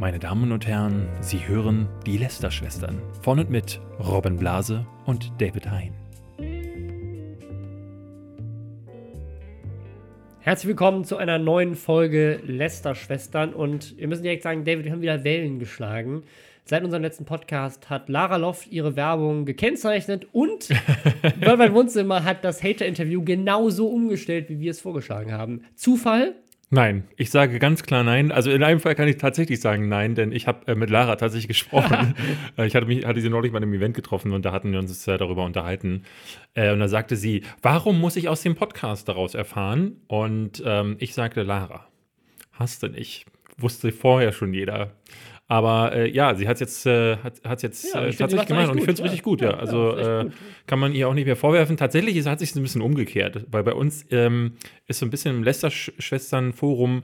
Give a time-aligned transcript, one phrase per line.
[0.00, 5.70] Meine Damen und Herren, Sie hören die Lester-Schwestern von und mit Robin Blase und David
[5.70, 5.92] Hein.
[10.38, 15.02] Herzlich willkommen zu einer neuen Folge Lester-Schwestern und wir müssen direkt sagen, David, wir haben
[15.02, 16.22] wieder Wellen geschlagen.
[16.64, 20.70] Seit unserem letzten Podcast hat Lara Loft ihre Werbung gekennzeichnet und
[21.42, 25.66] Worldwide Wohnzimmer hat das Hater-Interview genauso umgestellt, wie wir es vorgeschlagen haben.
[25.74, 26.36] Zufall?
[26.72, 28.30] Nein, ich sage ganz klar nein.
[28.30, 31.16] Also in einem Fall kann ich tatsächlich sagen nein, denn ich habe äh, mit Lara
[31.16, 32.14] tatsächlich gesprochen.
[32.56, 34.78] Äh, ich hatte, mich, hatte sie neulich bei einem Event getroffen und da hatten wir
[34.78, 36.04] uns äh, darüber unterhalten.
[36.54, 40.00] Äh, und da sagte sie, warum muss ich aus dem Podcast daraus erfahren?
[40.06, 41.86] Und ähm, ich sagte, Lara,
[42.52, 43.26] hast du nicht.
[43.56, 44.92] Wusste vorher schon jeder.
[45.50, 48.70] Aber äh, ja, sie hat es jetzt, äh, hat, hat's jetzt Ja, äh, tatsächlich gemacht
[48.70, 49.04] und ich finde es ja.
[49.06, 49.50] richtig gut, ja.
[49.50, 50.30] Ja, Also äh,
[50.68, 51.76] kann man ihr auch nicht mehr vorwerfen.
[51.76, 54.52] Tatsächlich ist, hat sich ein bisschen umgekehrt, weil bei uns ähm,
[54.86, 57.02] ist so ein bisschen im Lester-Schwestern-Forum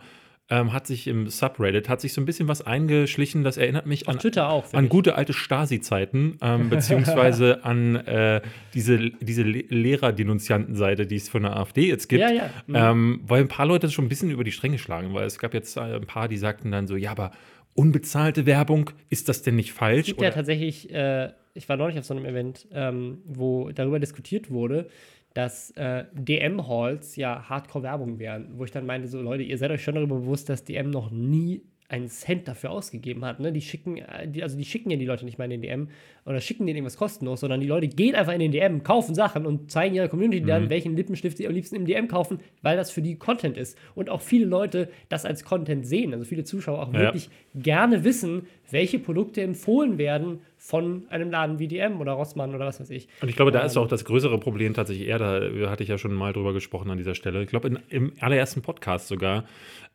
[0.49, 4.07] ähm, hat sich im Subreddit hat sich so ein bisschen was eingeschlichen, das erinnert mich
[4.07, 4.73] Auf an, Twitter auch.
[4.75, 4.91] an ich.
[4.91, 8.43] gute alte Stasi-Zeiten, ähm, beziehungsweise an äh,
[8.73, 12.21] diese, diese Le Lehrer-Denunzianten-Seite, die es von der AfD jetzt gibt.
[12.21, 12.51] Ja, ja.
[12.69, 12.75] Mhm.
[12.77, 15.53] Ähm, weil ein paar Leute schon ein bisschen über die Stränge schlagen, weil es gab
[15.53, 17.33] jetzt äh, ein paar, die sagten dann so, ja, aber
[17.77, 20.01] unbezahlte Werbung, ist das denn nicht falsch?
[20.01, 24.01] Es gibt ja tatsächlich, äh, ich war neulich auf so einem Event, ähm, wo darüber
[24.01, 24.89] diskutiert wurde,
[25.35, 29.85] dass äh, DM-Halls ja Hardcore-Werbung wären, wo ich dann meinte, so Leute, ihr seid euch
[29.85, 33.39] schon darüber bewusst, dass DM noch nie einen Cent dafür ausgegeben hat.
[33.41, 33.53] Ne?
[33.53, 35.89] Die schicken, äh, die, also die schicken ja die Leute nicht mal in den DM
[36.25, 39.47] oder schicken denen irgendwas kostenlos, sondern die Leute gehen einfach in den DM, kaufen Sachen
[39.47, 40.47] und zeigen ihrer Community Mhm.
[40.47, 43.79] dann, welchen Lippenstift sie am liebsten im DM kaufen, weil das für die Content ist.
[43.95, 47.01] Und auch viele Leute das als Content sehen, also viele Zuschauer auch Ja.
[47.01, 52.67] wirklich gerne wissen, welche Produkte empfohlen werden von einem Laden wie DM oder Rossmann oder
[52.67, 53.07] was weiß ich.
[53.23, 55.89] Und ich glaube, da ist Ähm, auch das größere Problem tatsächlich eher, da hatte ich
[55.89, 57.41] ja schon mal drüber gesprochen an dieser Stelle.
[57.45, 59.45] Ich glaube, in- im allerersten Podcast sogar,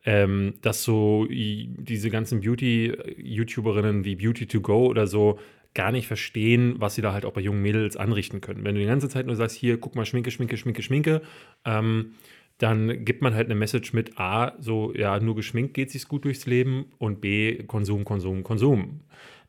[0.04, 5.38] ähm, dass so diese ganzen Beauty-YouTuberinnen wie Beauty to Go oder so
[5.74, 8.64] gar nicht verstehen, was sie da halt auch bei jungen Mädels anrichten können.
[8.64, 11.22] Wenn du die ganze Zeit nur sagst, hier, guck mal, Schminke, Schminke, Schminke, Schminke,
[11.64, 12.12] ähm,
[12.58, 16.24] dann gibt man halt eine Message mit A, so, ja, nur geschminkt geht sich's gut
[16.24, 19.00] durchs Leben und B, Konsum, Konsum, Konsum.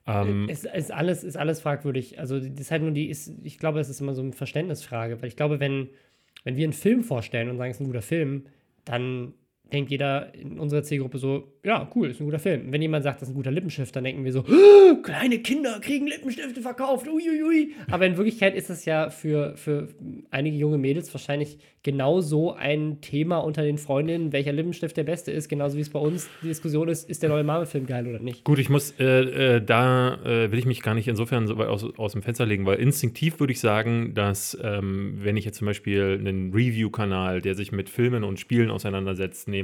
[0.07, 2.19] Ähm, Es ist alles, ist alles fragwürdig.
[2.19, 5.21] Also das ist halt nur die, ist, ich glaube, es ist immer so eine Verständnisfrage,
[5.21, 5.89] weil ich glaube, wenn,
[6.43, 8.45] wenn wir einen Film vorstellen und sagen, es ist ein guter Film,
[8.85, 9.33] dann
[9.73, 12.71] denkt jeder in unserer Zielgruppe so, ja, cool, ist ein guter Film.
[12.71, 15.79] Wenn jemand sagt, das ist ein guter Lippenstift, dann denken wir so, "Ah, kleine Kinder
[15.81, 17.71] kriegen Lippenstifte verkauft, uiuiui.
[17.89, 19.87] Aber in Wirklichkeit ist das ja für, für
[20.29, 25.49] einige junge Mädels wahrscheinlich genauso ein Thema unter den Freundinnen, welcher Lippenstift der beste ist,
[25.49, 28.43] genauso wie es bei uns die Diskussion ist, ist der neue Marvel-Film geil oder nicht.
[28.45, 31.67] Gut, ich muss, äh, äh, da äh, will ich mich gar nicht insofern so weit
[31.67, 35.57] aus, aus dem Fenster legen, weil instinktiv würde ich sagen, dass ähm, wenn ich jetzt
[35.57, 39.62] zum Beispiel einen Review-Kanal, der sich mit Filmen und Spielen auseinandersetzt, nehme,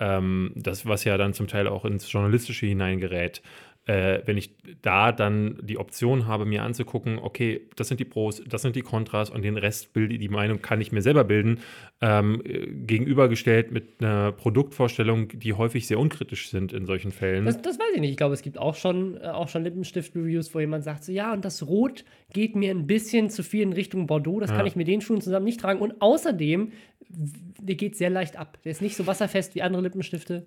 [0.00, 3.42] ähm, das, was ja dann zum Teil auch ins Journalistische hineingerät,
[3.88, 4.50] äh, wenn ich
[4.82, 8.82] da dann die Option habe, mir anzugucken, okay, das sind die Pros, das sind die
[8.82, 11.60] Kontras und den Rest bilde die Meinung kann ich mir selber bilden,
[12.02, 17.46] ähm, äh, gegenübergestellt mit einer Produktvorstellung, die häufig sehr unkritisch sind in solchen Fällen.
[17.46, 18.10] Das, das weiß ich nicht.
[18.10, 21.32] Ich glaube, es gibt auch schon, äh, auch schon Lippenstift-Reviews, wo jemand sagt, so ja,
[21.32, 24.58] und das Rot geht mir ein bisschen zu viel in Richtung Bordeaux, das Ja.
[24.58, 25.80] kann ich mit den Schuhen zusammen nicht tragen.
[25.80, 26.72] Und außerdem,
[27.08, 28.58] der geht sehr leicht ab.
[28.64, 30.44] Der ist nicht so wasserfest wie andere Lippenstifte.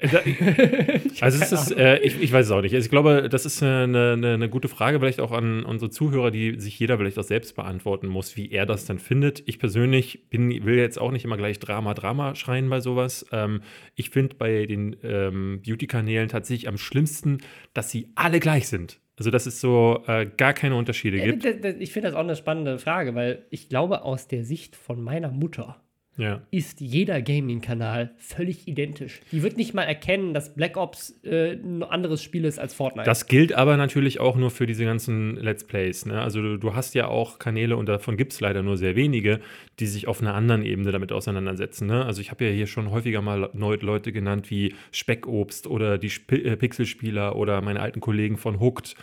[0.00, 0.18] Da,
[1.20, 2.74] also es ist, äh, ich, ich weiß es auch nicht.
[2.74, 6.30] Also ich glaube, das ist eine, eine, eine gute Frage, vielleicht auch an unsere Zuhörer,
[6.30, 9.42] die sich jeder vielleicht auch selbst beantworten muss, wie er das dann findet.
[9.46, 13.26] Ich persönlich bin, will jetzt auch nicht immer gleich Drama, Drama schreien bei sowas.
[13.32, 13.62] Ähm,
[13.94, 17.38] ich finde bei den ähm, Beauty-Kanälen tatsächlich am schlimmsten,
[17.74, 19.00] dass sie alle gleich sind.
[19.18, 21.44] Also dass es so äh, gar keine Unterschiede Äh, gibt.
[21.80, 25.30] Ich finde das auch eine spannende Frage, weil ich glaube, aus der Sicht von meiner
[25.30, 25.82] Mutter
[26.18, 26.42] Ja.
[26.50, 29.20] ist jeder Gaming-Kanal völlig identisch.
[29.30, 33.06] Die wird nicht mal erkennen, dass Black Ops äh, ein anderes Spiel ist als Fortnite.
[33.06, 36.06] Das gilt aber natürlich auch nur für diese ganzen Let's Plays.
[36.06, 36.20] Ne?
[36.20, 39.38] Also du, du hast ja auch Kanäle und davon gibt es leider nur sehr wenige,
[39.78, 41.86] die sich auf einer anderen Ebene damit auseinandersetzen.
[41.86, 42.04] Ne?
[42.04, 46.34] Also ich habe ja hier schon häufiger mal Leute genannt wie Speckobst oder die Sp
[46.34, 48.96] äh, Pixelspieler oder meine alten Kollegen von Hooked.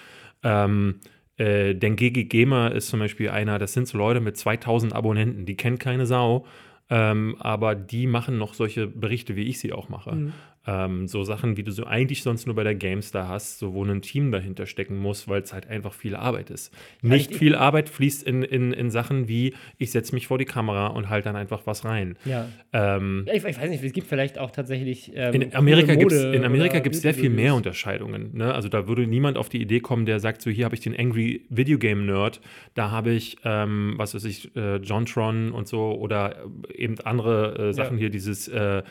[0.44, 1.00] Ähm,
[1.38, 5.45] äh, denn GG Gamer ist zum Beispiel einer, das sind so Leute mit 2000 Abonnenten,
[5.45, 6.45] die kennt keine Sau.
[6.89, 10.13] Ähm, aber die machen noch solche Berichte, wie ich sie auch mache.
[10.13, 10.33] Mhm.
[10.67, 13.83] Ähm, so Sachen, wie du so eigentlich sonst nur bei der GameStar hast, so wo
[13.85, 16.73] ein Team dahinter stecken muss, weil es halt einfach viel Arbeit ist.
[17.01, 20.45] Nicht ich- viel Arbeit fließt in, in, in Sachen wie, ich setze mich vor die
[20.45, 22.17] Kamera und halt dann einfach was rein.
[22.25, 22.47] ja.
[22.73, 25.12] Ähm, Ich, ich weiß nicht, es gibt vielleicht auch tatsächlich.
[25.15, 27.53] Ähm, in Amerika gibt es Mode in Amerika oder gibt's sehr viel mehr.
[27.56, 28.31] Unterscheidungen.
[28.33, 28.53] Ne?
[28.53, 30.95] Also da würde niemand auf die Idee kommen, der sagt, so hier habe ich den
[30.97, 32.41] Angry Video Game Nerd,
[32.73, 37.73] da habe ich, ähm, was weiß ich, äh, Jontron und so oder eben andere äh,
[37.73, 38.01] Sachen Ja.
[38.01, 38.81] hier, dieses äh,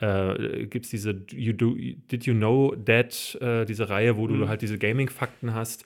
[0.00, 1.76] äh, gibt es diese you do,
[2.10, 4.38] Did You Know That, äh, diese Reihe, wo Mhm.
[4.40, 5.84] du halt diese Gaming-Fakten hast.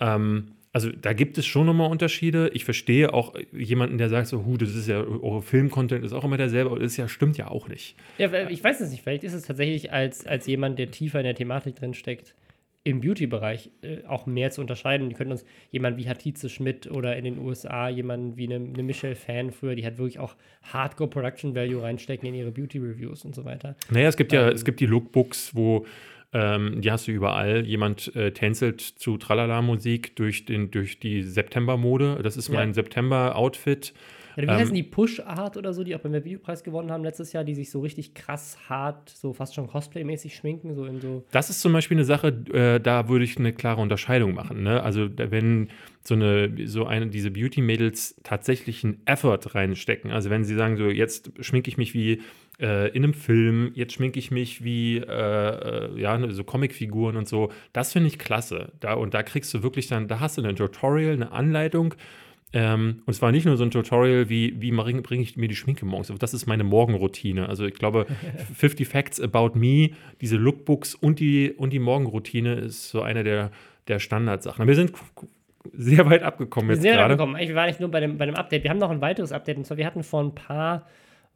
[0.00, 2.48] Ähm, also da gibt es schon nochmal Unterschiede.
[2.54, 6.22] Ich verstehe auch jemanden, der sagt so, hu, das ist ja, eure Film-Content ist auch
[6.24, 7.96] immer derselbe, aber das ja, stimmt ja auch nicht.
[8.18, 11.24] Ja, ich weiß es nicht, vielleicht ist es tatsächlich als, als jemand, der tiefer in
[11.24, 12.34] der Thematik drin steckt,
[12.82, 15.08] im Beauty-Bereich äh, auch mehr zu unterscheiden.
[15.10, 18.82] Die können uns jemand wie Hatice Schmidt oder in den USA jemanden wie eine, eine
[18.82, 23.34] Michelle Fan früher, die hat wirklich auch Hardcore Production Value reinstecken in ihre Beauty-Reviews und
[23.34, 23.76] so weiter.
[23.90, 24.54] Naja, es gibt ja, Ähm.
[24.54, 25.84] es gibt die Lookbooks, wo
[26.32, 27.66] ähm, die hast du überall.
[27.66, 32.20] Jemand äh, tänzelt zu Tralala-Musik durch, den, durch die September-Mode.
[32.22, 32.54] Das ist Ja.
[32.54, 33.92] mein September-Outfit.
[34.36, 37.32] Ja, wie Ähm, heißen die Push-Art oder so, die auch beim Videopreis gewonnen haben letztes
[37.32, 41.24] Jahr, die sich so richtig krass hart, so fast schon Cosplay-mäßig schminken, so in so.
[41.30, 44.62] Das ist zum Beispiel eine Sache, äh, da würde ich eine klare Unterscheidung machen.
[44.62, 44.82] Ne?
[44.82, 45.68] Also wenn
[46.02, 50.88] so eine, so eine, diese Beauty-Mädels tatsächlich einen Effort reinstecken, also wenn sie sagen, so
[50.88, 52.22] jetzt schminke ich mich wie
[52.60, 57.16] äh, in einem Film, jetzt schminke ich mich wie äh, äh, ja, ne, so Comicfiguren
[57.16, 58.72] und so, das finde ich klasse.
[58.80, 61.94] Da, und da kriegst du wirklich dann, da hast du ein Tutorial, eine Anleitung.
[62.52, 65.54] Ähm, und zwar nicht nur so ein Tutorial, wie, wie bringe bring ich mir die
[65.54, 66.12] Schminke morgens.
[66.18, 67.48] Das ist meine Morgenroutine.
[67.48, 68.06] Also ich glaube,
[68.56, 73.50] 50 Facts About Me, diese Lookbooks und die, und die Morgenroutine ist so eine der,
[73.86, 74.66] der Standardsachen.
[74.66, 74.92] Wir sind
[75.72, 77.16] sehr weit abgekommen Wir jetzt sind ja gerade.
[77.16, 77.36] gekommen.
[77.38, 78.64] Ich war nicht nur bei dem, bei dem Update.
[78.64, 79.56] Wir haben noch ein weiteres Update.
[79.58, 80.86] Und zwar, wir hatten vor ein paar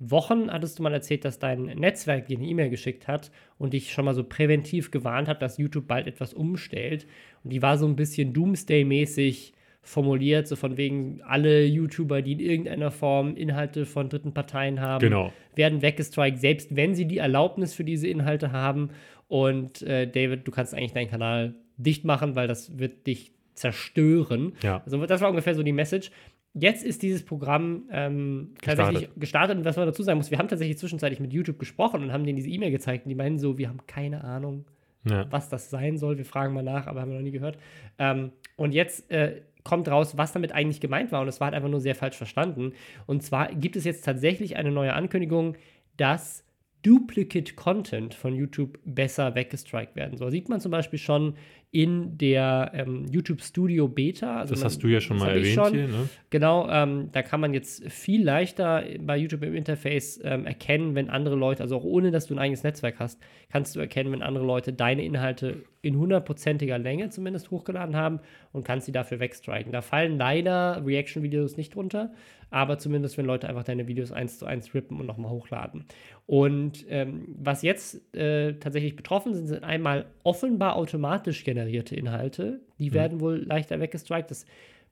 [0.00, 3.92] Wochen, hattest du mal erzählt, dass dein Netzwerk dir eine E-Mail geschickt hat und dich
[3.92, 7.06] schon mal so präventiv gewarnt hat, dass YouTube bald etwas umstellt.
[7.44, 9.52] Und die war so ein bisschen Doomsday-mäßig
[9.84, 15.00] formuliert, so von wegen, alle YouTuber, die in irgendeiner Form Inhalte von dritten Parteien haben,
[15.00, 15.32] Genau.
[15.54, 18.90] werden weggestrikt, selbst wenn sie die Erlaubnis für diese Inhalte haben.
[19.28, 24.52] Und äh, David, du kannst eigentlich deinen Kanal dicht machen, weil das wird dich zerstören.
[24.62, 24.82] Ja.
[24.84, 26.10] Also das war ungefähr so die Message.
[26.54, 29.58] Jetzt ist dieses Programm ähm, tatsächlich gestartet.
[29.58, 32.24] Und was man dazu sagen muss, wir haben tatsächlich zwischenzeitlich mit YouTube gesprochen und haben
[32.24, 33.06] denen diese E-Mail gezeigt.
[33.06, 34.64] Und die meinen so, wir haben keine Ahnung,
[35.08, 35.26] Ja.
[35.30, 36.16] was das sein soll.
[36.16, 37.58] Wir fragen mal nach, aber haben wir noch nie gehört.
[37.98, 41.22] Ähm, und jetzt äh, kommt raus, was damit eigentlich gemeint war.
[41.22, 42.72] Und es war halt einfach nur sehr falsch verstanden.
[43.06, 45.56] Und zwar gibt es jetzt tatsächlich eine neue Ankündigung,
[45.96, 46.44] dass
[46.82, 50.30] Duplicate Content von YouTube besser weggestrikt werden soll.
[50.30, 51.34] Sieht man zum Beispiel schon
[51.74, 54.36] in der ähm, YouTube Studio Beta.
[54.36, 55.72] Also Das man- hast du ja schon mal erwähnt schon.
[55.74, 55.88] hier.
[55.88, 56.08] Ne?
[56.30, 61.10] Genau, ähm, da kann man jetzt viel leichter bei YouTube im Interface ähm, erkennen, wenn
[61.10, 64.22] andere Leute, also auch ohne dass du ein eigenes Netzwerk hast, kannst du erkennen, wenn
[64.22, 68.20] andere Leute deine Inhalte in hundertprozentiger Länge zumindest hochgeladen haben
[68.52, 69.72] und kannst sie dafür wegstriken.
[69.72, 72.12] Da fallen leider Reaction-Videos nicht drunter,
[72.54, 75.84] aber zumindest wenn Leute einfach deine Videos eins zu eins rippen und nochmal hochladen.
[76.26, 82.60] Und ähm, was jetzt äh, tatsächlich betroffen sind, sind einmal offenbar automatisch generierte Inhalte.
[82.78, 84.30] Die werden wohl leichter weggestrikt.
[84.30, 84.46] Das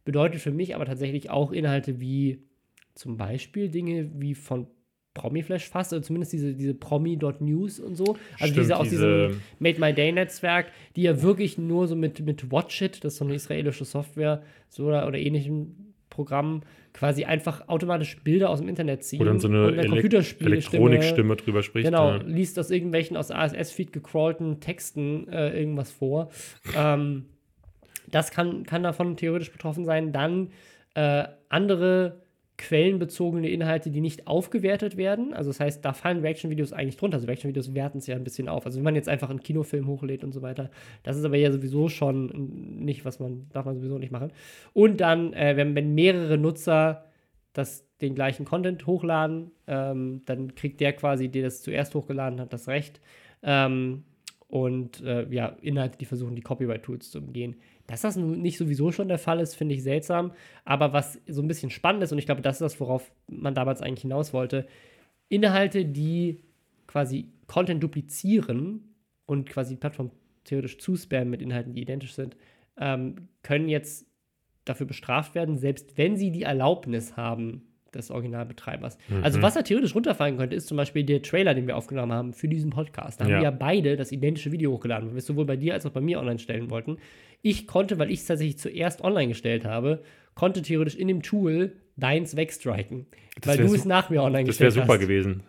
[0.04, 2.42] bedeutet für mich aber tatsächlich auch Inhalte wie
[2.94, 4.66] zum Beispiel Dinge wie von
[5.14, 8.04] Promiflash fast, oder zumindest diese, diese Promi.news und so.
[8.04, 11.94] Also Stimmt, diese aus diese- diesem Made My Day Netzwerk, die ja wirklich nur so
[11.94, 16.62] mit, mit Watchit, das ist so eine israelische Software, so oder, oder ähnlichen Programmen,
[16.92, 21.36] quasi einfach automatisch Bilder aus dem Internet ziehen dann so eine und eine Elek Elektronikstimme
[21.36, 21.86] drüber spricht.
[21.86, 22.16] Genau, Ja.
[22.18, 26.30] liest aus irgendwelchen aus ASS-Feed gecrawlten Texten äh, irgendwas vor.
[26.76, 27.24] ähm,
[28.10, 30.12] das kann, kann davon theoretisch betroffen sein.
[30.12, 30.50] Dann
[30.94, 32.21] äh, andere
[32.62, 35.34] quellenbezogene Inhalte, die nicht aufgewertet werden.
[35.34, 37.16] Also das heißt, da fallen Reaction-Videos eigentlich drunter.
[37.16, 38.64] Also Reaction-Videos werten es ja ein bisschen auf.
[38.66, 40.70] Also wenn man jetzt einfach einen Kinofilm hochlädt und so weiter,
[41.02, 44.32] das ist aber ja sowieso schon nicht, was man, darf man sowieso nicht machen.
[44.72, 47.04] Und dann, äh, wenn, wenn mehrere Nutzer
[47.52, 52.52] das, den gleichen Content hochladen, ähm, dann kriegt der quasi, der das zuerst hochgeladen hat,
[52.52, 53.00] das Recht.
[53.42, 54.04] Ähm,
[54.46, 57.56] und äh, ja, Inhalte, die versuchen, die Copyright-Tools zu umgehen.
[57.86, 60.32] Dass das nicht sowieso schon der Fall ist, finde ich seltsam.
[60.64, 63.54] Aber was so ein bisschen spannend ist, und ich glaube, das ist das, worauf man
[63.54, 64.66] damals eigentlich hinaus wollte,
[65.28, 66.42] Inhalte, die
[66.86, 68.94] quasi Content duplizieren
[69.26, 70.10] und quasi die Plattform
[70.44, 72.36] theoretisch zuspammen mit Inhalten, die identisch sind,
[72.78, 74.06] ähm, können jetzt
[74.64, 78.98] dafür bestraft werden, selbst wenn sie die Erlaubnis haben des Originalbetreibers.
[79.22, 82.32] Also was da theoretisch runterfallen könnte, ist zum Beispiel der Trailer, den wir aufgenommen haben
[82.32, 83.20] für diesen Podcast.
[83.20, 83.36] Da haben Ja.
[83.38, 85.90] wir ja beide das identische Video hochgeladen, weil wir es sowohl bei dir als auch
[85.92, 86.98] bei mir online stellen wollten.
[87.42, 90.02] Ich konnte, weil ich es tatsächlich zuerst online gestellt habe,
[90.34, 93.06] konnte theoretisch in dem Tool deins wegstriken,
[93.44, 95.00] weil du es nach mir online Das wäre gestellt super hast.
[95.00, 95.42] gewesen.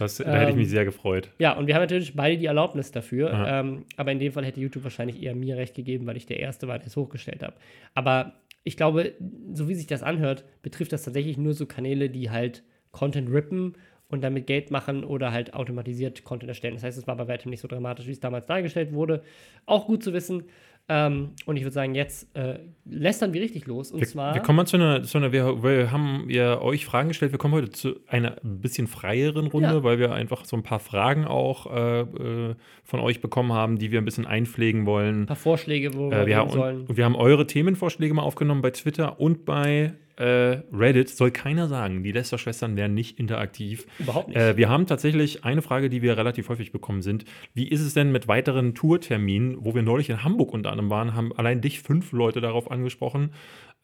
[0.00, 1.30] Das, da hätte ich Ähm, mich sehr gefreut.
[1.38, 3.32] Ja, und wir haben natürlich beide die Erlaubnis dafür.
[3.46, 6.40] Ähm, aber in dem Fall hätte YouTube wahrscheinlich eher mir recht gegeben, weil ich der
[6.40, 7.54] Erste war, der es hochgestellt habe.
[7.94, 8.32] Aber
[8.64, 9.14] ich glaube,
[9.52, 13.74] so wie sich das anhört, betrifft das tatsächlich nur so Kanäle, die halt Content rippen
[14.08, 16.74] und damit Geld machen oder halt automatisiert Content erstellen.
[16.74, 19.22] Das heißt, es war bei weitem nicht so dramatisch, wie es damals dargestellt wurde.
[19.66, 20.44] Auch gut zu wissen.
[20.86, 23.90] Ähm, und ich würde sagen, jetzt äh, lästern wir richtig los.
[23.90, 24.34] Und wir, zwar.
[24.34, 27.32] Wir kommen mal zu einer, zu einer wir, wir, haben ja euch Fragen gestellt.
[27.32, 29.82] Wir kommen heute zu einer ein bisschen freieren Runde, ja.
[29.82, 33.92] weil wir einfach so ein paar Fragen auch äh, äh, von euch bekommen haben, die
[33.92, 35.22] wir ein bisschen einpflegen wollen.
[35.22, 36.86] Ein paar Vorschläge, wo äh, wir, wir haben, sollen.
[36.86, 41.68] Und wir haben eure Themenvorschläge mal aufgenommen bei Twitter und bei äh, Reddit soll keiner
[41.68, 43.86] sagen, die Lester-Schwestern wären nicht interaktiv.
[43.98, 44.36] Überhaupt nicht.
[44.36, 47.24] Äh, wir haben tatsächlich eine Frage, die wir relativ häufig bekommen sind.
[47.52, 51.14] Wie ist es denn mit weiteren Tourterminen, wo wir neulich in Hamburg unter anderem waren,
[51.14, 53.30] haben allein dich fünf Leute darauf angesprochen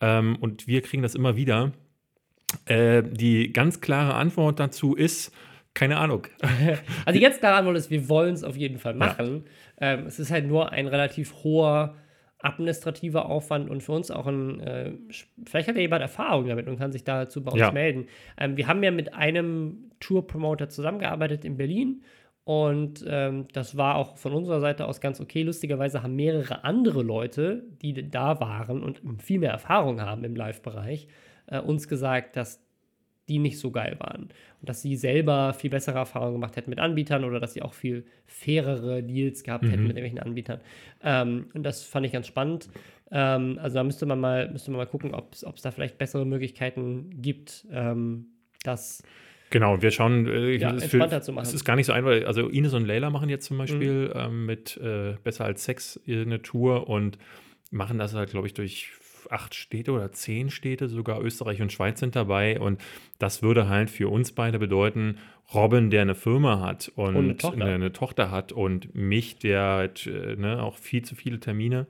[0.00, 1.72] ähm, und wir kriegen das immer wieder.
[2.66, 5.32] Äh, die ganz klare Antwort dazu ist,
[5.74, 6.26] keine Ahnung.
[7.06, 9.44] Also die ganz klare Antwort ist, wir wollen es auf jeden Fall machen.
[9.80, 9.94] Ja.
[9.94, 11.96] Ähm, es ist halt nur ein relativ hoher
[12.42, 14.92] administrativer Aufwand und für uns auch ein, äh,
[15.44, 17.72] vielleicht hat ja jemand Erfahrung damit und kann sich dazu bei uns ja.
[17.72, 18.06] melden.
[18.38, 22.02] Ähm, wir haben ja mit einem Tour-Promoter zusammengearbeitet in Berlin
[22.44, 25.42] und ähm, das war auch von unserer Seite aus ganz okay.
[25.42, 31.08] Lustigerweise haben mehrere andere Leute, die da waren und viel mehr Erfahrung haben im Live-Bereich,
[31.46, 32.60] äh, uns gesagt, dass
[33.30, 34.24] die nicht so geil waren.
[34.60, 37.72] Und dass sie selber viel bessere Erfahrungen gemacht hätten mit Anbietern oder dass sie auch
[37.72, 39.88] viel fairere Deals gehabt hätten mhm.
[39.88, 40.60] mit irgendwelchen Anbietern.
[41.02, 42.68] Ähm, und das fand ich ganz spannend.
[43.10, 46.26] Ähm, also da müsste man mal, müsste man mal gucken, ob es da vielleicht bessere
[46.26, 48.26] Möglichkeiten gibt, ähm,
[48.62, 49.02] das
[49.52, 51.42] Genau, wir schauen, äh, ja, es, für, zu machen.
[51.42, 52.12] es ist gar nicht so einfach.
[52.24, 54.12] Also Ines und Leila machen jetzt zum Beispiel mhm.
[54.14, 57.18] ähm, mit äh, Besser als Sex eine Tour und
[57.72, 58.92] machen das halt, glaube ich, durch
[59.32, 62.60] acht Städte oder zehn Städte, sogar Österreich und Schweiz sind dabei.
[62.60, 62.80] Und
[63.18, 65.18] das würde halt für uns beide bedeuten,
[65.54, 67.64] Robin, der eine Firma hat und, und eine, Tochter.
[67.64, 68.30] Eine, eine, Tochter.
[68.30, 71.86] hat und mich, der halt, äh, ne, auch viel zu viele Termine,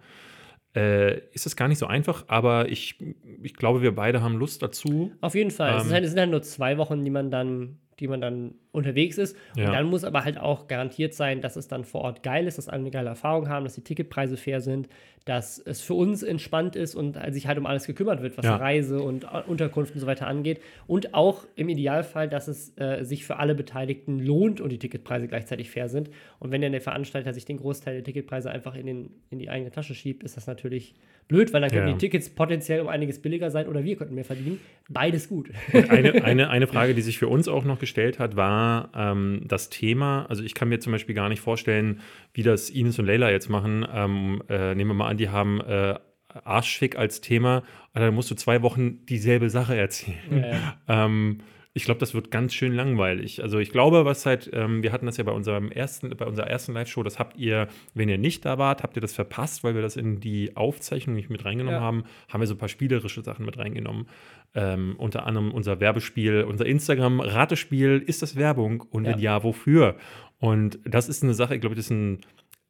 [0.75, 2.97] äh, ist es gar nicht so einfach, aber ich,
[3.43, 5.13] ich glaube, wir beide haben Lust dazu.
[5.21, 5.73] Auf jeden Fall.
[5.73, 8.55] Ähm, es, halt, es, sind halt nur zwei Wochen, die man dann die man dann
[8.73, 9.37] unterwegs ist.
[9.57, 9.73] Und ja.
[9.73, 12.69] dann muss aber halt auch garantiert sein, dass es dann vor Ort geil ist, dass
[12.69, 14.89] alle eine geile Erfahrung haben, dass die Ticketpreise fair sind,
[15.25, 18.57] dass es für uns entspannt ist und sich halt um alles gekümmert wird, was ja.
[18.57, 20.61] Reise und Unterkunft und so weiter angeht.
[20.87, 25.29] Und auch im Idealfall, dass es äh, sich für alle Beteiligten lohnt und die Ticketpreise
[25.29, 26.11] gleichzeitig fair sind.
[26.39, 29.50] Und wenn dann der Veranstalter sich den Großteil der Ticketpreise einfach in, den, in die
[29.50, 30.95] eigene Tasche schiebt, ist das natürlich
[31.29, 31.93] blöd, weil dann könnten ja.
[31.93, 34.59] die Tickets potenziell um einiges billiger sein oder wir könnten mehr verdienen.
[34.89, 35.50] Beides gut.
[35.73, 38.60] eine, eine, eine Frage, die sich für uns auch noch gestellt hat, war
[38.95, 40.26] ähm, das Thema.
[40.29, 42.00] Also ich kann mir zum Beispiel gar nicht vorstellen,
[42.35, 43.87] wie das Ines und Leila jetzt machen.
[43.93, 45.99] Ähm, äh, nehmen wir mal an, die haben äh,
[46.45, 47.62] Arschfick als Thema,
[47.95, 50.19] dann musst du zwei Wochen dieselbe Sache erzählen.
[50.31, 50.76] Ja, ja.
[51.07, 51.38] ähm,
[51.73, 53.43] ich glaube, das wird ganz schön langweilig.
[53.43, 56.49] Also ich glaube, was halt, ähm, wir hatten das ja bei unserem ersten, bei unserer
[56.49, 59.77] ersten Live-Show, das habt ihr, wenn ihr nicht da wart, habt ihr das verpasst, weil
[59.77, 61.85] wir das in die Aufzeichnung nicht mit reingenommen ja.
[61.85, 64.09] haben, haben wir so ein paar spielerische Sachen mit reingenommen.
[64.53, 68.81] Ähm, unter anderem unser Werbespiel, unser Instagram-Ratespiel, ist das Werbung?
[68.81, 69.97] Und wenn ja, wofür?
[70.41, 72.19] Und das ist eine Sache, ich glaube, das ist ein,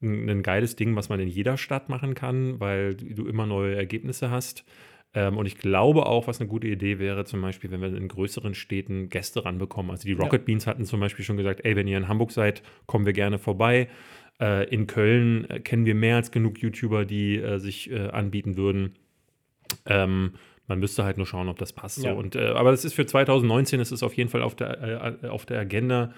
[0.03, 4.31] ein geiles Ding, was man in jeder Stadt machen kann, weil du immer neue Ergebnisse
[4.31, 4.65] hast.
[5.13, 8.09] Ähm, und ich glaube auch, was eine gute Idee wäre, zum Beispiel, wenn wir in
[8.09, 9.91] größeren Städten Gäste ranbekommen.
[9.91, 10.45] Also die Rocket ja.
[10.45, 13.39] Beans hatten zum Beispiel schon gesagt, ey, wenn ihr in Hamburg seid, kommen wir gerne
[13.39, 13.89] vorbei.
[14.41, 18.57] Äh, in Köln äh, kennen wir mehr als genug YouTuber, die äh, sich äh, anbieten
[18.57, 18.95] würden.
[19.87, 20.35] Ähm,
[20.69, 22.03] man müsste halt nur schauen, ob das passt.
[22.03, 22.13] Ja.
[22.13, 22.19] So.
[22.19, 25.27] Und, äh, aber das ist für 2019, das ist auf jeden Fall auf der, äh,
[25.27, 26.13] auf der Agenda.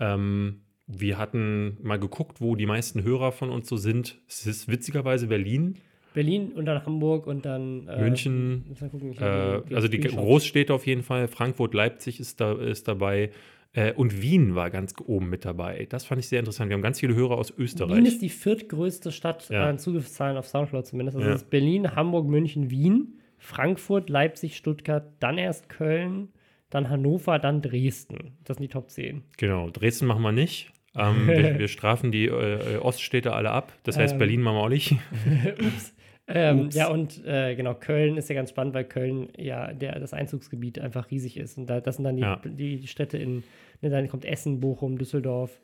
[0.00, 4.18] Ähm, wir hatten mal geguckt, wo die meisten Hörer von uns so sind.
[4.26, 5.78] Es ist witzigerweise Berlin.
[6.12, 8.64] Berlin und dann Hamburg und dann äh, München.
[8.90, 11.28] Gucken, äh, die also die Großstädte auf jeden Fall.
[11.28, 13.30] Frankfurt, Leipzig ist, da, ist dabei.
[13.74, 15.86] Äh, und Wien war ganz oben mit dabei.
[15.88, 16.68] Das fand ich sehr interessant.
[16.68, 17.96] Wir haben ganz viele Hörer aus Österreich.
[17.96, 19.68] Wien ist die viertgrößte Stadt ja.
[19.68, 21.16] an Zugriffszahlen auf Soundcloud zumindest.
[21.16, 21.34] Also ja.
[21.34, 26.28] ist Berlin, Hamburg, München, Wien, Frankfurt, Leipzig, Stuttgart, dann erst Köln,
[26.68, 28.36] dann Hannover, dann Dresden.
[28.44, 29.22] Das sind die Top 10.
[29.38, 30.70] Genau, Dresden machen wir nicht.
[30.94, 33.72] Ähm, wir, wir, strafen die äh, Oststädte alle ab.
[33.84, 34.92] Das heißt, ähm, Berlin machen wir auch nicht.
[35.58, 35.94] Ups.
[36.34, 40.14] Ähm, ja, und äh, genau, Köln ist ja ganz spannend, weil Köln ja der, das
[40.14, 41.58] Einzugsgebiet einfach riesig ist.
[41.58, 42.40] Und da, das sind dann die, ja.
[42.42, 43.44] die Städte in,
[43.82, 45.60] ne, dann kommt Essen, Bochum, Düsseldorf,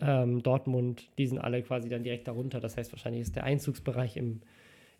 [0.00, 2.58] ähm, Dortmund, die sind alle quasi dann direkt darunter.
[2.58, 4.40] Das heißt, wahrscheinlich ist der Einzugsbereich im,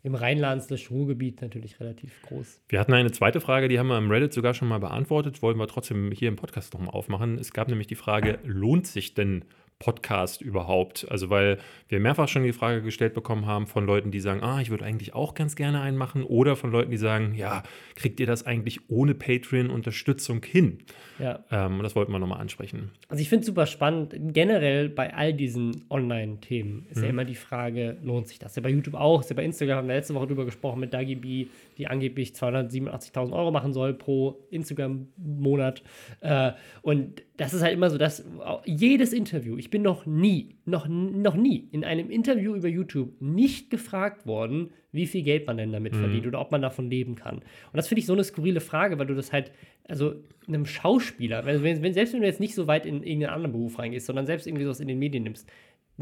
[0.03, 2.61] im Rheinlands-Ruhrgebiet natürlich relativ groß.
[2.69, 5.57] Wir hatten eine zweite Frage, die haben wir im Reddit sogar schon mal beantwortet, wollen
[5.57, 7.37] wir trotzdem hier im Podcast nochmal aufmachen.
[7.37, 9.43] Es gab nämlich die Frage, lohnt sich denn
[9.79, 11.07] Podcast überhaupt?
[11.09, 11.57] Also, weil
[11.87, 14.83] wir mehrfach schon die Frage gestellt bekommen haben von Leuten, die sagen, ah, ich würde
[14.83, 17.63] eigentlich auch ganz gerne einen machen, oder von Leuten, die sagen, ja,
[17.95, 20.79] kriegt ihr das eigentlich ohne Patreon-Unterstützung hin?
[21.17, 21.43] Ja.
[21.49, 22.91] Ähm, und das wollten wir nochmal ansprechen.
[23.07, 24.13] Also, ich finde es super spannend.
[24.33, 27.03] Generell bei all diesen Online-Themen ist mhm.
[27.03, 28.55] ja immer die Frage, lohnt sich das?
[28.57, 30.93] Ja, bei YouTube auch, ist ja bei Instagram haben wir letzte Woche drüber gesprochen mit
[30.93, 31.47] Dagi B,
[31.79, 35.81] die angeblich 287.000 Euro machen soll pro Instagram-Monat.
[36.19, 38.25] Äh, und das ist halt immer so, dass
[38.65, 43.69] jedes Interview, ich bin noch nie, noch, noch nie in einem Interview über YouTube nicht
[43.69, 45.99] gefragt worden, wie viel Geld man denn damit mhm.
[45.99, 47.37] verdient oder ob man davon leben kann.
[47.37, 49.51] Und das finde ich so eine skurrile Frage, weil du das halt,
[49.87, 50.15] also
[50.47, 53.79] einem Schauspieler, wenn, wenn, selbst wenn du jetzt nicht so weit in irgendeinen anderen Beruf
[53.79, 55.49] reingehst, sondern selbst irgendwie sowas in den Medien nimmst,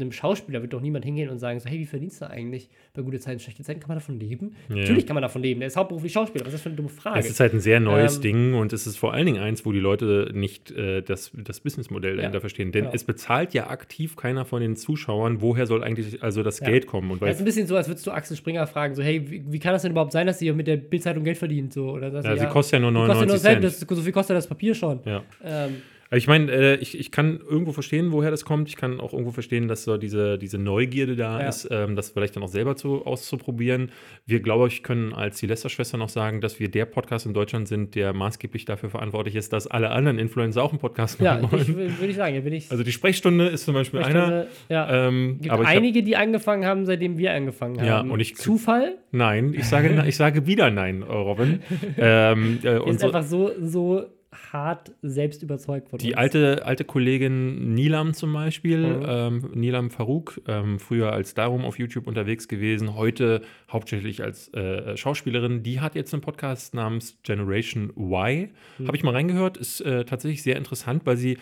[0.00, 3.02] einem Schauspieler wird doch niemand hingehen und sagen so, hey, wie verdienst du eigentlich bei
[3.02, 3.80] gute Zeiten, schlechte Zeiten?
[3.80, 4.54] Kann man davon leben?
[4.68, 4.76] Ja.
[4.76, 5.60] Natürlich kann man davon leben.
[5.60, 6.44] Der ist hauptberuflich Schauspieler.
[6.44, 7.20] Was ist das für eine dumme Frage?
[7.20, 9.64] Es ist halt ein sehr neues ähm, Ding und es ist vor allen Dingen eins,
[9.64, 12.72] wo die Leute nicht äh, das, das Businessmodell dahinter ja, verstehen.
[12.72, 12.94] Denn genau.
[12.94, 16.66] es bezahlt ja aktiv keiner von den Zuschauern, woher soll eigentlich also das ja.
[16.66, 17.10] Geld kommen.
[17.10, 19.44] Und weil ist ein bisschen so, als würdest du Axel Springer fragen, so, hey, wie,
[19.52, 21.72] wie kann das denn überhaupt sein, dass sie mit der Bildzeitung Geld verdient?
[21.72, 23.64] So, oder dass ja, sie, sie kostet ja nur 99 Cent.
[23.64, 25.00] Das, so viel kostet das Papier schon.
[25.04, 25.22] Ja.
[25.44, 28.68] Ähm, ich meine, äh, ich, ich kann irgendwo verstehen, woher das kommt.
[28.68, 31.48] Ich kann auch irgendwo verstehen, dass so diese, diese Neugierde da ja.
[31.48, 33.90] ist, ähm, das vielleicht dann auch selber zu, auszuprobieren.
[34.24, 37.68] Wir, glaube ich, können als die Lester-Schwester noch sagen, dass wir der Podcast in Deutschland
[37.68, 41.52] sind, der maßgeblich dafür verantwortlich ist, dass alle anderen Influencer auch einen Podcast machen ja,
[41.52, 41.66] wollen.
[41.66, 42.42] Ja, würde ich sagen.
[42.42, 44.46] Bin ich also die Sprechstunde ist zum Beispiel einer.
[44.70, 45.08] Ja.
[45.08, 47.86] Ähm, gibt aber einige, hab, die angefangen haben, seitdem wir angefangen haben.
[47.86, 48.96] Ja, und ich, Zufall?
[49.10, 51.60] Nein, ich sage, ich sage wieder nein, Robin.
[51.98, 54.06] ähm, äh, ist einfach so, so
[54.52, 56.16] hart selbst überzeugt von Die uns.
[56.16, 59.04] alte, alte Kollegin Nilam zum Beispiel, mhm.
[59.06, 64.96] ähm, Nilam Farouk, ähm, früher als Darum auf YouTube unterwegs gewesen, heute hauptsächlich als äh,
[64.96, 68.50] Schauspielerin, die hat jetzt einen Podcast namens Generation Y.
[68.78, 68.86] Mhm.
[68.86, 71.38] Habe ich mal reingehört, ist äh, tatsächlich sehr interessant, weil sie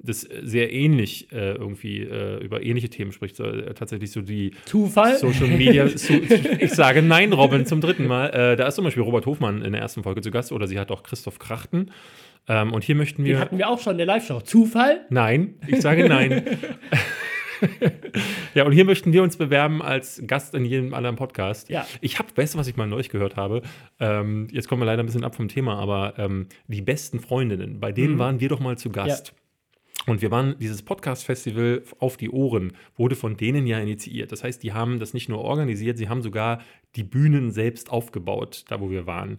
[0.00, 3.34] das sehr ähnlich äh, irgendwie äh, über ähnliche Themen spricht.
[3.34, 5.18] So, äh, tatsächlich so die Zufall?
[5.18, 5.88] Social Media.
[5.96, 8.28] so, ich sage nein, Robin, zum dritten Mal.
[8.28, 10.78] Äh, da ist zum Beispiel Robert Hofmann in der ersten Folge zu Gast oder sie
[10.78, 11.90] hat auch Christoph Krachten.
[12.48, 13.34] Ähm, und hier möchten wir.
[13.34, 14.40] Den hatten wir auch schon in der Live-Show.
[14.40, 15.06] Zufall?
[15.10, 16.44] Nein, ich sage nein.
[18.54, 21.68] ja, und hier möchten wir uns bewerben als Gast in jedem anderen Podcast.
[21.68, 21.86] Ja.
[22.00, 23.62] Ich habe, weißt du, was ich mal neulich gehört habe?
[24.00, 27.80] Ähm, jetzt kommen wir leider ein bisschen ab vom Thema, aber ähm, die besten Freundinnen,
[27.80, 28.18] bei denen mhm.
[28.18, 29.28] waren wir doch mal zu Gast.
[29.28, 29.34] Ja.
[30.06, 34.32] Und wir waren, dieses Podcast-Festival auf die Ohren wurde von denen ja initiiert.
[34.32, 36.62] Das heißt, die haben das nicht nur organisiert, sie haben sogar
[36.96, 39.38] die Bühnen selbst aufgebaut, da wo wir waren.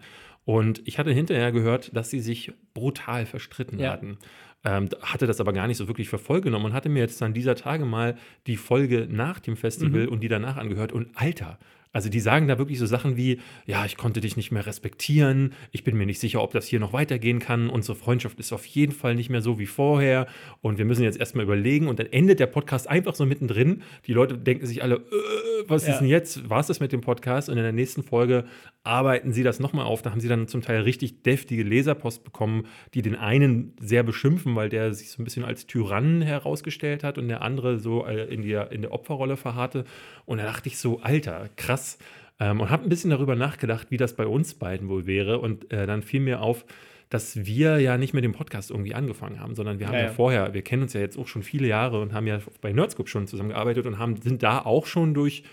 [0.50, 3.92] Und ich hatte hinterher gehört, dass sie sich brutal verstritten ja.
[3.92, 4.18] hatten.
[4.64, 7.22] Ähm, hatte das aber gar nicht so wirklich für voll genommen und hatte mir jetzt
[7.22, 10.10] dann dieser Tage mal die Folge nach dem Festival mhm.
[10.10, 10.92] und die danach angehört.
[10.92, 11.60] Und Alter,
[11.92, 15.54] also die sagen da wirklich so Sachen wie, ja, ich konnte dich nicht mehr respektieren,
[15.72, 18.66] ich bin mir nicht sicher, ob das hier noch weitergehen kann, unsere Freundschaft ist auf
[18.66, 20.26] jeden Fall nicht mehr so wie vorher
[20.62, 23.84] und wir müssen jetzt erstmal überlegen und dann endet der Podcast einfach so mittendrin.
[24.08, 25.94] Die Leute denken sich alle, äh, was ja.
[25.94, 26.50] ist denn jetzt?
[26.50, 27.50] War es das mit dem Podcast?
[27.50, 28.46] Und in der nächsten Folge
[28.84, 30.02] arbeiten sie das nochmal auf.
[30.02, 34.56] Da haben sie dann zum Teil richtig deftige Leserpost bekommen, die den einen sehr beschimpfen,
[34.56, 38.26] weil der sich so ein bisschen als Tyrann herausgestellt hat und der andere so äh,
[38.34, 39.86] in, der, in der Opferrolle verharrte.
[40.26, 41.98] Und da dachte ich so, Alter, krass.
[42.40, 45.40] Ähm, und habe ein bisschen darüber nachgedacht, wie das bei uns beiden wohl wäre.
[45.40, 46.66] Und äh, dann fiel mir auf,
[47.10, 50.10] dass wir ja nicht mit dem Podcast irgendwie angefangen haben, sondern wir haben ja, ja,
[50.10, 53.10] vorher, wir kennen uns ja jetzt auch schon viele Jahre und haben ja bei Nerdscope
[53.10, 55.44] schon zusammengearbeitet und haben, sind da auch schon durch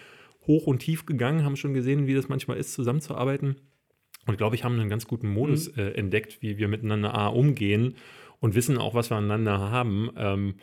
[0.47, 3.57] hoch und tief gegangen, haben schon gesehen, wie das manchmal ist, zusammenzuarbeiten.
[4.27, 5.83] Und glaube ich, haben einen ganz guten Modus mhm.
[5.83, 7.95] äh, entdeckt, wie wir miteinander A, umgehen
[8.41, 10.11] und wissen auch, was wir aneinander haben.
[10.17, 10.55] Ähm,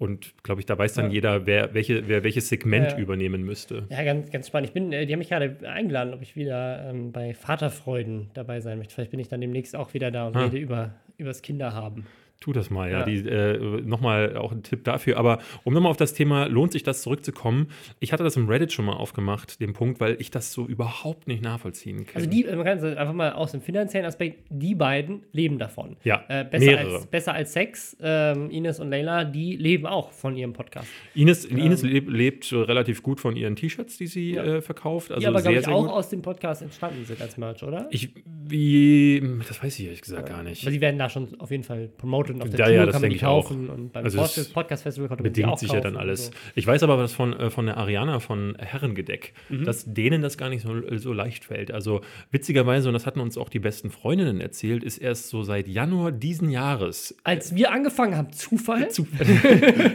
[0.00, 1.12] und glaube ich, da weiß dann ja.
[1.12, 3.86] jeder, wer, welche, wer welches Segment ja, übernehmen müsste.
[3.90, 4.68] Ja, ganz, ganz spannend.
[4.68, 8.60] Ich bin, äh, die haben mich gerade eingeladen, ob ich wieder ähm, bei Vaterfreuden dabei
[8.60, 8.94] sein möchte.
[8.94, 10.44] Vielleicht bin ich dann demnächst auch wieder da und ah.
[10.44, 12.06] rede über, übers Kinderhaben.
[12.40, 13.00] Tu das mal, ja.
[13.00, 13.04] ja.
[13.04, 15.18] Die, äh, nochmal auch ein Tipp dafür.
[15.18, 17.68] Aber um nochmal auf das Thema, lohnt sich das zurückzukommen?
[17.98, 21.28] Ich hatte das im Reddit schon mal aufgemacht, den Punkt, weil ich das so überhaupt
[21.28, 22.16] nicht nachvollziehen kann.
[22.16, 25.96] Also die, man kann einfach mal aus dem finanziellen Aspekt, die beiden leben davon.
[26.02, 26.94] Ja, äh, besser, mehrere.
[26.94, 30.88] Als, besser als Sex, ähm, Ines und Leila, die leben auch von ihrem Podcast.
[31.14, 34.44] Ines, ähm, Ines lebt, lebt relativ gut von ihren T-Shirts, die sie ja.
[34.44, 35.10] äh, verkauft.
[35.10, 35.90] Also die aber, glaube ich, auch gut.
[35.90, 37.86] aus dem Podcast entstanden sind als Merch, oder?
[37.90, 40.36] Ich, wie, das weiß ich ehrlich gesagt ja.
[40.36, 40.62] gar nicht.
[40.62, 43.02] Aber sie werden da schon auf jeden Fall promoted und auf der ja, Tour kann
[43.02, 43.74] man die kaufen auch.
[43.74, 44.18] und beim also
[44.52, 46.26] Podcast Festival konnte man bedingt sich ja dann alles.
[46.26, 46.32] So.
[46.54, 49.64] Ich weiß aber was von, äh, von der Ariana von Herrengedeck, mhm.
[49.64, 51.70] dass denen das gar nicht so, so leicht fällt.
[51.70, 55.68] Also witzigerweise, und das hatten uns auch die besten Freundinnen erzählt, ist erst so seit
[55.68, 57.16] Januar diesen Jahres.
[57.24, 58.90] Als wir angefangen haben, Zufall?
[58.90, 59.26] Zufall.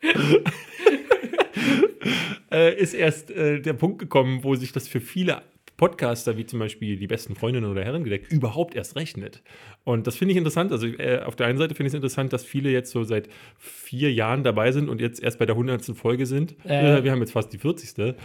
[2.50, 5.42] äh, ist erst äh, der Punkt gekommen, wo sich das für viele
[5.78, 9.42] Podcaster wie zum Beispiel die besten Freundinnen oder Herrengedeck überhaupt erst rechnet.
[9.84, 10.72] Und das finde ich interessant.
[10.72, 13.28] Also äh, auf der einen Seite finde ich es interessant, dass viele jetzt so seit
[13.58, 15.84] vier Jahren dabei sind und jetzt erst bei der 100.
[15.96, 16.56] Folge sind.
[16.66, 17.02] Äh.
[17.02, 18.16] Wir haben jetzt fast die 40.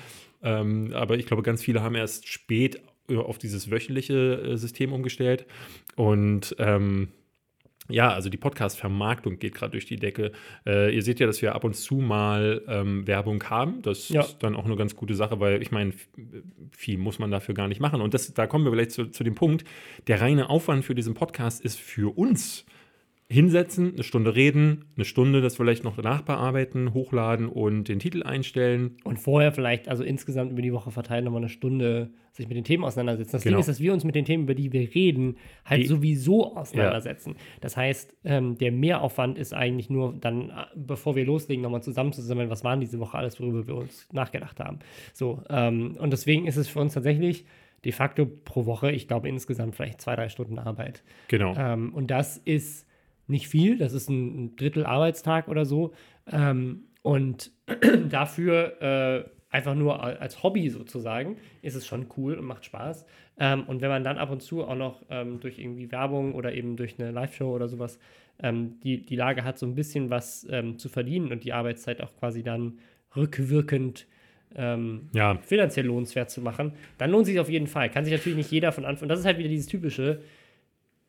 [0.42, 5.46] Ähm, aber ich glaube, ganz viele haben erst spät auf dieses wöchentliche äh, System umgestellt.
[5.96, 7.10] Und ähm,
[7.90, 10.32] ja, also die Podcast-Vermarktung geht gerade durch die Decke.
[10.66, 13.82] Äh, ihr seht ja, dass wir ab und zu mal ähm, Werbung haben.
[13.82, 14.22] Das ja.
[14.22, 15.94] ist dann auch eine ganz gute Sache, weil ich meine,
[16.72, 18.02] viel muss man dafür gar nicht machen.
[18.02, 19.66] Und das, da kommen wir vielleicht zu, zu dem Punkt,
[20.08, 22.66] der reine Aufwand für diesen Podcast ist für uns
[23.30, 28.98] hinsetzen, eine Stunde reden, eine Stunde das vielleicht noch nachbearbeiten, hochladen und den Titel einstellen.
[29.04, 32.64] Und vorher vielleicht, also insgesamt über die Woche verteilt, nochmal eine Stunde sich mit den
[32.64, 33.32] Themen auseinandersetzen.
[33.32, 33.56] Das genau.
[33.56, 36.56] Ding ist, dass wir uns mit den Themen, über die wir reden, halt die, sowieso
[36.56, 37.32] auseinandersetzen.
[37.32, 37.42] Ja.
[37.62, 42.64] Das heißt, ähm, der Mehraufwand ist eigentlich nur dann, bevor wir loslegen, nochmal zusammenzusammeln, was
[42.64, 44.80] waren diese Woche alles, worüber wir uns nachgedacht haben.
[45.14, 47.46] So, ähm, und deswegen ist es für uns tatsächlich
[47.86, 51.04] de facto pro Woche, ich glaube insgesamt vielleicht zwei, drei Stunden Arbeit.
[51.28, 51.54] Genau.
[51.56, 52.88] Ähm, und das ist
[53.28, 55.94] nicht viel, das ist ein Drittel Arbeitstag oder so.
[56.32, 57.52] Ähm, und
[58.10, 63.06] dafür äh, einfach nur als Hobby sozusagen ist es schon cool und macht Spaß.
[63.38, 66.54] Ähm, und wenn man dann ab und zu auch noch ähm, durch irgendwie Werbung oder
[66.54, 68.00] eben durch eine Live-Show oder sowas
[68.42, 72.02] ähm, die, die Lage hat, so ein bisschen was ähm, zu verdienen und die Arbeitszeit
[72.02, 72.80] auch quasi dann
[73.16, 74.08] rückwirkend
[74.56, 75.38] ähm, ja.
[75.44, 77.90] finanziell lohnenswert zu machen, dann lohnt sich auf jeden Fall.
[77.90, 79.08] Kann sich natürlich nicht jeder von Anfang.
[79.08, 80.22] Das ist halt wieder dieses typische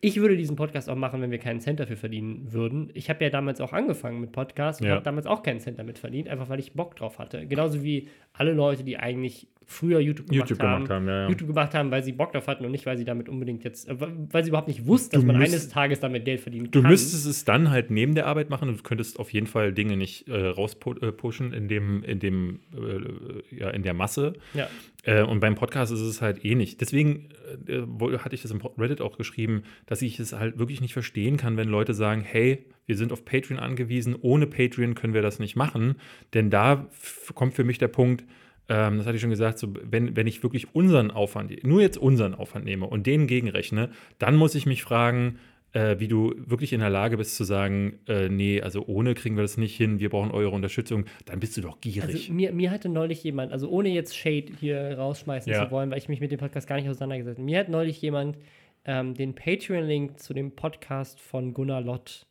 [0.04, 2.90] ich würde diesen Podcast auch machen, wenn wir keinen Cent dafür verdienen würden.
[2.92, 4.94] Ich habe ja damals auch angefangen mit Podcasts und ja.
[4.96, 7.46] habe damals auch keinen Cent damit verdient, einfach weil ich Bock drauf hatte.
[7.46, 11.28] Genauso wie alle Leute, die eigentlich früher YouTube gemacht YouTube haben, gemacht haben ja, ja.
[11.30, 13.88] YouTube gemacht haben, weil sie Bock drauf hatten und nicht, weil sie damit unbedingt jetzt,
[13.88, 16.82] äh, weil sie überhaupt nicht wussten, dass man müsst, eines Tages damit Geld verdienen kann.
[16.82, 19.72] Du müsstest es dann halt neben der Arbeit machen und du könntest auf jeden Fall
[19.72, 24.34] Dinge nicht äh, rauspushen in dem, in dem, äh, ja, in der Masse.
[24.52, 24.68] Ja.
[25.04, 26.54] Äh, und beim Podcast ist es halt eh.
[26.54, 27.28] Deswegen
[27.66, 27.82] äh,
[28.18, 31.56] hatte ich das im Reddit auch geschrieben, dass ich es halt wirklich nicht verstehen kann,
[31.56, 35.56] wenn Leute sagen, hey, wir sind auf Patreon angewiesen, ohne Patreon können wir das nicht
[35.56, 35.96] machen.
[36.32, 36.88] Denn da
[37.34, 38.24] kommt für mich der Punkt,
[38.68, 41.98] ähm, das hatte ich schon gesagt, so, wenn, wenn ich wirklich unseren Aufwand, nur jetzt
[41.98, 45.38] unseren Aufwand nehme und den gegenrechne, dann muss ich mich fragen,
[45.74, 49.37] äh, wie du wirklich in der Lage bist zu sagen, äh, nee, also ohne kriegen
[49.37, 52.14] wir das nicht hin, wir brauchen eure Unterstützung, dann bist du doch gierig.
[52.14, 55.64] Also mir, mir hatte neulich jemand, also ohne jetzt Shade hier rausschmeißen ja.
[55.64, 58.00] zu wollen, weil ich mich mit dem Podcast gar nicht auseinandergesetzt habe, mir hat neulich
[58.00, 58.38] jemand
[58.84, 62.26] ähm, den Patreon-Link zu dem Podcast von Gunnar Lott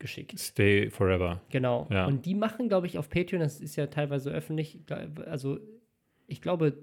[0.00, 0.38] geschickt.
[0.38, 1.40] Stay Forever.
[1.50, 1.86] Genau.
[1.90, 2.06] Ja.
[2.06, 4.80] Und die machen, glaube ich, auf Patreon, das ist ja teilweise öffentlich,
[5.26, 5.58] also
[6.26, 6.78] ich glaube,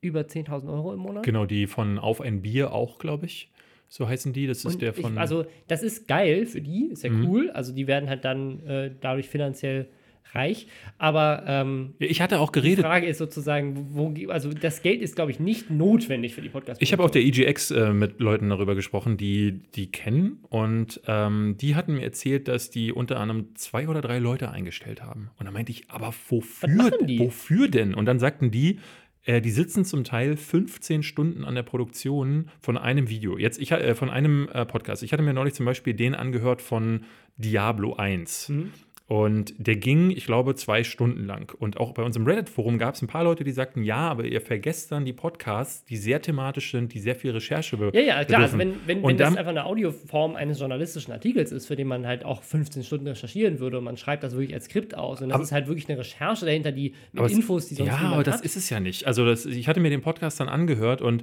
[0.00, 1.24] über 10.000 Euro im Monat.
[1.24, 3.50] Genau, die von Auf ein Bier auch, glaube ich.
[3.88, 4.46] So heißen die.
[4.46, 5.14] Das ist und der von.
[5.14, 7.26] Ich, also, das ist geil für die, ist ja mhm.
[7.26, 7.50] cool.
[7.50, 9.88] Also, die werden halt dann äh, dadurch finanziell
[10.36, 10.66] reich.
[10.98, 12.78] Aber ähm, ich hatte auch geredet.
[12.78, 16.48] Die Frage ist sozusagen, wo, also das Geld ist, glaube ich, nicht notwendig für die
[16.48, 16.80] Podcast.
[16.80, 21.56] Ich habe auf der EGX äh, mit Leuten darüber gesprochen, die die kennen und ähm,
[21.60, 25.30] die hatten mir erzählt, dass die unter anderem zwei oder drei Leute eingestellt haben.
[25.38, 26.92] Und da meinte ich, aber wofür?
[27.18, 27.94] Wofür denn?
[27.94, 28.78] Und dann sagten die,
[29.26, 33.36] äh, die sitzen zum Teil 15 Stunden an der Produktion von einem Video.
[33.36, 35.02] Jetzt, ich äh, von einem äh, Podcast.
[35.02, 37.02] Ich hatte mir neulich zum Beispiel den angehört von
[37.36, 38.48] Diablo 1.
[38.48, 38.72] Mhm.
[39.08, 41.54] Und der ging, ich glaube, zwei Stunden lang.
[41.60, 44.24] Und auch bei uns im Reddit-Forum gab es ein paar Leute, die sagten, ja, aber
[44.24, 48.00] ihr vergesst dann die Podcasts, die sehr thematisch sind, die sehr viel Recherche be Ja,
[48.00, 48.42] ja, klar.
[48.42, 52.04] Also wenn, wenn, wenn das einfach eine Audioform eines journalistischen Artikels ist, für den man
[52.04, 55.28] halt auch 15 Stunden recherchieren würde und man schreibt das wirklich als Skript aus und
[55.28, 58.24] das aber, ist halt wirklich eine Recherche dahinter, die mit Infos, die sonst Ja, aber
[58.24, 58.44] das hat.
[58.44, 59.06] ist es ja nicht.
[59.06, 61.22] Also das, ich hatte mir den Podcast dann angehört und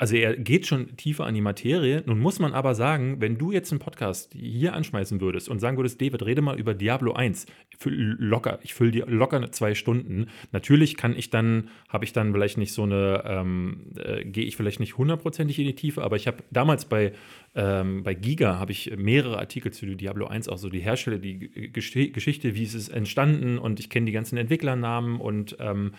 [0.00, 2.02] also er geht schon tiefer an die Materie.
[2.06, 5.76] Nun muss man aber sagen, wenn du jetzt einen Podcast hier anschmeißen würdest und sagen
[5.76, 7.44] würdest, David, rede mal über Diablo 1,
[7.78, 10.28] füll locker, ich fülle dir locker zwei Stunden.
[10.52, 14.56] Natürlich kann ich dann, habe ich dann vielleicht nicht so eine, ähm, äh, gehe ich
[14.56, 17.12] vielleicht nicht hundertprozentig in die Tiefe, aber ich habe damals bei,
[17.54, 21.70] ähm, bei Giga habe ich mehrere Artikel zu Diablo 1, auch so die Hersteller, die
[21.72, 25.92] Geschichte, wie ist es entstanden und ich kenne die ganzen Entwicklernamen und ähm,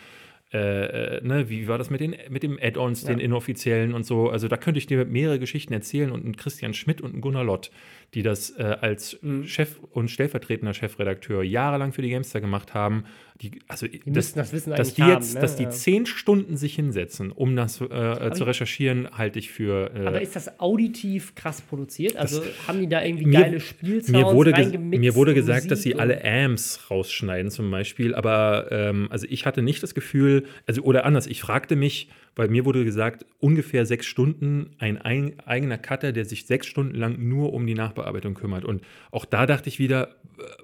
[0.54, 3.10] äh, äh, ne, wie war das mit, den, mit dem Add-ons, ja.
[3.10, 4.30] den inoffiziellen und so.
[4.30, 7.46] Also da könnte ich dir mehrere Geschichten erzählen und ein Christian Schmidt und ein Gunnar
[7.46, 7.72] Lott,
[8.14, 9.46] die das äh, als mhm.
[9.46, 13.06] Chef und stellvertretender Chefredakteur jahrelang für die Gamester gemacht haben.
[13.42, 15.42] Die, also die das, das wissen dass die jetzt, ne?
[15.42, 15.70] dass die ja.
[15.72, 19.92] zehn Stunden sich hinsetzen, um das äh, zu recherchieren, halte ich für.
[19.96, 22.18] Äh, aber ist das auditiv krass produziert?
[22.18, 25.82] Also haben die da irgendwie mir, geile Spielsounds mir wurde, mir wurde gesagt, Musik dass
[25.82, 30.84] sie alle Amps rausschneiden zum Beispiel, aber ähm, also ich hatte nicht das Gefühl, also
[30.84, 35.78] oder anders, ich fragte mich, weil mir wurde gesagt, ungefähr sechs Stunden ein, ein eigener
[35.80, 38.66] Cutter, der sich sechs Stunden lang nur um die Nachbearbeitung kümmert.
[38.66, 40.16] Und auch da dachte ich wieder,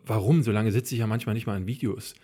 [0.06, 0.44] warum?
[0.44, 2.16] So lange sitze ich ja manchmal nicht mal an Videos.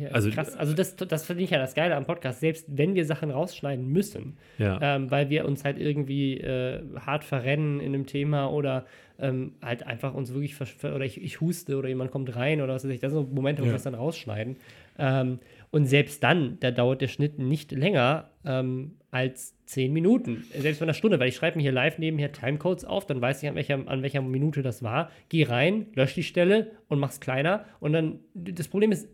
[0.00, 0.56] Ja, also, krass.
[0.56, 3.86] Also das, das finde ich ja das Geile am Podcast, selbst wenn wir Sachen rausschneiden
[3.86, 4.78] müssen, ja.
[4.80, 8.86] ähm, weil wir uns halt irgendwie äh, hart verrennen in einem Thema oder
[9.18, 12.84] ähm, halt einfach uns wirklich oder ich, ich, huste oder jemand kommt rein oder was
[12.84, 13.72] weiß ich, das sind Momente, wo ja.
[13.72, 14.56] wir es dann rausschneiden.
[15.00, 20.44] Ähm, und selbst dann, da dauert der Schnitt nicht länger ähm, als zehn Minuten.
[20.56, 23.42] Selbst bei einer Stunde, weil ich schreibe mir hier live nebenher Timecodes auf, dann weiß
[23.42, 25.10] ich, an welcher, an welcher Minute das war.
[25.28, 27.64] Geh rein, lösch die Stelle und mach's kleiner.
[27.80, 29.08] Und dann, das Problem ist,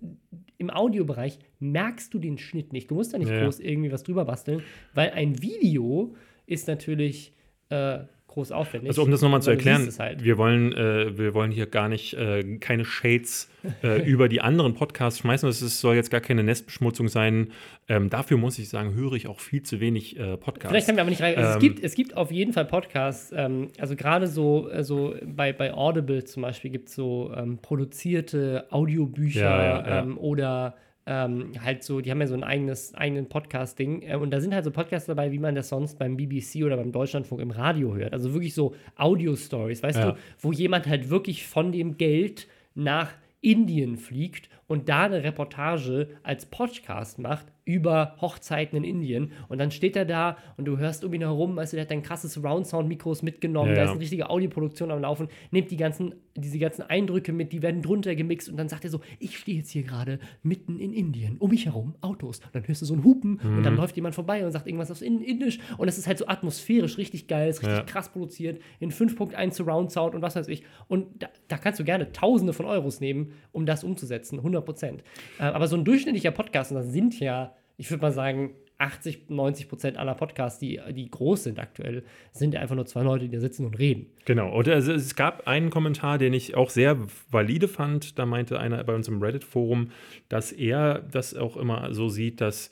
[0.59, 2.91] im Audiobereich merkst du den Schnitt nicht.
[2.91, 3.43] Du musst da nicht ja.
[3.43, 4.63] groß irgendwie was drüber basteln,
[4.95, 6.15] weil ein Video
[6.47, 7.35] ist natürlich
[7.69, 8.01] äh,
[8.37, 8.91] groß aufwendig.
[8.91, 10.23] Also um das nochmal zu erklären, es halt.
[10.23, 13.49] wir, wollen, äh, wir wollen hier gar nicht äh, keine Shades
[13.83, 15.49] äh, über die anderen Podcasts schmeißen.
[15.49, 17.49] Es soll jetzt gar keine Nestbeschmutzung sein.
[17.89, 20.69] Ähm, dafür muss ich sagen, höre ich auch viel zu wenig äh, Podcasts.
[20.69, 21.35] Vielleicht haben wir aber nicht rein.
[21.35, 24.85] Also es, Ähm, gibt, es gibt auf jeden Fall Podcasts, ähm, also gerade so, äh,
[24.85, 30.03] so bei, bei Audible zum Beispiel gibt es so ähm, produzierte Audiobücher Ja, ja, ja.
[30.03, 30.75] Ähm, oder
[31.07, 34.03] ähm, halt so, die haben ja so ein eigenes eigenen Podcast-Ding.
[34.03, 36.77] Äh, und da sind halt so Podcasts dabei, wie man das sonst beim BBC oder
[36.77, 38.13] beim Deutschlandfunk im Radio hört.
[38.13, 40.11] Also wirklich so Audio-Stories, weißt Ja.
[40.13, 46.09] du, wo jemand halt wirklich von dem Geld nach Indien fliegt und da eine Reportage
[46.25, 51.05] als Podcast macht über Hochzeiten in Indien und dann steht er da und du hörst
[51.05, 54.01] um ihn herum, weißt du, der hat ein krasses Surround-Sound-Mikros mitgenommen, Ja, da ist eine
[54.01, 58.49] richtige Audioproduktion am Laufen, nimmt die ganzen, diese ganzen Eindrücke mit, die werden drunter gemixt
[58.49, 61.67] und dann sagt er so, ich stehe jetzt hier gerade mitten in Indien, um mich
[61.67, 62.39] herum Autos.
[62.39, 63.63] Und dann hörst du so ein Hupen und Mhm.
[63.65, 66.27] dann läuft jemand vorbei und sagt irgendwas auf in Indisch und es ist halt so
[66.29, 67.85] atmosphärisch richtig geil, ist richtig Ja.
[67.85, 70.63] krass produziert, in 5.1 Surround Sound und was weiß ich.
[70.87, 75.03] Und da, da kannst du gerne Tausende von Euros nehmen, um das umzusetzen, 100 Prozent.
[75.41, 79.31] Äh, aber so ein durchschnittlicher Podcast, und das sind ja, ich würde mal sagen, 80,
[79.31, 83.27] 90 Prozent aller Podcasts, die, die groß sind aktuell, sind ja einfach nur zwei Leute,
[83.27, 84.07] die da sitzen und reden.
[84.27, 84.55] Genau.
[84.55, 86.99] Und also es gab einen Kommentar, den ich auch sehr
[87.31, 88.19] valide fand.
[88.19, 89.91] Da meinte einer bei uns im Reddit-Forum,
[90.29, 92.69] dass er das auch immer so sieht, dass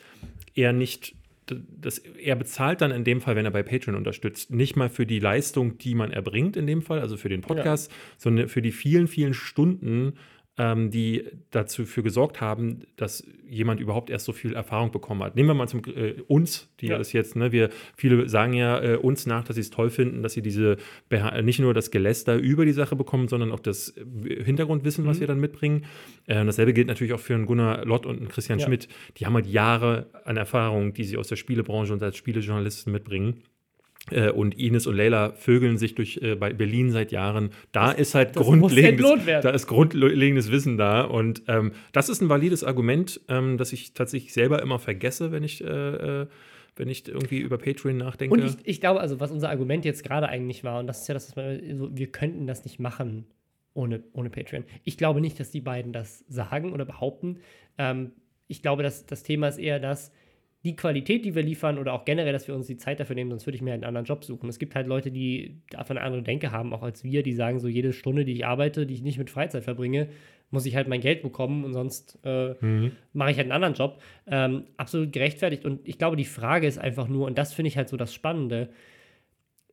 [0.55, 1.15] er nicht,
[1.47, 5.07] dass er bezahlt dann in dem Fall, wenn er bei Patreon unterstützt, nicht mal für
[5.07, 8.73] die Leistung, die man erbringt in dem Fall, also für den Podcast, sondern für die
[8.73, 10.15] vielen, vielen Stunden,
[10.57, 15.35] ähm, die dazu für gesorgt haben, dass jemand überhaupt erst so viel Erfahrung bekommen hat.
[15.35, 16.99] Nehmen wir mal zum äh, uns, die Ja.
[16.99, 20.23] das jetzt, ne, wir viele sagen ja äh, uns nach, dass sie es toll finden,
[20.23, 20.77] dass sie diese
[21.43, 23.95] nicht nur das Geläster über die Sache bekommen, sondern auch das
[24.45, 25.09] Hintergrundwissen, Mhm.
[25.09, 25.87] was wir dann mitbringen.
[26.27, 28.67] Äh, dasselbe gilt natürlich auch für einen Gunnar Lott und einen Christian Ja.
[28.67, 28.89] Schmidt.
[29.17, 33.43] Die haben halt Jahre an Erfahrung, die sie aus der Spielebranche und als Spielejournalisten mitbringen.
[34.11, 37.51] Äh, und Ines und Leila vögeln sich durch äh, bei Berlin seit Jahren.
[37.73, 41.03] Da ist halt das muss grundlegendes, da ist grundlegendes Wissen da.
[41.03, 45.43] Und ähm, das ist ein valides Argument, ähm, das ich tatsächlich selber immer vergesse, wenn
[45.43, 46.27] ich, äh, äh,
[46.77, 48.35] wenn ich irgendwie über Patreon nachdenke.
[48.35, 51.09] Und ich, ich glaube, also was unser Argument jetzt gerade eigentlich war, und das ist
[51.09, 53.25] ja das, so, wir könnten das nicht machen
[53.73, 54.65] ohne, ohne Patreon.
[54.85, 57.39] Ich glaube nicht, dass die beiden das sagen oder behaupten.
[57.79, 58.13] Ähm,
[58.49, 60.13] ich glaube, dass das Thema ist eher das,
[60.65, 63.31] die Qualität, die wir liefern oder auch generell, dass wir uns die Zeit dafür nehmen,
[63.31, 64.49] sonst würde ich mir einen anderen Job suchen.
[64.49, 67.61] Es gibt halt Leute, die einfach eine andere Denke haben, auch als wir, die sagen,
[67.61, 70.09] so jede Stunde, die ich arbeite, die ich nicht mit Freizeit verbringe,
[70.51, 72.55] muss ich halt mein Geld bekommen und sonst äh,
[73.13, 74.01] mache ich halt einen anderen Job.
[74.27, 75.67] Ähm, absolut gerechtfertigt.
[75.67, 78.15] Und ich glaube, die Frage ist einfach nur, und das finde ich halt so das
[78.15, 78.71] Spannende,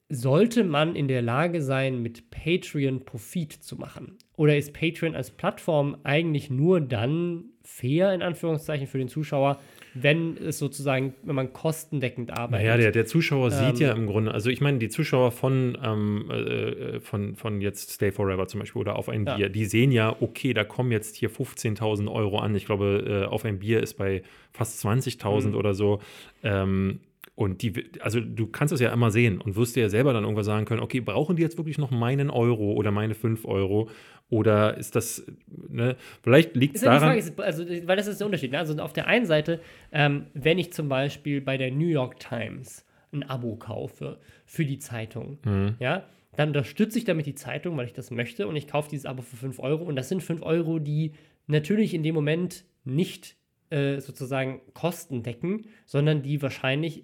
[0.09, 4.17] sollte man in der Lage sein, mit Patreon Profit zu machen?
[4.35, 9.61] Oder ist Patreon als Plattform eigentlich nur dann fair, in Anführungszeichen, für den Zuschauer,
[9.93, 12.65] wenn es sozusagen, wenn man kostendeckend arbeitet?
[12.65, 15.77] Naja, der, der Zuschauer sieht Ähm, ja im Grunde, also ich meine, die Zuschauer von,
[15.83, 19.35] ähm, äh, von, von jetzt Stay Forever zum Beispiel oder auf ein Ja.
[19.35, 22.55] Bier, die sehen ja, okay, da kommen jetzt hier 15.000 Euro an.
[22.55, 24.23] Ich glaube, äh, auf ein Bier ist bei
[24.53, 25.55] fast 20.000 Mhm.
[25.55, 25.99] oder so.
[26.43, 26.99] Ähm,
[27.35, 30.23] und die, also du kannst es ja immer sehen und wirst dir ja selber dann
[30.23, 33.89] irgendwann sagen können, okay, brauchen die jetzt wirklich noch meinen Euro oder meine 5 Euro?
[34.31, 35.23] Oder ist das,
[35.69, 36.99] ne, vielleicht liegt es daran.
[37.21, 38.51] Frage, also, weil das ist der Unterschied.
[38.53, 38.59] Ne?
[38.59, 39.59] Also auf der einen Seite,
[39.91, 44.79] ähm, wenn ich zum Beispiel bei der New York Times ein Abo kaufe für die
[44.79, 45.75] Zeitung, Mhm.
[45.79, 46.05] ja,
[46.37, 49.21] dann unterstütze ich damit die Zeitung, weil ich das möchte und ich kaufe dieses Abo
[49.21, 51.11] für 5 Euro und das sind 5 Euro, die
[51.47, 53.35] natürlich in dem Moment nicht
[53.69, 57.03] äh, sozusagen Kosten decken, sondern die wahrscheinlich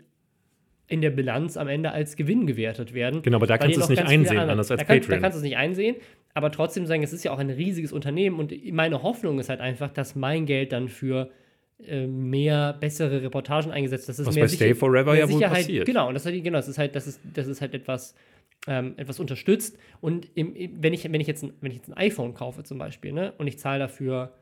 [0.89, 3.21] in der Bilanz am Ende als Gewinn gewertet werden.
[3.21, 5.17] Genau, aber da kannst du es nicht einsehen, anders als da kann, Patreon.
[5.19, 5.97] Da kannst du es nicht einsehen,
[6.37, 9.59] aber trotzdem sagen, es ist ja auch ein riesiges Unternehmen und meine Hoffnung ist halt
[9.59, 11.31] einfach, dass mein Geld dann für
[11.83, 15.87] äh, mehr bessere Reportagen eingesetzt, dass es Was mehr bei Stay Forever ja wohl passiert.
[15.87, 18.13] Genau, und das, genau, das ist halt, das ist, das ist halt etwas,
[18.67, 19.79] ähm, etwas unterstützt.
[19.99, 22.77] Und im, wenn, ich, wenn, ich jetzt ein, wenn ich jetzt ein iPhone kaufe zum
[22.77, 24.35] Beispiel, ne, und ich zahle dafür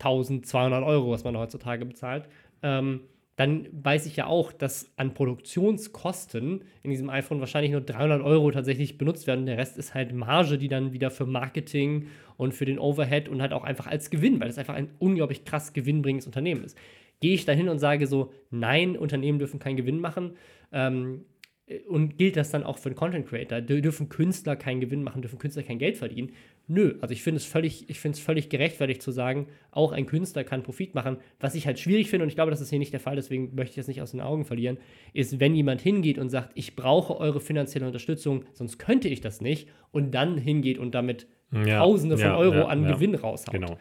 [0.00, 2.24] 1200 Euro, was man heutzutage bezahlt,
[2.64, 3.02] ähm,
[3.36, 8.50] dann weiß ich ja auch, dass an Produktionskosten in diesem iPhone wahrscheinlich nur 300 Euro
[8.50, 9.44] tatsächlich benutzt werden.
[9.44, 13.42] Der Rest ist halt Marge, die dann wieder für Marketing und für den Overhead und
[13.42, 16.78] halt auch einfach als Gewinn, weil es einfach ein unglaublich krass gewinnbringendes Unternehmen ist.
[17.20, 20.32] Gehe ich da hin und sage so, nein, Unternehmen dürfen keinen Gewinn machen,
[20.72, 21.26] ähm,
[21.88, 23.58] und gilt das dann auch für einen Content Creator?
[23.58, 25.20] Dür- Dürfen Künstler keinen Gewinn machen?
[25.22, 26.32] Dürfen Künstler kein Geld verdienen?
[26.68, 30.06] Nö, also ich finde es völlig, ich finde es völlig gerechtfertigt zu sagen, auch ein
[30.06, 31.18] Künstler kann Profit machen.
[31.40, 33.54] Was ich halt schwierig finde, und ich glaube, das ist hier nicht der Fall, deswegen
[33.54, 34.78] möchte ich das nicht aus den Augen verlieren,
[35.12, 39.40] ist, wenn jemand hingeht und sagt, ich brauche eure finanzielle Unterstützung, sonst könnte ich das
[39.40, 42.86] nicht, und dann hingeht und damit Ja, Tausende von ja, Euro ja, an.
[42.86, 43.52] Gewinn raushaut.
[43.54, 43.78] Genau.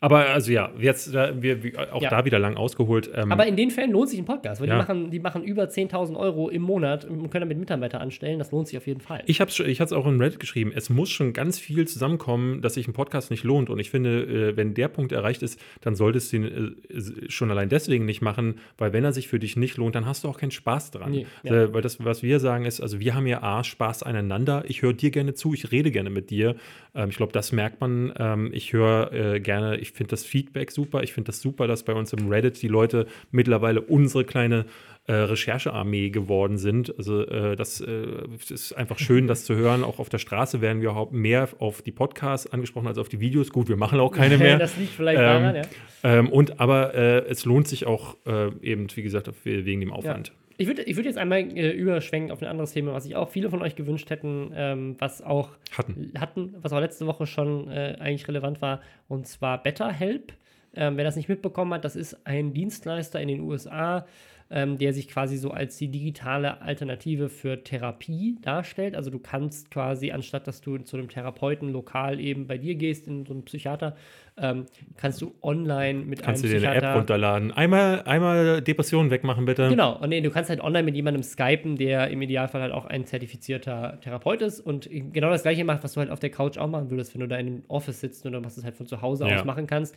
[0.00, 2.10] Aber also ja, jetzt äh, wir, wir auch Ja.
[2.10, 3.10] da wieder lang ausgeholt.
[3.14, 4.74] Ähm, Aber in den Fällen lohnt sich ein Podcast, weil Ja.
[4.74, 8.38] die, machen, die machen über 10.000 Euro im Monat und können damit Mitarbeiter anstellen.
[8.38, 9.22] Das lohnt sich auf jeden Fall.
[9.26, 10.70] Ich habe ich es auch in Reddit geschrieben.
[10.74, 13.70] Es muss schon ganz viel zusammenkommen, dass sich ein Podcast nicht lohnt.
[13.70, 17.50] Und ich finde, äh, wenn der Punkt erreicht ist, dann solltest du ihn äh, schon
[17.50, 20.28] allein deswegen nicht machen, weil wenn er sich für dich nicht lohnt, dann hast du
[20.28, 21.10] auch keinen Spaß dran.
[21.10, 21.72] Nee, ja.
[21.74, 24.62] weil das, was wir sagen, ist, also wir haben ja A, Spaß aneinander.
[24.68, 26.54] Ich höre dir gerne zu, ich rede gerne mit dir.
[26.94, 28.12] Ähm, ich glaube, das merkt man.
[28.16, 31.02] Ähm, ich höre gerne, ich finde das Feedback super.
[31.02, 34.66] Ich finde das super, dass bei uns im Reddit die Leute mittlerweile unsere kleine
[35.06, 36.94] äh, Recherchearmee geworden sind.
[36.98, 38.06] Also äh, das äh,
[38.50, 39.82] ist einfach schön, das zu hören.
[39.82, 43.18] Auch auf der Straße werden wir überhaupt mehr auf die Podcasts angesprochen als auf die
[43.20, 43.50] Videos.
[43.50, 44.58] Gut, wir machen auch keine mehr.
[44.58, 45.62] das liegt vielleicht Ähm, daran, ja.
[46.02, 50.32] ähm, und aber äh, es lohnt sich auch äh, eben, wie gesagt, wegen dem Aufwand.
[50.60, 53.28] Ich würde ich würd jetzt einmal äh, überschwenken auf ein anderes Thema, was sich auch
[53.28, 56.12] viele von euch gewünscht hätten, ähm, was auch Hatten.
[56.18, 60.32] hatten, was auch letzte Woche schon äh, eigentlich relevant war, und zwar BetterHelp.
[60.74, 64.04] Ähm, wer das nicht mitbekommen hat, das ist ein Dienstleister in den USA,
[64.50, 68.96] ähm, der sich quasi so als die digitale Alternative für Therapie darstellt.
[68.96, 73.06] Also du kannst quasi, anstatt dass du zu einem Therapeuten lokal eben bei dir gehst,
[73.08, 73.94] in so einen Psychiater,
[74.38, 74.64] ähm,
[74.96, 77.52] kannst du online mit Kannst du einem dir eine App runterladen?
[77.52, 79.68] Einmal, einmal Depressionen wegmachen, bitte.
[79.68, 82.86] Genau, und nee, du kannst halt online mit jemandem skypen, der im Idealfall halt auch
[82.86, 86.56] ein zertifizierter Therapeut ist und genau das gleiche macht, was du halt auf der Couch
[86.56, 88.86] auch machen würdest, wenn du da in einem Office sitzt oder was du halt von
[88.86, 89.36] zu Hause Ja.
[89.36, 89.94] aus machen kannst.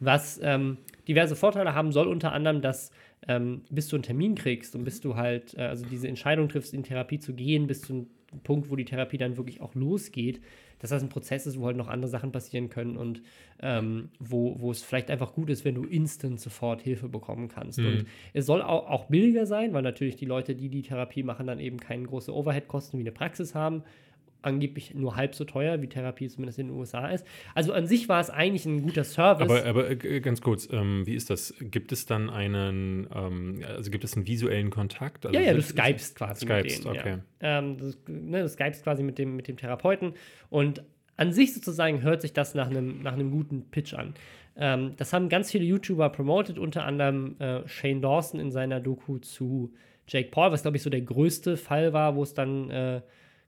[0.00, 2.90] Was ähm, diverse Vorteile haben soll, unter anderem, dass
[3.28, 6.74] ähm, bis du einen Termin kriegst und bis du halt, äh, also diese Entscheidung triffst,
[6.74, 8.06] in Therapie zu gehen, bis zu einem
[8.42, 10.40] Punkt, wo die Therapie dann wirklich auch losgeht,
[10.78, 13.22] dass das ein Prozess ist, wo halt noch andere Sachen passieren können und
[13.60, 17.78] ähm, wo, wo es vielleicht einfach gut ist, wenn du instant sofort Hilfe bekommen kannst.
[17.78, 17.86] Mhm.
[17.86, 21.46] Und es soll auch, auch billiger sein, weil natürlich die Leute, die die Therapie machen,
[21.46, 23.84] dann eben keine große Overhead-Kosten wie eine Praxis haben.
[24.42, 27.26] Angeblich nur halb so teuer, wie Therapie zumindest in den USA ist.
[27.54, 29.44] Also an sich war es eigentlich ein guter Service.
[29.44, 31.54] Aber, aber äh, ganz kurz, ähm, wie ist das?
[31.60, 35.26] Gibt es dann einen, ähm, also gibt es einen visuellen Kontakt?
[35.26, 36.98] Also ja, ja, du skypst quasi Skypst, mit denen.
[36.98, 37.18] okay.
[37.40, 37.58] Ja.
[37.58, 40.14] Ähm, du, ne, du skypst quasi mit dem, mit dem Therapeuten
[40.50, 40.82] und
[41.16, 44.14] an sich sozusagen hört sich das nach einem, nach einem guten Pitch an.
[44.56, 49.18] Ähm, das haben ganz viele YouTuber promoted, unter anderem äh, Shane Dawson in seiner Doku
[49.18, 49.72] zu
[50.06, 53.02] Jake Paul, was glaube ich so der größte Fall war, wo es dann äh,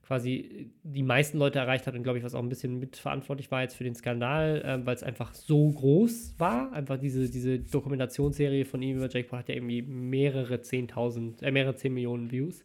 [0.07, 3.63] quasi die meisten Leute erreicht hat und glaube ich, was auch ein bisschen mitverantwortlich war
[3.63, 6.73] jetzt für den Skandal, ähm, weil es einfach so groß war.
[6.73, 11.51] Einfach diese, diese Dokumentationsserie von ihm über Jake Paul hat ja irgendwie mehrere 10.000, äh,
[11.51, 12.65] mehrere 10 Millionen Views.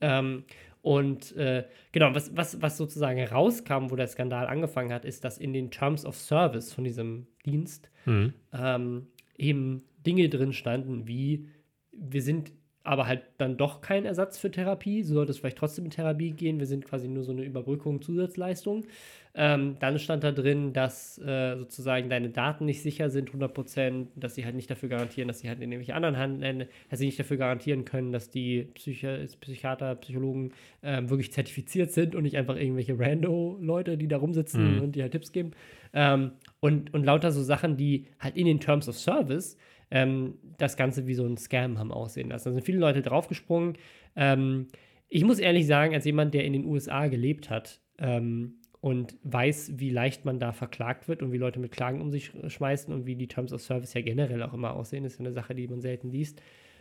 [0.00, 0.44] Ähm,
[0.80, 5.36] und äh, genau, was, was, was sozusagen rauskam, wo der Skandal angefangen hat, ist, dass
[5.36, 8.32] in den Terms of Service von diesem Dienst Mhm.
[8.54, 11.48] ähm, eben Dinge drin standen, wie
[11.92, 12.52] wir sind
[12.88, 16.30] aber halt dann doch kein Ersatz für Therapie, so sollte es vielleicht trotzdem in Therapie
[16.30, 18.86] gehen, wir sind quasi nur so eine Überbrückung, Zusatzleistung.
[19.34, 24.34] Ähm, dann stand da drin, dass äh, sozusagen deine Daten nicht sicher sind, 100%, dass
[24.34, 27.20] sie halt nicht dafür garantieren, dass sie halt in irgendwelche anderen Händen, dass sie nicht
[27.20, 32.56] dafür garantieren können, dass die Psychi Psychiater, Psychologen ähm, wirklich zertifiziert sind und nicht einfach
[32.56, 34.80] irgendwelche Rando-Leute, die da rumsitzen Mhm.
[34.80, 35.50] und die halt Tipps geben.
[35.92, 39.58] Ähm, und, und lauter so Sachen, die halt in den Terms of Service
[39.90, 42.48] ähm, das Ganze wie so ein Scam haben aussehen lassen.
[42.48, 43.74] Da sind viele Leute draufgesprungen.
[44.16, 44.66] Ähm,
[45.08, 49.72] ich muss ehrlich sagen, als jemand, der in den USA gelebt hat ähm, und weiß,
[49.76, 53.06] wie leicht man da verklagt wird und wie Leute mit Klagen um sich schmeißen und
[53.06, 55.66] wie die Terms of Service ja generell auch immer aussehen, ist ja eine Sache, die
[55.66, 56.40] man selten liest,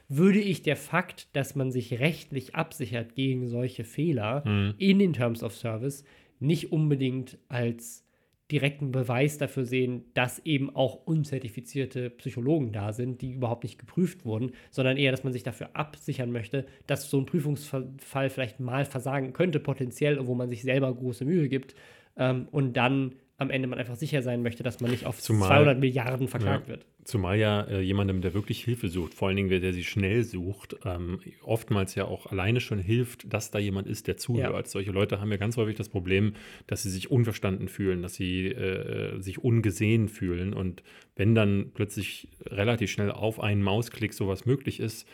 [0.10, 4.74] würde ich der Fakt, dass man sich rechtlich absichert gegen solche Fehler Mhm.
[4.78, 6.04] in den Terms of Service
[6.40, 8.06] nicht unbedingt als
[8.52, 14.24] direkten Beweis dafür sehen, dass eben auch unzertifizierte Psychologen da sind, die überhaupt nicht geprüft
[14.24, 18.86] wurden, sondern eher, dass man sich dafür absichern möchte, dass so ein Prüfungsfall vielleicht mal
[18.86, 21.76] versagen könnte, potenziell, wo man sich selber große Mühe gibt
[22.16, 25.50] ähm, und dann am Ende man einfach sicher sein möchte, dass man nicht auf Zumal-
[25.50, 26.74] 200 Milliarden verklagt Ja.
[26.74, 26.86] wird.
[27.04, 30.24] Zumal ja äh, jemandem, der wirklich Hilfe sucht, vor allen Dingen, wer der sie schnell
[30.24, 34.66] sucht, ähm, oftmals ja auch alleine schon hilft, dass da jemand ist, der zuhört.
[34.66, 34.70] Ja.
[34.72, 36.34] Solche Leute haben ja ganz häufig das Problem,
[36.66, 40.54] dass sie sich unverstanden fühlen, dass sie äh, sich ungesehen fühlen.
[40.54, 40.82] Und
[41.16, 45.08] wenn dann plötzlich relativ schnell auf einen Mausklick sowas möglich ist,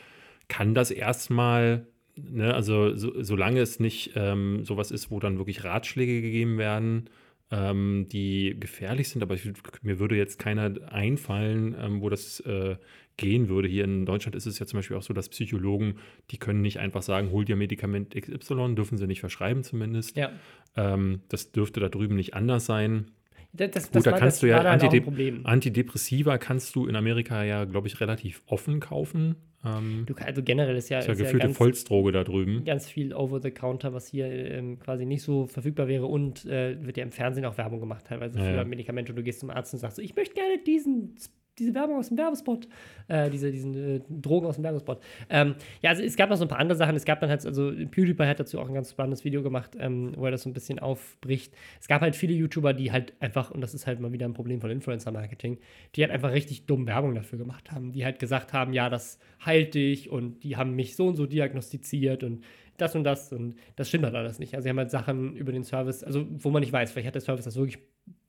[0.47, 5.65] kann das erstmal, ne, also so, solange es nicht ähm, sowas ist, wo dann wirklich
[5.65, 7.09] Ratschläge gegeben werden,
[7.53, 9.47] ähm, die gefährlich sind, aber ich,
[9.83, 12.77] mir würde jetzt keiner einfallen, ähm, wo das äh,
[13.15, 13.67] gehen würde.
[13.67, 15.95] Hier in Deutschland ist es ja zum Beispiel auch so, dass Psychologen,
[16.31, 20.17] die können nicht einfach sagen, hol dir Medikament XY, dürfen sie nicht verschreiben zumindest.
[20.17, 20.31] Ja.
[20.75, 23.11] Ähm, das dürfte da drüben nicht anders sein.
[23.51, 25.45] Das, das, Gut, da war- kannst das du ja Antidep Problem.
[25.45, 29.35] Antidepressiva kannst du in Amerika ja, glaube ich, relativ offen kaufen.
[29.65, 32.63] Ähm, Du, also generell ist ja, ist ja ist ja gefühlte ganz, Volksdroge da drüben.
[32.65, 37.03] ganz viel over-the-counter, was hier ähm, quasi nicht so verfügbar wäre und äh, wird ja
[37.03, 38.63] im Fernsehen auch Werbung gemacht, teilweise Ja, für ja.
[38.65, 39.11] Medikamente.
[39.11, 41.15] Und du gehst zum Arzt und sagst so, ich möchte gerne diesen,
[41.59, 42.67] diese Werbung aus dem Werbespot,
[43.07, 44.99] äh, diese diesen äh, Drogen aus dem Werbespot.
[45.29, 46.95] Ähm, ja, also es gab noch so ein paar andere Sachen.
[46.95, 50.13] Es gab dann halt, also PewDiePie hat dazu auch ein ganz spannendes Video gemacht, ähm,
[50.15, 51.53] wo er das so ein bisschen aufbricht.
[51.79, 54.33] Es gab halt viele YouTuber, die halt einfach, und das ist halt mal wieder ein
[54.33, 55.59] Problem von Influencer-Marketing,
[55.95, 57.91] die halt einfach richtig dumm Werbung dafür gemacht haben.
[57.91, 61.25] Die halt gesagt haben, ja, das heilt dich und die haben mich so und so
[61.25, 62.43] diagnostiziert und
[62.77, 64.55] das und das und das stimmt halt alles nicht.
[64.55, 67.15] Also sie haben halt Sachen über den Service, also wo man nicht weiß, vielleicht hat
[67.15, 67.79] der Service das wirklich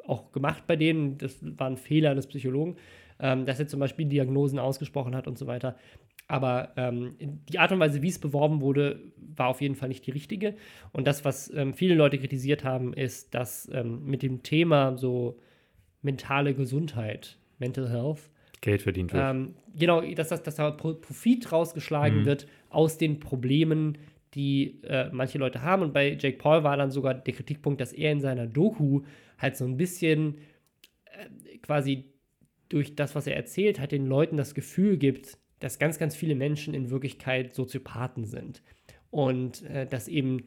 [0.06, 2.76] auch gemacht bei denen, das war ein Fehler des Psychologen,
[3.18, 5.76] ähm, dass er zum Beispiel Diagnosen ausgesprochen hat und so weiter.
[6.26, 8.98] Aber ähm, die Art und Weise, wie es beworben wurde,
[9.36, 10.54] war auf jeden Fall nicht die richtige.
[10.92, 15.38] Und das, was ähm, viele Leute kritisiert haben, ist, dass ähm, mit dem Thema so
[16.00, 18.30] mentale Gesundheit, Mental Health,
[18.62, 19.22] Geld verdient wird.
[19.22, 23.98] ähm, genau, dass, dass, dass da Pro- Profit rausgeschlagen wird aus den Problemen,
[24.32, 25.82] die äh, manche Leute haben.
[25.82, 29.02] Und bei Jake Paul war dann sogar der Kritikpunkt, dass er in seiner Doku
[29.36, 30.38] halt so ein bisschen
[31.04, 32.04] äh, quasi
[32.68, 36.34] durch das, was er erzählt hat, den Leuten das Gefühl gibt, dass ganz, ganz viele
[36.34, 38.62] Menschen in Wirklichkeit Soziopathen sind.
[39.10, 40.44] Und äh, dass eben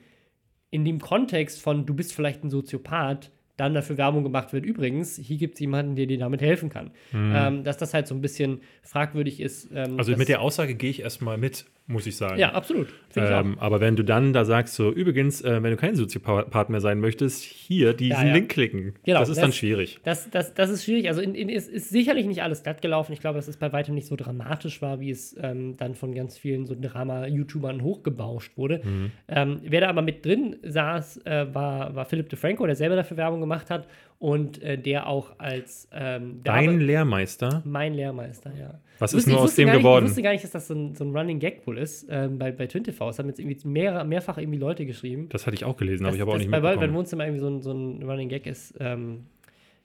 [0.69, 4.65] in dem Kontext von, du bist vielleicht ein Soziopath, dann dafür Werbung gemacht wird.
[4.65, 6.91] Übrigens, hier gibt es jemanden, der dir damit helfen kann.
[7.13, 9.71] Ähm, dass das halt so ein bisschen fragwürdig ist.
[9.73, 9.97] Ähm, Mhm.
[9.99, 12.37] also mit der Aussage gehe ich erstmal mit, muss ich sagen.
[12.37, 12.87] Ja, absolut.
[13.15, 16.81] Ähm, aber wenn du dann da sagst, so übrigens, äh, wenn du kein Soziopath mehr
[16.81, 18.33] sein möchtest, hier diesen Ja, ja.
[18.33, 18.93] Link klicken.
[19.05, 19.99] Genau, das ist dann das- schwierig.
[20.03, 21.07] Das, das, das ist schwierig.
[21.07, 23.13] Also in, in, es ist sicherlich nicht alles glatt gelaufen.
[23.13, 26.13] Ich glaube, dass es bei weitem nicht so dramatisch war, wie es ähm, dann von
[26.13, 28.81] ganz vielen so Drama-YouTubern hochgebauscht wurde.
[28.83, 29.11] Mhm.
[29.29, 33.17] Ähm, wer da aber mit drin saß, äh, war, war Philipp DeFranco, der selber dafür
[33.17, 33.87] Werbung gemacht hat
[34.19, 37.61] und äh, der auch als ähm, Dein Lehrmeister.
[37.65, 38.79] mein Lehrmeister, ja.
[38.99, 40.05] Was ist nur aus dem nicht, geworden?
[40.05, 42.39] Ich wusste gar nicht, dass das so ein, so ein Running Gag wohl ist ähm,
[42.39, 43.09] bei, bei TwinTV.
[43.09, 45.29] Es haben jetzt irgendwie mehr, mehrfach irgendwie Leute geschrieben.
[45.29, 46.93] Das hatte ich auch gelesen, aber ich habe auch nicht bei mitbekommen.
[46.95, 48.73] Wohnzimmer irgendwie so ein, so ein Running Gag ist.
[48.79, 49.27] Ähm,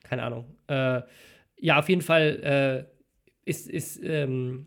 [0.03, 0.47] keine Ahnung.
[0.67, 1.03] Äh,
[1.59, 4.67] ja, auf jeden Fall äh, ist, ist, ähm,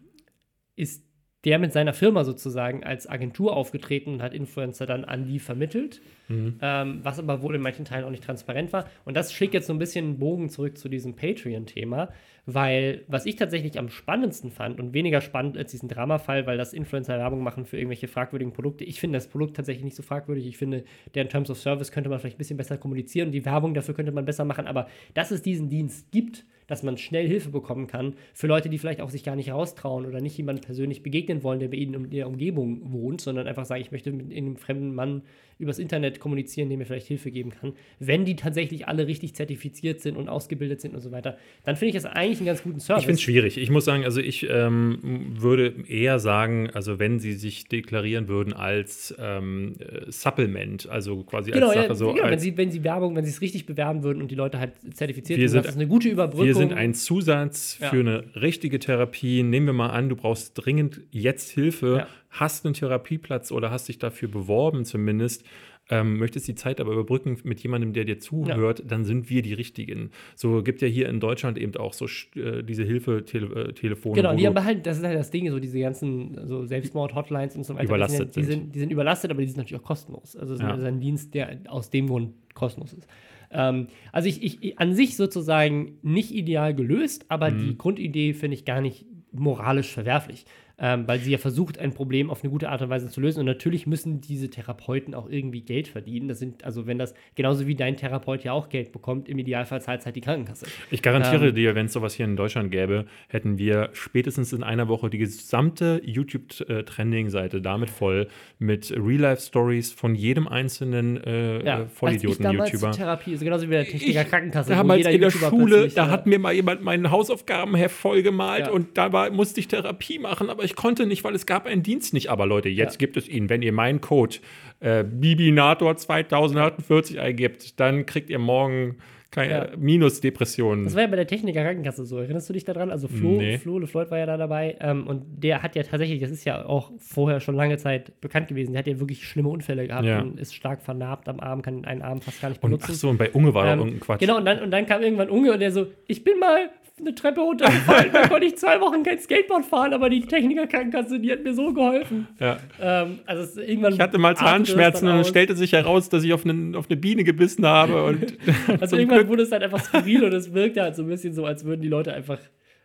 [0.76, 1.05] ist
[1.46, 6.02] der mit seiner Firma sozusagen als Agentur aufgetreten und hat Influencer dann an die vermittelt,
[6.28, 6.56] Mhm.
[6.60, 8.90] ähm, was aber wohl in manchen Teilen auch nicht transparent war.
[9.06, 12.10] Und das schlägt jetzt so ein bisschen einen Bogen zurück zu diesem Patreon-Thema,
[12.48, 16.74] weil was ich tatsächlich am spannendsten fand und weniger spannend als diesen Dramafall, weil das
[16.74, 18.84] Influencer Werbung machen für irgendwelche fragwürdigen Produkte.
[18.84, 20.48] Ich finde das Produkt tatsächlich nicht so fragwürdig.
[20.48, 20.84] Ich finde,
[21.14, 23.94] deren Terms of Service könnte man vielleicht ein bisschen besser kommunizieren und die Werbung dafür
[23.94, 24.66] könnte man besser machen.
[24.66, 28.78] Aber dass es diesen Dienst gibt, dass man schnell Hilfe bekommen kann für Leute, die
[28.78, 32.06] vielleicht auch sich gar nicht raustrauen oder nicht jemandem persönlich begegnen wollen, der bei ihnen
[32.06, 35.24] in der Umgebung wohnt, sondern einfach sagen, ich möchte mit einem fremden Mann
[35.58, 37.74] übers Internet kommunizieren, dem mir vielleicht Hilfe geben kann.
[38.00, 41.90] Wenn die tatsächlich alle richtig zertifiziert sind und ausgebildet sind und so weiter, dann finde
[41.96, 43.04] ich das eigentlich einen ganz guten Service.
[43.04, 43.58] Ich finde es schwierig.
[43.58, 45.00] Ich muss sagen, also ich ähm,
[45.40, 51.52] würde eher sagen, also wenn sie sich deklarieren würden als ähm, äh, Supplement, also quasi
[51.52, 52.14] Genau, als ja, Sache so.
[52.14, 54.60] genau wenn, sie, wenn sie Werbung, wenn sie es richtig bewerben würden und die Leute
[54.60, 56.46] halt zertifiziert Wir sind, das ist eine gute Überbrückung.
[56.48, 57.90] wir sind ein Zusatz Ja.
[57.90, 59.44] für eine richtige Therapie.
[59.44, 62.08] Nehmen wir mal an, du brauchst dringend jetzt Hilfe, Ja.
[62.40, 65.44] Hast einen Therapieplatz oder hast dich dafür beworben zumindest.
[65.88, 69.54] Ähm, möchtest die Zeit aber überbrücken mit jemandem, der dir zuhört, dann sind wir die
[69.54, 70.10] Richtigen.
[70.36, 72.08] So gibt ja hier in Deutschland eben auch so
[72.40, 74.16] äh, diese Hilfetelefone.
[74.16, 77.56] Genau, wo die haben halt, das ist halt das Ding, so diese ganzen so Selbstmord-Hotlines
[77.56, 77.86] und so weiter.
[77.86, 78.76] Überlastet die sind, ja- die sind.
[78.76, 80.36] Die sind überlastet, aber die sind natürlich auch kostenlos.
[80.36, 80.74] Also es Ja.
[80.74, 83.08] ist ein Dienst, der aus dem Grund kostenlos ist.
[83.52, 87.60] Ähm, also ich, ich an sich sozusagen nicht ideal gelöst, aber Mhm.
[87.60, 90.46] die Grundidee finde ich gar nicht moralisch verwerflich.
[90.78, 93.40] Ähm, weil sie ja versucht, ein Problem auf eine gute Art und Weise zu lösen.
[93.40, 96.28] Und natürlich müssen diese Therapeuten auch irgendwie Geld verdienen.
[96.28, 99.82] Das sind, also wenn das, genauso wie dein Therapeut ja auch Geld bekommt, im Idealfall
[99.82, 100.66] zahlt es halt die Krankenkasse.
[100.92, 104.64] Ich garantiere Ähm, dir, wenn es sowas hier in Deutschland gäbe, hätten wir spätestens in
[104.64, 108.28] einer Woche die gesamte YouTube-Trending-Seite damit voll
[108.60, 112.72] mit Real-Life-Stories von jedem einzelnen äh, äh, damals Volidioten-YouTuber.
[112.72, 114.72] zur Therapie, also genauso wie der Techniker Ich- Krankenkasse.
[114.72, 118.68] Damals jeder in der YouTuber Schule, da äh, hat mir mal jemand mein Hausaufgabenheft vollgemalt
[118.68, 118.72] Ja.
[118.74, 121.84] und da war, musste ich Therapie machen, aber ich konnte nicht, weil es gab einen
[121.84, 122.30] Dienst nicht.
[122.30, 122.98] Aber Leute, jetzt Ja.
[122.98, 123.50] gibt es ihn.
[123.50, 124.38] Wenn ihr meinen Code
[124.82, 128.98] äh, Bibinator 2048 eingibt, dann kriegt ihr morgen
[129.36, 129.68] keine Ja.
[129.78, 130.86] Minus-Depressionen.
[130.86, 132.18] Das war ja bei der Techniker Krankenkasse so.
[132.20, 132.90] Erinnerst du dich daran?
[132.92, 133.58] Also Flo, Nee.
[133.58, 136.66] Flo LeFloid war ja da dabei ähm, und der hat ja tatsächlich, das ist ja
[136.66, 140.22] auch vorher schon lange Zeit bekannt gewesen, der hat ja wirklich schlimme Unfälle gehabt Ja.
[140.22, 142.92] und ist stark vernarbt am Arm, kann einen Arm fast gar nicht Und, benutzen.
[142.92, 144.20] ach so, und bei Unge war Ähm, doch irgendein Quatsch.
[144.22, 147.14] Genau, und dann, und dann kam irgendwann Unge und der so, ich bin mal eine
[147.14, 151.30] Treppe runtergefallen, da konnte ich zwei Wochen kein Skateboard fahren, aber die Techniker Krankenkasse, die
[151.30, 152.26] hat mir so geholfen.
[152.40, 152.56] Ja.
[152.82, 156.46] Ähm, also irgendwann Ich hatte mal Zahnschmerzen und dann stellte sich heraus, dass ich auf
[156.46, 158.38] eine, auf eine Biene gebissen habe und,
[158.80, 161.34] Also irgendwann irgendwann wurde es halt einfach skurril und es wirkte halt so ein bisschen
[161.34, 162.40] so, als würden die Leute einfach,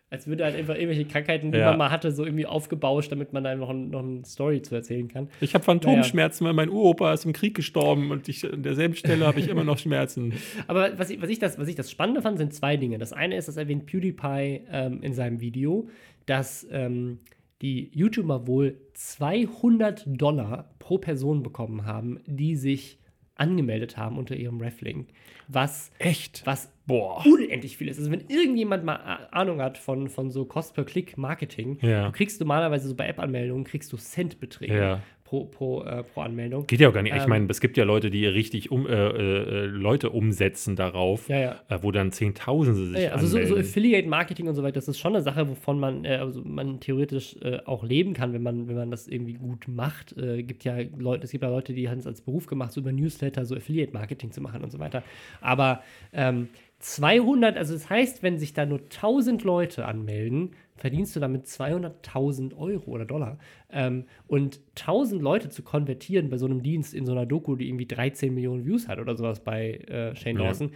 [0.09, 1.69] als würde halt einfach irgendwelche Krankheiten, die Ja.
[1.69, 5.07] man mal hatte, so irgendwie aufgebauscht, damit man da noch, noch eine Story zu erzählen
[5.07, 5.29] kann.
[5.39, 9.25] Ich habe Phantomschmerzen, weil mein Uropa ist im Krieg gestorben und ich, an derselben Stelle
[9.25, 10.33] habe ich immer noch Schmerzen.
[10.67, 12.97] Aber was ich, was, ich das, was ich das Spannende fand, sind zwei Dinge.
[12.97, 15.87] Das eine ist, das erwähnt PewDiePie ähm, in seinem Video,
[16.25, 17.19] dass ähm,
[17.61, 22.97] die YouTuber wohl 200 Dollar pro Person bekommen haben, die sich
[23.35, 25.07] angemeldet haben unter ihrem Reflink.
[25.53, 26.41] Was, Echt?
[26.45, 27.23] was Boah.
[27.25, 27.99] unendlich viel ist.
[27.99, 28.95] Also wenn irgendjemand mal
[29.31, 32.05] Ahnung hat von, von so Cost-per-Click-Marketing, Ja.
[32.05, 34.99] du kriegst normalerweise so bei App-Anmeldungen, kriegst du Centbeträge Ja.
[35.31, 36.67] Pro, pro, äh, pro Anmeldung.
[36.67, 37.15] Geht ja auch gar nicht.
[37.15, 41.29] ich Ähm, meine, es gibt ja Leute, die richtig um, äh, äh, Leute umsetzen darauf,
[41.29, 41.59] Ja, ja.
[41.69, 43.61] Äh, wo dann Zehntausende sich Ja, also so, so anmelden.
[43.61, 47.37] Affiliate-Marketing und so weiter, das ist schon eine Sache, wovon man, äh, also man theoretisch
[47.41, 50.17] äh, auch leben kann, wenn man, wenn man das irgendwie gut macht.
[50.17, 52.81] Äh, gibt ja Leute, es gibt ja Leute, die haben es als Beruf gemacht, so
[52.81, 55.01] über Newsletter, so Affiliate-Marketing zu machen und so weiter.
[55.39, 60.51] Aber ähm, 200, also das heißt, wenn sich da nur 1000 Leute anmelden,
[60.81, 63.37] verdienst du damit 200.000 Euro oder Dollar.
[63.71, 67.67] Ähm, und 1000 Leute zu konvertieren bei so einem Dienst in so einer Doku, die
[67.69, 70.45] irgendwie 13 Millionen Views hat oder sowas bei äh, Shane Ja.
[70.45, 70.71] Dawson,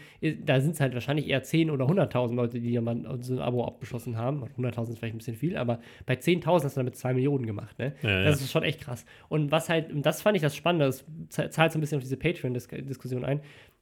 [0.46, 3.40] da sind es halt wahrscheinlich eher 10 oder 100.000 Leute, die ja mal so ein
[3.40, 4.44] Abo abgeschlossen haben.
[4.44, 7.80] 100.000 ist vielleicht ein bisschen viel, aber bei 10.000 hast du damit 2 Millionen gemacht.
[7.80, 7.96] Ne?
[8.04, 8.24] Ja, ja.
[8.26, 9.06] Das ist schon echt krass.
[9.28, 12.18] Und was halt, das fand ich das Spannende, das zahlt so ein bisschen auf diese
[12.18, 13.42] Patreon-Diskussion ein.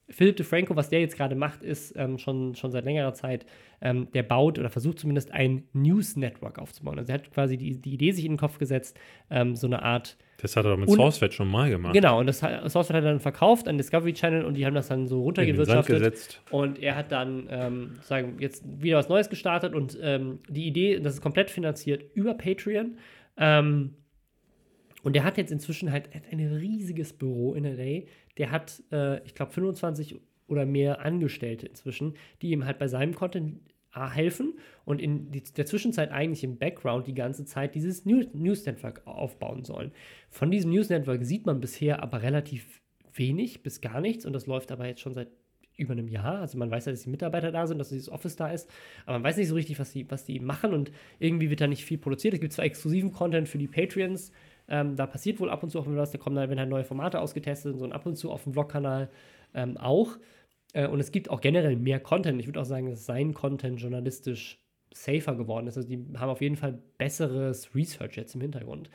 [0.10, 3.46] Philip DeFranco, was der jetzt gerade macht, ist ähm, schon, schon seit längerer Zeit,
[3.82, 7.00] ähm, der baut oder versucht zumindest ein News-Network aufzubauen.
[7.00, 9.00] Also er hat quasi die, die Idee sich in den Kopf gesetzt,
[9.30, 11.94] ähm, so eine Art das hat er doch mit SourceFed schon mal gemacht.
[11.94, 14.90] Genau, und das Sourcefed hat er dann verkauft an Discovery Channel und die haben das
[14.90, 16.42] dann so runtergewirtschaftet.
[16.52, 21.00] Und er hat dann ähm, sagen, jetzt wieder was Neues gestartet und ähm, die Idee,
[21.00, 22.98] das ist komplett finanziert über Patreon.
[23.38, 23.96] Ähm,
[25.04, 28.08] und er hat jetzt inzwischen halt ein riesiges Büro in LA.
[28.38, 33.14] Der hat, äh, ich glaube, 25 oder mehr Angestellte inzwischen, die ihm halt bei seinem
[33.14, 33.60] Content
[33.92, 34.54] A, helfen
[34.86, 39.92] und in der Zwischenzeit eigentlich im Background die ganze Zeit dieses News Network aufbauen sollen.
[40.32, 42.82] Von diesem News Network sieht man bisher aber relativ
[43.14, 45.28] wenig bis gar nichts und das läuft aber jetzt schon seit
[45.78, 46.40] über einem Jahr.
[46.40, 48.68] Also man weiß ja, dass die Mitarbeiter da sind, dass dieses Office da ist,
[49.06, 51.68] aber man weiß nicht so richtig, was die, was die machen und irgendwie wird da
[51.68, 52.34] nicht viel produziert.
[52.34, 54.32] Es gibt zwar exklusiven Content für die Patreons,
[54.68, 56.84] ähm, da passiert wohl ab und zu auch was, da kommen dann, wenn halt neue
[56.84, 59.10] Formate ausgetestet und so und ab und zu auf dem Vlog-Kanal
[59.54, 60.18] ähm, auch.
[60.74, 62.40] Äh, und es gibt auch generell mehr Content.
[62.40, 64.60] Ich würde auch sagen, dass sein Content journalistisch
[64.94, 65.78] safer geworden ist.
[65.78, 68.90] Also die haben auf jeden Fall besseres Research jetzt im Hintergrund.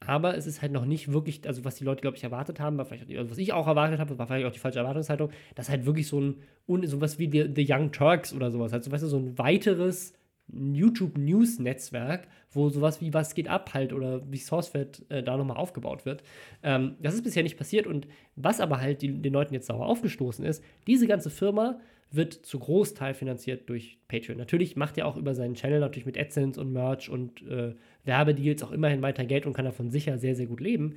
[0.00, 2.76] Aber es ist halt noch nicht wirklich, also was die Leute, glaube ich, erwartet haben,
[2.76, 5.70] war vielleicht, also was ich auch erwartet habe, war vielleicht auch die falsche Erwartungshaltung, dass
[5.70, 9.04] halt wirklich so ein, un- sowas wie The Young Turks oder sowas, halt so, weißt
[9.04, 10.12] du, so ein weiteres
[10.52, 16.04] YouTube-News-Netzwerk, wo sowas wie Was geht ab halt oder wie SourceFed äh, da nochmal aufgebaut
[16.04, 16.22] wird.
[16.62, 19.86] Ähm, das ist bisher nicht passiert und was aber halt die, den Leuten jetzt sauer
[19.86, 21.80] aufgestoßen ist, diese ganze Firma
[22.10, 24.38] wird zu Großteil finanziert durch Patreon.
[24.38, 27.74] Natürlich macht er auch über seinen Channel natürlich mit AdSense und Merch und äh,
[28.04, 30.96] Werbedeals auch immerhin weiter Geld und kann davon sicher sehr, sehr gut leben.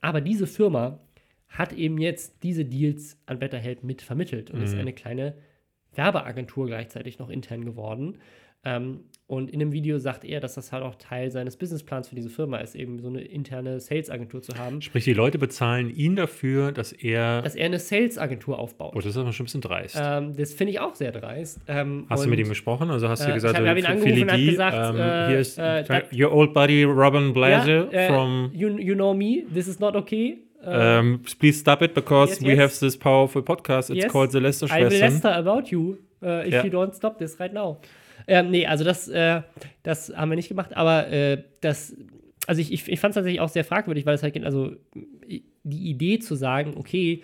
[0.00, 0.98] Aber diese Firma
[1.48, 5.34] hat eben jetzt diese Deals an BetterHelp mit vermittelt und ist eine kleine
[5.94, 8.18] Werbeagentur gleichzeitig noch intern geworden.
[8.66, 12.14] Ähm, und in dem Video sagt er, dass das halt auch Teil seines Businessplans für
[12.14, 16.14] diese Firma ist, eben so eine interne Sales-Agentur zu haben, Sprich, die Leute bezahlen ihn
[16.14, 17.42] dafür, dass er.
[17.42, 18.92] dass er eine Sales-Agentur aufbaut.
[18.94, 20.00] oh, das ist aber schon ein bisschen dreist.
[20.00, 21.58] Ähm, das finde ich auch sehr dreist.
[21.66, 22.88] Ähm, Hast du mit ihm gesprochen?
[22.90, 25.38] Also hast du äh, gesagt, ich hab- hab ihn angerufen und gesagt, ähm, äh, hier
[25.40, 28.50] ist äh, your old buddy Robin Blaser Ja, äh, from.
[28.54, 30.38] you, you know me, this is not okay.
[30.64, 32.58] Äh, Um, please stop it because Yes, we yes.
[32.58, 33.90] have this powerful podcast.
[33.90, 34.12] It's Yes.
[34.12, 35.12] called The Lester I will Schwestern.
[35.12, 36.64] Lester about you uh, if Ja.
[36.64, 37.78] you don't stop this right now.
[38.26, 39.42] Ähm, nee, also das, äh,
[39.82, 41.96] das haben wir nicht gemacht, aber äh, das,
[42.46, 44.72] also ich, ich, ich fand es tatsächlich auch sehr fragwürdig, weil es halt, also
[45.26, 47.22] die Idee zu sagen, okay,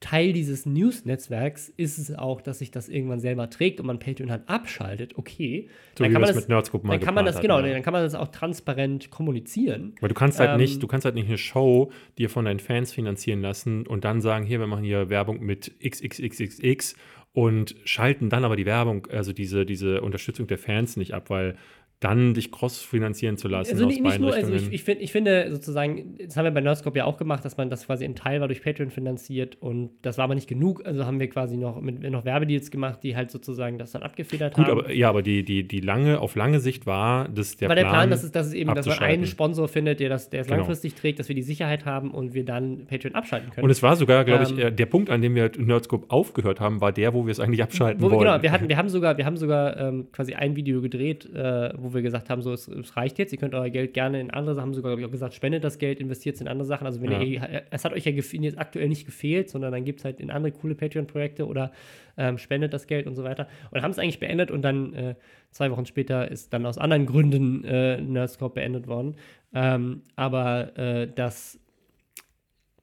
[0.00, 4.30] Teil dieses News-Netzwerks ist es auch, dass sich das irgendwann selber trägt und man Patreon
[4.30, 5.68] halt abschaltet, okay.
[5.96, 7.74] So wie wir das mit Nerdscope mal dann kann man das, geplant genau, ja.
[7.74, 9.96] dann kann man das auch transparent kommunizieren.
[10.00, 12.60] Weil du kannst halt Ähm, nicht, du kannst halt nicht eine Show dir von deinen
[12.60, 16.94] Fans finanzieren lassen und dann sagen, hier, wir machen hier Werbung mit XXXXX
[17.32, 21.56] und schalten dann aber die Werbung, also diese, diese Unterstützung der Fans nicht ab, weil
[22.00, 25.10] dann dich cross-finanzieren zu lassen Also aus nicht, nicht nur, also ich, ich, find, ich
[25.10, 28.14] finde sozusagen, das haben wir bei Nerdscope ja auch gemacht, dass man das quasi ein
[28.14, 30.86] Teil war durch Patreon finanziert und das war aber nicht genug.
[30.86, 34.54] Also haben wir quasi noch mit noch Werbedeals gemacht, die halt sozusagen das dann abgefedert
[34.54, 34.78] Gut, haben.
[34.80, 37.82] aber ja, aber die, die, die lange, auf lange Sicht war das der war der
[37.82, 40.42] Plan, Plan, dass es, dass es eben, dass man einen Sponsor findet, der das, der
[40.42, 40.58] es Genau.
[40.58, 43.64] langfristig trägt, dass wir die Sicherheit haben und wir dann Patreon abschalten können.
[43.64, 46.60] Und es war sogar, glaube ich, Ähm, äh, der Punkt, an dem wir Nerdscope aufgehört
[46.60, 48.30] haben, war der, wo wir es eigentlich abschalten wo wir, wollten.
[48.30, 51.70] genau, wir hatten, wir haben sogar, wir haben sogar ähm, quasi ein Video gedreht, äh,
[51.76, 54.20] wo wo wir gesagt haben, so, es, es, reicht jetzt, ihr könnt euer Geld gerne
[54.20, 56.48] in andere Sachen, haben sogar, glaube ich, auch gesagt, spendet das Geld, investiert es in
[56.48, 56.86] andere Sachen.
[56.86, 57.20] Also wenn ja.
[57.20, 60.30] ihr, es hat euch ja jetzt aktuell nicht gefehlt, sondern dann gibt es halt in
[60.30, 61.72] andere coole Patreon-Projekte oder
[62.16, 63.48] ähm, spendet das Geld und so weiter.
[63.70, 65.14] Und haben es eigentlich beendet und dann äh,
[65.50, 69.16] zwei Wochen später ist dann aus anderen Gründen äh, Nerdscope beendet worden.
[69.54, 71.58] Ähm, aber äh, das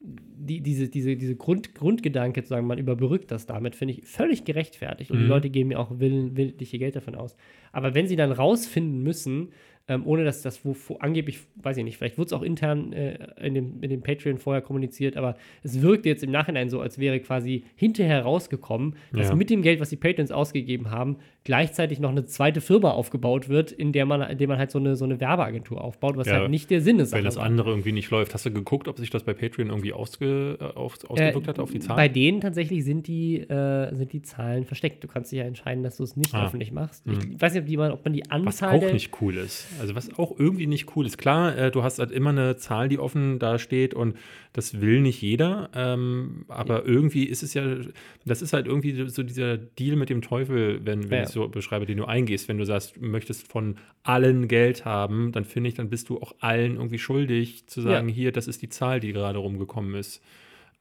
[0.06, 4.46] die, diese, diese, diese Grund, Grundgedanke zu sagen, man überbrückt das damit, finde ich völlig
[4.46, 5.12] gerechtfertigt.
[5.12, 5.24] Und mhm.
[5.24, 7.36] die Leute geben mir auch willentlich ihr Geld davon aus.
[7.72, 9.50] Aber wenn sie dann rausfinden müssen,
[9.88, 12.92] ähm, ohne dass das wo, wo, angeblich, weiß ich nicht, vielleicht wurde es auch intern
[12.94, 16.82] äh, in, dem, in dem Patreon vorher kommuniziert, aber es wirkt jetzt im Nachhinein so,
[16.82, 19.36] als wäre quasi hinterher rausgekommen, dass ja.
[19.36, 23.72] mit dem Geld, was die Patreons ausgegeben haben, gleichzeitig noch eine zweite Firma aufgebaut wird,
[23.72, 26.40] in der man, in der man halt so eine, so eine Werbeagentur aufbaut, was ja,
[26.40, 27.14] halt nicht der Sinn ist.
[27.14, 28.34] Wenn das andere irgendwie nicht läuft.
[28.34, 31.60] Hast du geguckt, ob sich das bei Patreon irgendwie ausge, äh, auf, ausgewirkt äh, hat
[31.60, 31.98] auf die Zahlen?
[31.98, 35.04] Bei denen tatsächlich sind die, äh, sind die Zahlen versteckt.
[35.04, 36.48] Du kannst dich ja entscheiden, dass du es nicht ah.
[36.48, 37.06] öffentlich machst.
[37.06, 37.40] Ich hm.
[37.40, 38.82] weiß nicht, ob, die, ob man die Anzahl.
[38.82, 39.68] Was auch nicht cool ist.
[39.80, 41.20] Also was auch irgendwie nicht cool ist.
[41.20, 44.16] Klar, äh, du hast halt immer eine Zahl, die offen da steht und
[44.56, 45.70] das will nicht jeder.
[45.76, 46.86] Ähm, aber ja.
[46.86, 47.76] irgendwie ist es ja,
[48.24, 51.24] das ist halt irgendwie so dieser Deal mit dem Teufel, wenn, wenn ja.
[51.24, 52.48] ich so beschreibe, den du eingehst.
[52.48, 56.22] Wenn du sagst, du möchtest von allen Geld haben, dann finde ich, dann bist du
[56.22, 58.16] auch allen irgendwie schuldig zu sagen, ja.
[58.16, 60.24] hier, das ist die Zahl, die gerade rumgekommen ist.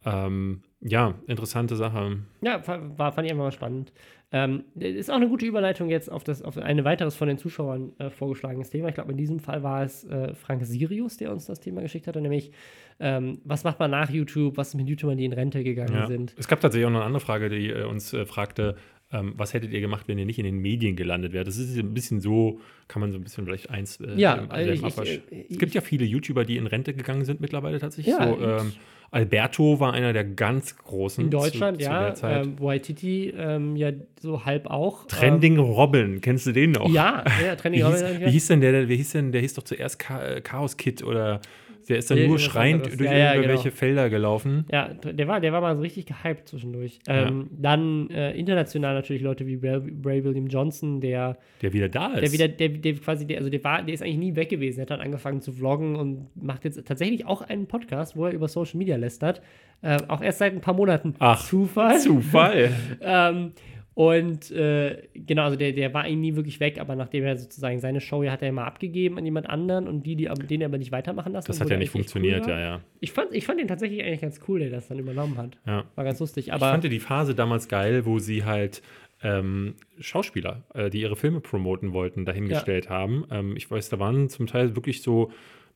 [0.04, 2.18] Ähm, ja, interessante Sache.
[2.42, 2.62] Ja,
[2.96, 3.92] war, fand ich einfach mal spannend.
[4.34, 7.92] Ähm, ist auch eine gute Überleitung jetzt auf, das, auf ein weiteres von den Zuschauern
[8.00, 8.88] äh, vorgeschlagenes Thema.
[8.88, 12.08] Ich glaube, in diesem Fall war es äh, Frank Sirius, der uns das Thema geschickt
[12.08, 12.50] hatte, nämlich
[12.98, 16.06] ähm, was macht man nach YouTube, was ist mit YouTubern, die in Rente gegangen ja.
[16.08, 16.34] sind.
[16.36, 18.74] Es gab tatsächlich auch noch eine andere Frage, die äh, uns äh, fragte,
[19.12, 21.46] ähm, was hättet ihr gemacht, wenn ihr nicht in den Medien gelandet wärt?
[21.46, 22.58] Das ist ein bisschen so,
[22.88, 24.00] kann man so ein bisschen vielleicht eins.
[24.00, 27.40] Äh, ja, also ich, ich, es gibt ja viele YouTuber, die in Rente gegangen sind
[27.40, 28.16] mittlerweile tatsächlich.
[28.16, 28.72] Ja, so, ähm,
[29.14, 31.24] Alberto war einer der ganz großen.
[31.24, 32.14] In Deutschland, zu, ja.
[32.14, 35.06] Zu ähm, Waititi ähm, ja so halb auch.
[35.06, 36.88] Trending ähm, Robin, kennst du den noch?
[36.88, 38.06] Ja, ja Trending wie Robin.
[38.06, 41.40] Hieß, wie hieß denn der, wie hieß denn, der hieß doch zuerst Chaos Kid oder
[41.88, 43.76] der ist dann nee, nur schreiend durch ja, ja, irgendwelche genau.
[43.76, 44.64] Felder gelaufen.
[44.70, 46.98] Ja, der war, der war mal so richtig gehypt zwischendurch.
[47.06, 47.56] Ähm, ja.
[47.62, 51.36] Dann äh, international natürlich Leute wie Bray William Johnson, der.
[51.62, 52.22] Der wieder da ist.
[52.22, 54.76] Der wieder, der, der quasi, der, also der war, der ist eigentlich nie weg gewesen.
[54.76, 58.32] Der hat dann angefangen zu vloggen und macht jetzt tatsächlich auch einen Podcast, wo er
[58.32, 59.42] über Social Media lästert.
[59.82, 61.14] Äh, auch erst seit ein paar Monaten.
[61.18, 61.98] Ach, Zufall.
[62.00, 62.72] Zufall.
[63.02, 63.52] ähm,
[63.94, 67.78] und äh, genau, also der, der war eigentlich nie wirklich weg, aber nachdem er sozusagen
[67.78, 70.66] seine Show, ja, hat er immer abgegeben an jemand anderen und die, die den er
[70.66, 71.46] aber nicht weitermachen lassen.
[71.46, 72.80] Das hat ja nicht funktioniert, cool ja, ja.
[72.98, 75.58] Ich fand, ich fand den tatsächlich eigentlich ganz cool, der das dann übernommen hat.
[75.64, 75.84] Ja.
[75.94, 76.52] War ganz lustig.
[76.52, 78.82] Aber ich fand die Phase damals geil, wo sie halt
[79.22, 82.90] ähm, Schauspieler, äh, die ihre Filme promoten wollten, dahingestellt ja.
[82.90, 83.24] haben.
[83.30, 85.30] Ähm, ich weiß, da waren zum Teil wirklich so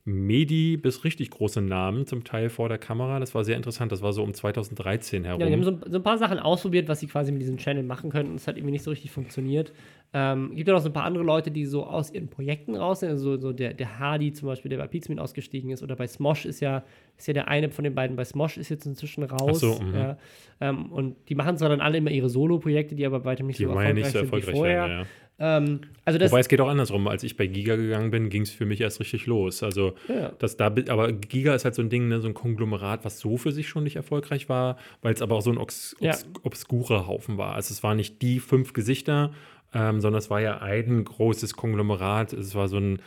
[0.08, 3.20] Medi bis richtig große Namen, zum Teil vor der Kamera.
[3.20, 3.92] Das war sehr interessant.
[3.92, 5.40] Das war so um 2013 herum.
[5.40, 7.82] Ja, die haben so, so ein paar Sachen ausprobiert, was sie quasi mit diesem Channel
[7.82, 8.30] machen können.
[8.30, 9.70] Und es hat irgendwie nicht so richtig funktioniert.
[10.14, 13.00] Ähm, gibt ja noch so ein paar andere Leute, die so aus ihren Projekten raus
[13.00, 13.10] sind.
[13.10, 15.82] Also so der, der Hardy zum Beispiel, der bei Pizmin ausgestiegen ist.
[15.82, 16.84] Oder bei Smosh ist ja,
[17.18, 18.16] ist ja der eine von den beiden.
[18.16, 19.60] Bei Smosh ist jetzt inzwischen raus.
[19.60, 19.94] So, mhm.
[19.94, 20.16] ja.
[20.62, 23.64] ähm, und die machen zwar dann alle immer ihre Solo-Projekte, die aber weitem nicht die
[23.64, 24.88] so erfolgreich, nicht so erfolgreich sind wie vorher.
[24.88, 25.06] Werden, ja.
[25.40, 27.06] Ähm, also Wobei es geht auch andersrum.
[27.06, 29.62] Als ich bei Giga gegangen bin, ging es für mich erst richtig los.
[29.62, 30.32] Also ja.
[30.38, 33.36] das da, aber Giga ist halt so ein Ding, ne, so ein Konglomerat, was so
[33.36, 36.16] für sich schon nicht erfolgreich war, weil es aber auch so ein obs ja.
[36.42, 37.54] obskurer Haufen war.
[37.54, 39.32] Also es waren nicht die fünf Gesichter,
[39.72, 42.32] ähm, sondern es war ja ein großes Konglomerat.
[42.32, 43.00] Es war so ein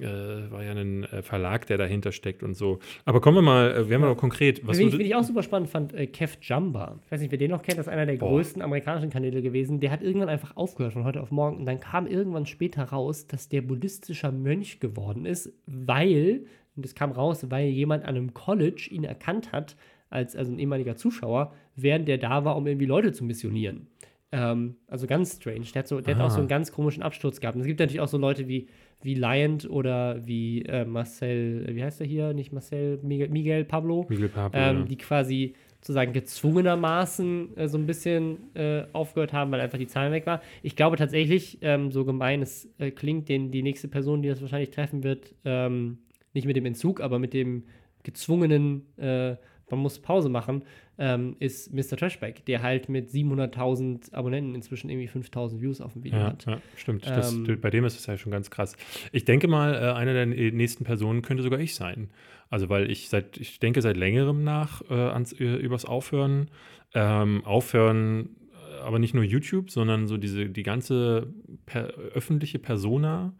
[0.00, 2.78] äh, war ja ein äh, Verlag, der dahinter steckt und so.
[3.04, 4.14] Aber kommen wir mal, äh, werden wir ja.
[4.14, 4.66] mal konkret.
[4.66, 6.98] Was Wen ich, ich auch super spannend fand, äh, Kev Jumba.
[7.04, 8.30] Ich weiß nicht, wer den noch kennt, das ist einer der Boah.
[8.30, 9.80] größten amerikanischen Kanäle gewesen.
[9.80, 13.26] Der hat irgendwann einfach aufgehört von heute auf morgen und dann kam irgendwann später raus,
[13.26, 18.32] dass der buddhistischer Mönch geworden ist, weil, und das kam raus, weil jemand an einem
[18.32, 19.76] College ihn erkannt hat,
[20.08, 23.88] als also ein ehemaliger Zuschauer, während der da war, um irgendwie Leute zu missionieren.
[24.30, 25.66] Ähm, also ganz strange.
[25.74, 27.54] Der hat, so, der hat auch so einen ganz komischen Absturz gehabt.
[27.54, 28.68] Und es gibt natürlich auch so Leute wie
[29.02, 32.32] wie Lyant oder wie äh, Marcel, wie heißt er hier?
[32.32, 34.06] Nicht Marcel, Miguel, Miguel Pablo.
[34.08, 34.58] Miguel Pablo.
[34.58, 34.84] Ähm, ja.
[34.84, 40.12] Die quasi sozusagen gezwungenermaßen äh, so ein bisschen äh, aufgehört haben, weil einfach die Zahlen
[40.12, 40.40] weg waren.
[40.62, 44.40] Ich glaube tatsächlich, ähm, so gemein es äh, klingt, den, die nächste Person, die das
[44.40, 45.98] wahrscheinlich treffen wird, ähm,
[46.34, 47.64] nicht mit dem Entzug, aber mit dem
[48.04, 49.36] gezwungenen äh,
[49.72, 50.62] man muss Pause machen,
[51.02, 51.96] ähm, ist Mr.
[51.96, 56.46] Trashback, der halt mit 700.000 Abonnenten inzwischen irgendwie 5.000 Views auf dem Video ja, hat.
[56.46, 57.04] Ja, stimmt.
[57.04, 58.76] Das, ähm, bei dem ist es ja schon ganz krass.
[59.10, 62.10] Ich denke mal, äh, eine der nächsten Personen könnte sogar ich sein.
[62.50, 66.48] Also, weil ich seit, ich denke seit längerem nach äh, ans, äh, übers Aufhören.
[66.94, 71.34] Ähm, aufhören, äh, aber nicht nur YouTube, sondern so diese, die ganze
[71.66, 73.34] per, öffentliche Persona,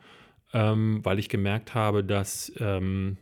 [0.52, 3.18] ähm, weil ich gemerkt habe, dass ähm,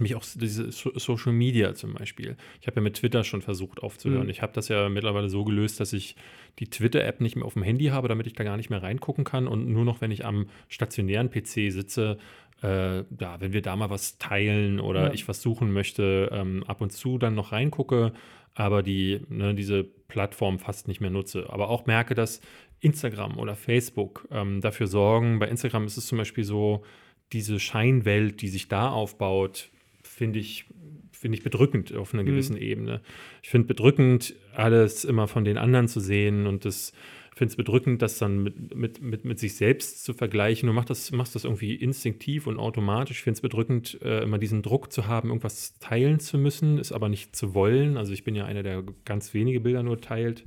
[0.00, 2.36] mich auch diese Social Media zum Beispiel.
[2.60, 4.24] Ich habe ja mit Twitter schon versucht aufzuhören.
[4.24, 4.30] Mhm.
[4.30, 6.16] Ich habe das ja mittlerweile so gelöst, dass ich
[6.58, 9.24] die Twitter-App nicht mehr auf dem Handy habe, damit ich da gar nicht mehr reingucken
[9.24, 12.18] kann und nur noch, wenn ich am stationären PC sitze,
[12.62, 15.12] äh, ja, wenn wir da mal was teilen oder ja.
[15.12, 18.12] ich was suchen möchte, ähm, ab und zu dann noch reingucke,
[18.54, 21.50] aber die, ne, diese Plattform fast nicht mehr nutze.
[21.50, 22.40] Aber auch merke, dass
[22.80, 25.38] Instagram oder Facebook ähm, dafür sorgen.
[25.38, 26.84] Bei Instagram ist es zum Beispiel so,
[27.32, 29.70] diese Scheinwelt, die sich da aufbaut,
[30.14, 30.66] finde ich,
[31.12, 32.28] find ich bedrückend auf einer mhm.
[32.28, 32.62] gewissen mhm.
[32.62, 33.00] Ebene.
[33.42, 36.92] Ich finde bedrückend, alles immer von den anderen zu sehen und das
[37.34, 40.68] finde es bedrückend, das dann mit, mit, mit, mit sich selbst zu vergleichen.
[40.68, 43.18] Du machst das, machst das irgendwie instinktiv und automatisch.
[43.18, 46.92] Ich finde es bedrückend, äh, immer diesen Druck zu haben, irgendwas teilen zu müssen, es
[46.92, 47.96] aber nicht zu wollen.
[47.96, 50.44] Also ich bin ja einer, der ganz wenige Bilder nur teilt.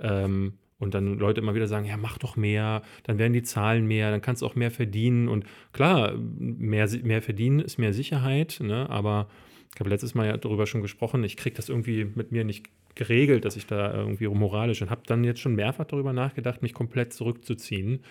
[0.00, 3.86] Ähm, und dann Leute immer wieder sagen, ja, mach doch mehr, dann werden die Zahlen
[3.86, 5.28] mehr, dann kannst du auch mehr verdienen.
[5.28, 8.88] Und klar, mehr, mehr verdienen ist mehr Sicherheit, ne?
[8.90, 9.28] aber
[9.74, 12.66] ich habe letztes Mal ja darüber schon gesprochen, ich kriege das irgendwie mit mir nicht
[12.94, 16.72] geregelt, dass ich da irgendwie moralisch und habe dann jetzt schon mehrfach darüber nachgedacht, mich
[16.72, 18.02] komplett zurückzuziehen,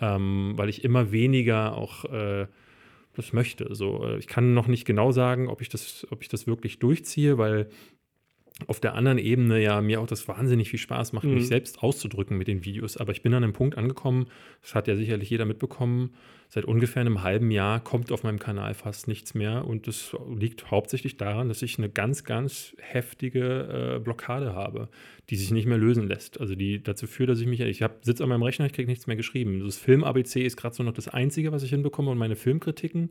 [0.00, 2.46] ähm, weil ich immer weniger auch äh,
[3.14, 3.74] das möchte.
[3.74, 6.78] So, äh, ich kann noch nicht genau sagen, ob ich das, ob ich das wirklich
[6.78, 7.68] durchziehe, weil
[8.66, 11.34] auf der anderen Ebene ja mir auch das wahnsinnig viel Spaß macht, mhm.
[11.34, 12.96] mich selbst auszudrücken mit den Videos.
[12.96, 14.26] Aber ich bin an einem Punkt angekommen,
[14.62, 16.10] das hat ja sicherlich jeder mitbekommen,
[16.48, 19.64] seit ungefähr einem halben Jahr kommt auf meinem Kanal fast nichts mehr.
[19.66, 24.88] Und das liegt hauptsächlich daran, dass ich eine ganz, ganz heftige äh, Blockade habe,
[25.30, 26.40] die sich nicht mehr lösen lässt.
[26.40, 29.06] Also die dazu führt, dass ich mich, ich sitze an meinem Rechner, ich kriege nichts
[29.06, 29.60] mehr geschrieben.
[29.64, 33.10] Das Film-ABC ist gerade so noch das Einzige, was ich hinbekomme und meine Filmkritiken.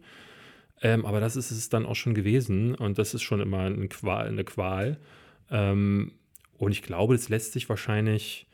[0.81, 3.87] Ähm, aber das ist es dann auch schon gewesen und das ist schon immer eine
[3.87, 4.27] Qual.
[4.27, 4.97] Eine Qual.
[5.51, 6.13] Ähm,
[6.57, 8.47] und ich glaube, das lässt sich wahrscheinlich,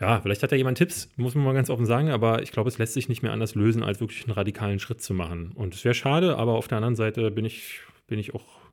[0.00, 2.68] ja, vielleicht hat da jemand Tipps, muss man mal ganz offen sagen, aber ich glaube,
[2.68, 5.52] es lässt sich nicht mehr anders lösen, als wirklich einen radikalen Schritt zu machen.
[5.54, 8.66] Und es wäre schade, aber auf der anderen Seite bin ich, bin ich auch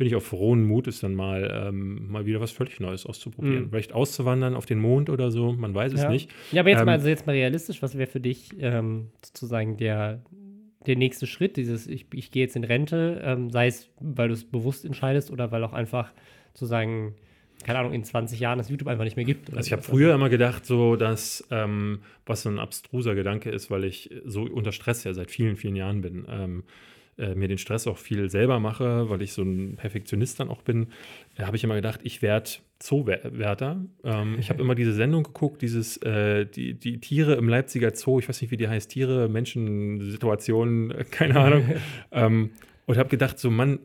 [0.00, 3.64] bin ich auf frohen Mutes, dann mal, ähm, mal wieder was völlig Neues auszuprobieren.
[3.64, 3.68] Mhm.
[3.68, 6.08] Vielleicht auszuwandern auf den Mond oder so, man weiß es ja.
[6.08, 6.30] nicht.
[6.52, 9.76] Ja, aber jetzt, ähm, mal, also jetzt mal realistisch, was wäre für dich ähm, sozusagen
[9.76, 10.22] der,
[10.86, 14.32] der nächste Schritt, dieses ich, ich gehe jetzt in Rente, ähm, sei es, weil du
[14.32, 16.14] es bewusst entscheidest oder weil auch einfach
[16.54, 17.14] zu sagen,
[17.64, 19.54] keine Ahnung, in 20 Jahren das YouTube einfach nicht mehr gibt.
[19.54, 23.70] Also ich habe früher immer gedacht, so dass, ähm, was so ein abstruser Gedanke ist,
[23.70, 26.62] weil ich so unter Stress ja seit vielen, vielen Jahren bin, ähm,
[27.18, 30.62] äh, mir den Stress auch viel selber mache, weil ich so ein Perfektionist dann auch
[30.62, 30.88] bin,
[31.36, 33.84] äh, habe ich immer gedacht, ich werde Zoowärter.
[34.04, 38.20] Ähm, ich habe immer diese Sendung geguckt, dieses, äh, die, die Tiere im Leipziger Zoo,
[38.20, 41.68] ich weiß nicht, wie die heißt, Tiere, Menschen, Situationen, äh, keine Ahnung.
[42.12, 42.52] ähm,
[42.86, 43.80] und habe gedacht, so Mann,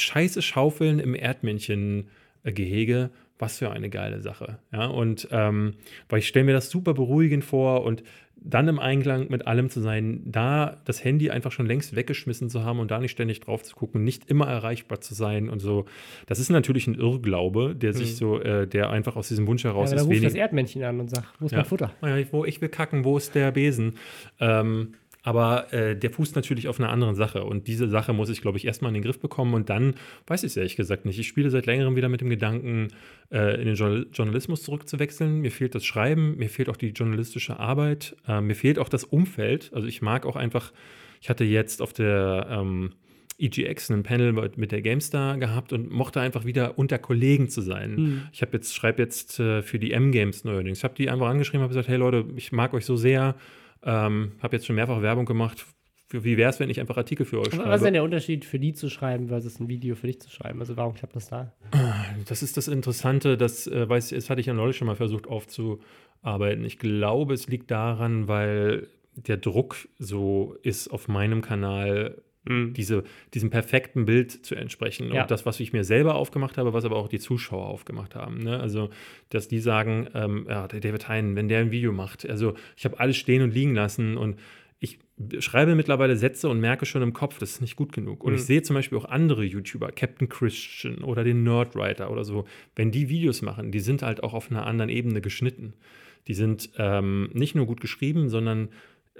[0.00, 4.58] Scheiße schaufeln im Erdmännchengehege, was für eine geile Sache.
[4.72, 5.74] Ja, und ähm,
[6.08, 8.02] weil ich stelle mir das super beruhigend vor und
[8.42, 12.64] dann im Einklang mit allem zu sein, da das Handy einfach schon längst weggeschmissen zu
[12.64, 15.84] haben und da nicht ständig drauf zu gucken, nicht immer erreichbar zu sein und so.
[16.26, 18.16] Das ist natürlich ein Irrglaube, der sich mhm.
[18.16, 20.06] so, äh, der einfach aus diesem Wunsch heraus ja, ist.
[20.06, 21.58] Ruft das Erdmännchen an und sagt, wo ist ja.
[21.58, 21.92] mein Futter?
[22.02, 23.96] Ja, wo ich will kacken, wo ist der Besen?
[24.38, 27.44] Ähm, aber äh, der fußt natürlich auf einer anderen Sache.
[27.44, 29.54] Und diese Sache muss ich, glaube ich, erstmal in den Griff bekommen.
[29.54, 29.94] Und dann
[30.26, 31.18] weiß ich es ehrlich gesagt nicht.
[31.18, 32.88] Ich spiele seit längerem wieder mit dem Gedanken,
[33.30, 35.40] äh, in den jo Journalismus zurückzuwechseln.
[35.40, 39.04] Mir fehlt das Schreiben, mir fehlt auch die journalistische Arbeit, äh, mir fehlt auch das
[39.04, 39.70] Umfeld.
[39.74, 40.72] Also ich mag auch einfach,
[41.20, 42.92] ich hatte jetzt auf der ähm,
[43.40, 47.94] EGX ein Panel mit der GameStar gehabt und mochte einfach wieder unter Kollegen zu sein.
[47.94, 48.22] Mhm.
[48.32, 50.78] Ich habe jetzt, schreibe jetzt äh, für die M-Games neuerdings.
[50.78, 53.34] Ich habe die einfach angeschrieben, habe gesagt, hey Leute, ich mag euch so sehr
[53.84, 55.66] ähm, habe jetzt schon mehrfach Werbung gemacht.
[56.12, 57.68] Wie wäre es, wenn ich einfach Artikel für euch schreibe?
[57.68, 60.28] Was ist denn der Unterschied für die zu schreiben versus ein Video für dich zu
[60.28, 60.58] schreiben?
[60.58, 61.52] Also warum klappt das da?
[62.26, 65.28] Das ist das Interessante, das, äh, weiß, das hatte ich ja neulich schon mal versucht
[65.28, 66.64] aufzuarbeiten.
[66.64, 72.72] Ich glaube, es liegt daran, weil der Druck so ist auf meinem Kanal mhm.
[72.72, 75.12] diese, diesem perfekten Bild zu entsprechen.
[75.12, 75.22] Ja.
[75.22, 78.38] Und das, was ich mir selber aufgemacht habe, was aber auch die Zuschauer aufgemacht haben.
[78.38, 78.58] Ne?
[78.60, 78.90] Also,
[79.28, 82.84] dass die sagen, ähm, ja, der David Hein, wenn der ein Video macht, also ich
[82.84, 84.36] habe alles stehen und liegen lassen und
[84.82, 84.98] ich
[85.40, 88.24] schreibe mittlerweile Sätze und merke schon im Kopf, das ist nicht gut genug.
[88.24, 88.38] Und mhm.
[88.38, 92.90] ich sehe zum Beispiel auch andere YouTuber, Captain Christian oder den Nerdwriter oder so, wenn
[92.90, 95.74] die Videos machen, die sind halt auch auf einer anderen Ebene geschnitten.
[96.28, 98.70] Die sind ähm, nicht nur gut geschrieben, sondern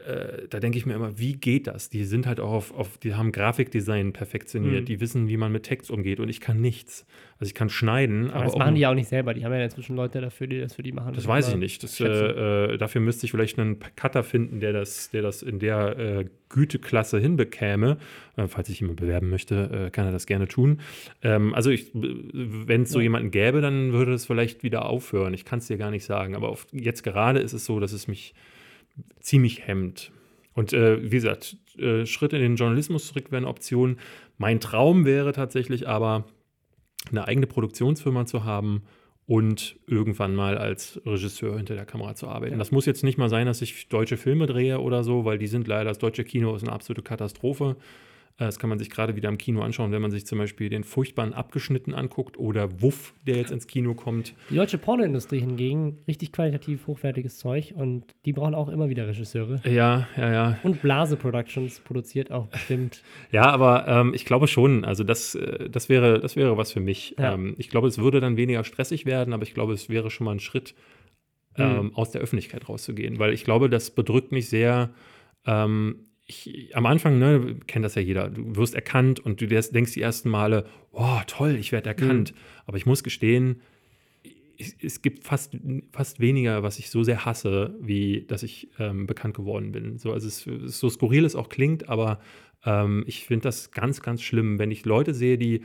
[0.06, 1.90] äh, da denke ich mir immer, wie geht das?
[1.90, 4.84] Die sind halt auch auf, auf die haben Grafikdesign perfektioniert, mhm.
[4.86, 7.06] die wissen, wie man mit Text umgeht und ich kann nichts.
[7.38, 8.26] Also ich kann schneiden.
[8.26, 10.46] Aber, aber das machen die ja auch nicht selber, die haben ja inzwischen Leute dafür,
[10.46, 11.14] die das für die machen.
[11.14, 11.82] Das weiß ich nicht.
[11.82, 15.58] Das, äh, äh, dafür müsste ich vielleicht einen Cutter finden, der das, der das in
[15.58, 17.96] der äh, Güteklasse hinbekäme.
[18.36, 20.80] Äh, falls ich jemand bewerben möchte, kann er das gerne tun.
[21.22, 23.04] Ähm, also wenn es so ja.
[23.04, 25.32] jemanden gäbe, dann würde das vielleicht wieder aufhören.
[25.32, 26.34] Ich kann es dir gar nicht sagen.
[26.34, 28.34] Aber auf, jetzt gerade ist es so, dass es mich
[29.20, 30.12] ziemlich hemmt.
[30.54, 33.98] Und äh, wie gesagt, äh, Schritt in den Journalismus zurück wäre eine Option.
[34.38, 36.24] Mein Traum wäre tatsächlich aber,
[37.10, 38.82] eine eigene Produktionsfirma zu haben
[39.26, 42.54] und irgendwann mal als Regisseur hinter der Kamera zu arbeiten.
[42.54, 42.58] Ja.
[42.58, 45.46] Das muss jetzt nicht mal sein, dass ich deutsche Filme drehe oder so, weil die
[45.46, 47.76] sind leider, das deutsche Kino ist eine absolute Katastrophe.
[48.40, 50.70] Äh, das kann man sich gerade wieder im Kino anschauen, wenn man sich zum Beispiel
[50.70, 54.34] den furchtbaren Abgeschnitten anguckt oder Wuff, der jetzt ins Kino kommt.
[54.48, 59.60] Die deutsche Pornoindustrie hingegen, richtig qualitativ hochwertiges Zeug und die brauchen auch immer wieder Regisseure.
[59.64, 60.58] Ja, ja, ja.
[60.62, 63.02] Und Blase Productions produziert auch bestimmt.
[63.30, 66.80] ja, aber ähm, ich glaube schon, also das, äh, das, wäre, das wäre was für
[66.80, 67.14] mich.
[67.18, 67.34] Ja.
[67.34, 70.24] Ähm, ich glaube, es würde dann weniger stressig werden, aber ich glaube, es wäre schon
[70.24, 70.74] mal ein Schritt,
[71.58, 71.64] mhm.
[71.64, 74.90] ähm, aus der Öffentlichkeit rauszugehen, weil ich glaube, das bedrückt mich sehr.
[75.46, 79.92] Ähm, ich, am Anfang, ne, kennt das ja jeder, du wirst erkannt und du denkst
[79.92, 82.32] die ersten Male, oh, toll, ich werde erkannt.
[82.32, 82.38] Mhm.
[82.66, 83.60] Aber ich muss gestehen,
[84.58, 85.56] es, es, gibt fast,
[85.92, 89.98] fast weniger, was ich so sehr hasse, wie dass ich ähm, bekannt geworden bin.
[89.98, 92.20] So, also es, es so skurril es auch klingt, aber
[92.64, 95.64] ähm, ich finde das ganz, ganz schlimm, wenn ich Leute sehe, die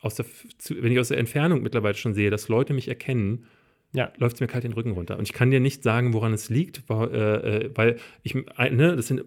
[0.00, 0.24] aus der,
[0.70, 3.44] wenn ich aus der Entfernung mittlerweile schon sehe, dass Leute mich erkennen
[3.92, 4.12] ja.
[4.18, 5.18] läuft es mir kalt den Rücken runter.
[5.18, 8.96] Und ich kann dir nicht sagen, woran es liegt, weil, äh, weil ich, äh, ne,
[8.96, 9.24] das sind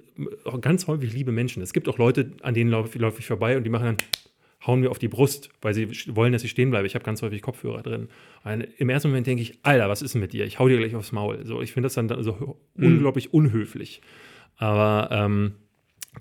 [0.61, 1.61] ganz häufig liebe Menschen.
[1.61, 3.97] Es gibt auch Leute, an denen laufe lauf ich vorbei und die machen dann,
[4.65, 6.87] hauen mir auf die Brust, weil sie wollen, dass ich stehen bleibe.
[6.87, 8.07] Ich habe ganz häufig Kopfhörer drin.
[8.45, 10.45] Und Im ersten Moment denke ich, Alter, was ist denn mit dir?
[10.45, 11.45] Ich hau dir gleich aufs Maul.
[11.45, 12.85] So, ich finde das dann so mhm.
[12.85, 14.01] unglaublich unhöflich.
[14.57, 15.55] Aber ähm,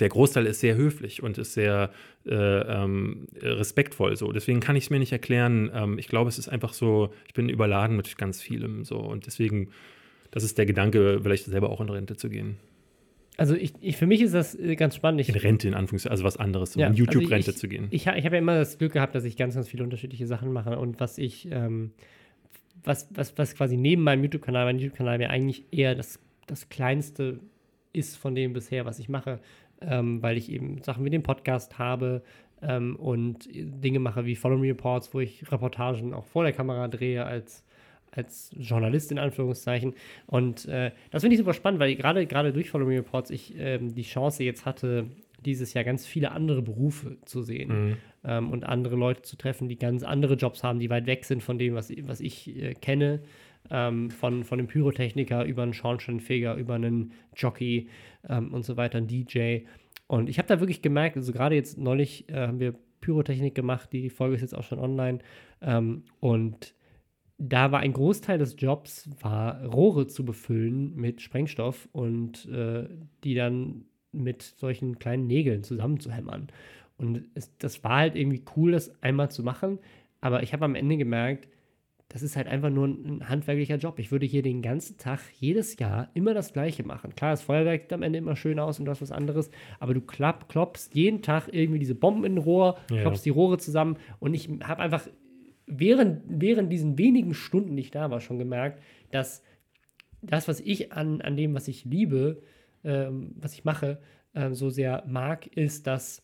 [0.00, 1.90] der Großteil ist sehr höflich und ist sehr
[2.24, 4.32] äh, ähm, respektvoll so.
[4.32, 5.70] Deswegen kann ich es mir nicht erklären.
[5.74, 8.98] Ähm, ich glaube, es ist einfach so, ich bin überladen mit ganz vielem so.
[8.98, 9.68] Und deswegen,
[10.30, 12.56] das ist der Gedanke, vielleicht selber auch in Rente zu gehen.
[13.36, 15.20] Also ich, ich, für mich ist das äh, ganz spannend.
[15.20, 17.88] Ich, in Rente in Anführungszeichen, also was anderes, ja, in also YouTube-Rente also zu gehen.
[17.90, 20.52] Ich, ich, habe ja immer das Glück gehabt, dass ich ganz, ganz viele unterschiedliche Sachen
[20.52, 21.92] mache und was ich, ähm,
[22.84, 27.40] was, was, was quasi neben meinem YouTube-Kanal, mein YouTube-Kanal mir eigentlich eher das, das Kleinste
[27.92, 29.40] ist von dem bisher, was ich mache,
[29.86, 32.22] ähm, weil ich eben Sachen wie den Podcast habe
[32.62, 36.88] ähm, und Dinge mache wie Follow Me Reports, wo ich Reportagen auch vor der Kamera
[36.88, 37.64] drehe als,
[38.10, 39.94] als Journalist in Anführungszeichen.
[40.26, 43.54] Und äh, das finde ich super spannend, weil gerade gerade durch Follow Me Reports ich
[43.58, 45.06] ähm, die Chance jetzt hatte,
[45.44, 47.96] dieses Jahr ganz viele andere Berufe zu sehen mhm.
[48.24, 51.42] ähm, und andere Leute zu treffen, die ganz andere Jobs haben, die weit weg sind
[51.42, 53.20] von dem, was, was ich äh, kenne
[53.70, 57.88] ähm, von, von einem Pyrotechniker über einen Schornsteinfeger, über einen Jockey
[58.28, 59.60] ähm, und so weiter, ein DJ.
[60.06, 63.92] Und ich habe da wirklich gemerkt, also gerade jetzt neulich äh, haben wir Pyrotechnik gemacht,
[63.92, 65.18] die Folge ist jetzt auch schon online.
[65.60, 66.74] Ähm, und
[67.38, 72.88] da war ein Großteil des Jobs, war Rohre zu befüllen mit Sprengstoff und äh,
[73.24, 76.48] die dann mit solchen kleinen Nägeln zusammenzuhämmern.
[76.98, 79.78] Und es, das war halt irgendwie cool, das einmal zu machen.
[80.20, 81.48] Aber ich habe am Ende gemerkt,
[82.12, 83.98] das ist halt einfach nur ein handwerklicher Job.
[83.98, 87.14] Ich würde hier den ganzen Tag, jedes Jahr, immer das Gleiche machen.
[87.14, 89.50] Klar, das Feuerwerk sieht am Ende immer schön aus und das was anderes,
[89.80, 93.00] aber du klapp, klopfst jeden Tag irgendwie diese Bomben in ein Rohr, ja.
[93.00, 95.08] klopfst die Rohre zusammen und ich habe einfach
[95.66, 99.42] während, während diesen wenigen Stunden, die ich da war, schon gemerkt, dass
[100.20, 102.42] das, was ich an, an dem, was ich liebe,
[102.84, 103.98] ähm, was ich mache,
[104.34, 106.22] äh, so sehr mag, ist, dass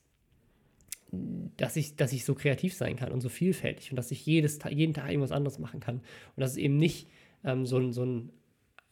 [1.10, 4.58] dass ich, dass ich so kreativ sein kann und so vielfältig und dass ich jedes,
[4.70, 5.96] jeden Tag irgendwas anderes machen kann.
[5.96, 7.08] Und dass es eben nicht
[7.44, 8.30] ähm, so, ein, so ein,